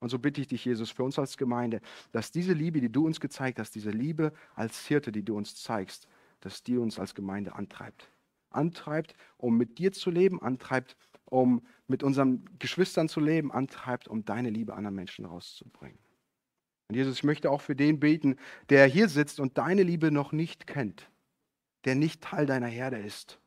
Und 0.00 0.10
so 0.10 0.18
bitte 0.18 0.40
ich 0.40 0.46
dich, 0.46 0.64
Jesus, 0.64 0.90
für 0.90 1.02
uns 1.02 1.18
als 1.18 1.36
Gemeinde, 1.36 1.80
dass 2.12 2.30
diese 2.30 2.52
Liebe, 2.52 2.80
die 2.80 2.90
du 2.90 3.06
uns 3.06 3.20
gezeigt 3.20 3.58
hast, 3.58 3.74
diese 3.74 3.90
Liebe 3.90 4.32
als 4.54 4.86
Hirte, 4.86 5.10
die 5.10 5.24
du 5.24 5.36
uns 5.36 5.56
zeigst, 5.56 6.06
dass 6.40 6.62
die 6.62 6.78
uns 6.78 6.98
als 6.98 7.14
Gemeinde 7.14 7.54
antreibt. 7.54 8.10
Antreibt, 8.50 9.14
um 9.36 9.56
mit 9.56 9.78
dir 9.78 9.92
zu 9.92 10.10
leben, 10.10 10.40
antreibt, 10.40 10.96
um 11.24 11.62
mit 11.88 12.02
unseren 12.02 12.44
Geschwistern 12.58 13.08
zu 13.08 13.20
leben, 13.20 13.50
antreibt, 13.52 14.08
um 14.08 14.24
deine 14.24 14.50
Liebe 14.50 14.74
anderen 14.74 14.94
Menschen 14.94 15.24
rauszubringen. 15.24 15.98
Und 16.88 16.96
Jesus, 16.96 17.18
ich 17.18 17.24
möchte 17.24 17.50
auch 17.50 17.60
für 17.60 17.76
den 17.76 18.00
beten, 18.00 18.36
der 18.70 18.86
hier 18.86 19.08
sitzt 19.08 19.40
und 19.40 19.58
deine 19.58 19.82
Liebe 19.82 20.10
noch 20.10 20.32
nicht 20.32 20.66
kennt, 20.66 21.10
der 21.84 21.94
nicht 21.94 22.22
Teil 22.22 22.46
deiner 22.46 22.66
Herde 22.66 22.98
ist, 22.98 23.38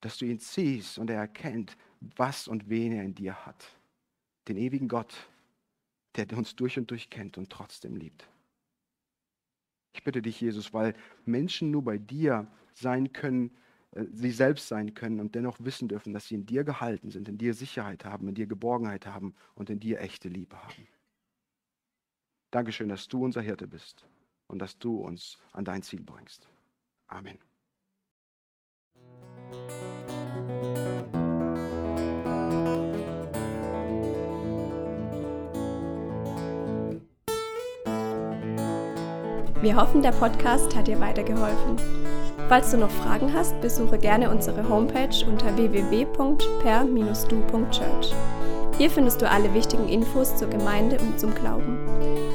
dass 0.00 0.18
du 0.18 0.26
ihn 0.26 0.38
siehst 0.38 0.98
und 0.98 1.10
er 1.10 1.20
erkennt, 1.20 1.76
was 2.00 2.48
und 2.48 2.68
wen 2.68 2.92
er 2.92 3.04
in 3.04 3.14
dir 3.14 3.46
hat 3.46 3.78
den 4.48 4.56
ewigen 4.56 4.88
Gott, 4.88 5.14
der 6.16 6.26
uns 6.36 6.56
durch 6.56 6.78
und 6.78 6.90
durch 6.90 7.10
kennt 7.10 7.38
und 7.38 7.50
trotzdem 7.50 7.96
liebt. 7.96 8.28
Ich 9.92 10.02
bitte 10.02 10.22
dich, 10.22 10.40
Jesus, 10.40 10.72
weil 10.72 10.94
Menschen 11.24 11.70
nur 11.70 11.84
bei 11.84 11.98
dir 11.98 12.46
sein 12.74 13.12
können, 13.12 13.56
äh, 13.92 14.04
sie 14.12 14.30
selbst 14.30 14.68
sein 14.68 14.94
können 14.94 15.20
und 15.20 15.34
dennoch 15.34 15.58
wissen 15.60 15.88
dürfen, 15.88 16.12
dass 16.12 16.28
sie 16.28 16.36
in 16.36 16.46
dir 16.46 16.64
gehalten 16.64 17.10
sind, 17.10 17.28
in 17.28 17.38
dir 17.38 17.54
Sicherheit 17.54 18.04
haben, 18.04 18.28
in 18.28 18.34
dir 18.34 18.46
Geborgenheit 18.46 19.06
haben 19.06 19.34
und 19.54 19.70
in 19.70 19.80
dir 19.80 20.00
echte 20.00 20.28
Liebe 20.28 20.56
haben. 20.62 20.86
Dankeschön, 22.50 22.88
dass 22.88 23.08
du 23.08 23.24
unser 23.24 23.42
Hirte 23.42 23.66
bist 23.66 24.06
und 24.46 24.60
dass 24.60 24.78
du 24.78 24.96
uns 24.96 25.38
an 25.52 25.64
dein 25.64 25.82
Ziel 25.82 26.02
bringst. 26.02 26.48
Amen. 27.06 27.38
Wir 39.60 39.74
hoffen, 39.74 40.02
der 40.02 40.12
Podcast 40.12 40.76
hat 40.76 40.86
dir 40.86 41.00
weitergeholfen. 41.00 41.76
Falls 42.48 42.70
du 42.70 42.78
noch 42.78 42.90
Fragen 42.90 43.34
hast, 43.34 43.60
besuche 43.60 43.98
gerne 43.98 44.30
unsere 44.30 44.68
Homepage 44.68 45.26
unter 45.26 45.56
www.per-du.church. 45.56 48.14
Hier 48.78 48.90
findest 48.90 49.20
du 49.20 49.28
alle 49.28 49.52
wichtigen 49.52 49.88
Infos 49.88 50.36
zur 50.36 50.48
Gemeinde 50.48 50.98
und 51.00 51.18
zum 51.18 51.34
Glauben. 51.34 51.97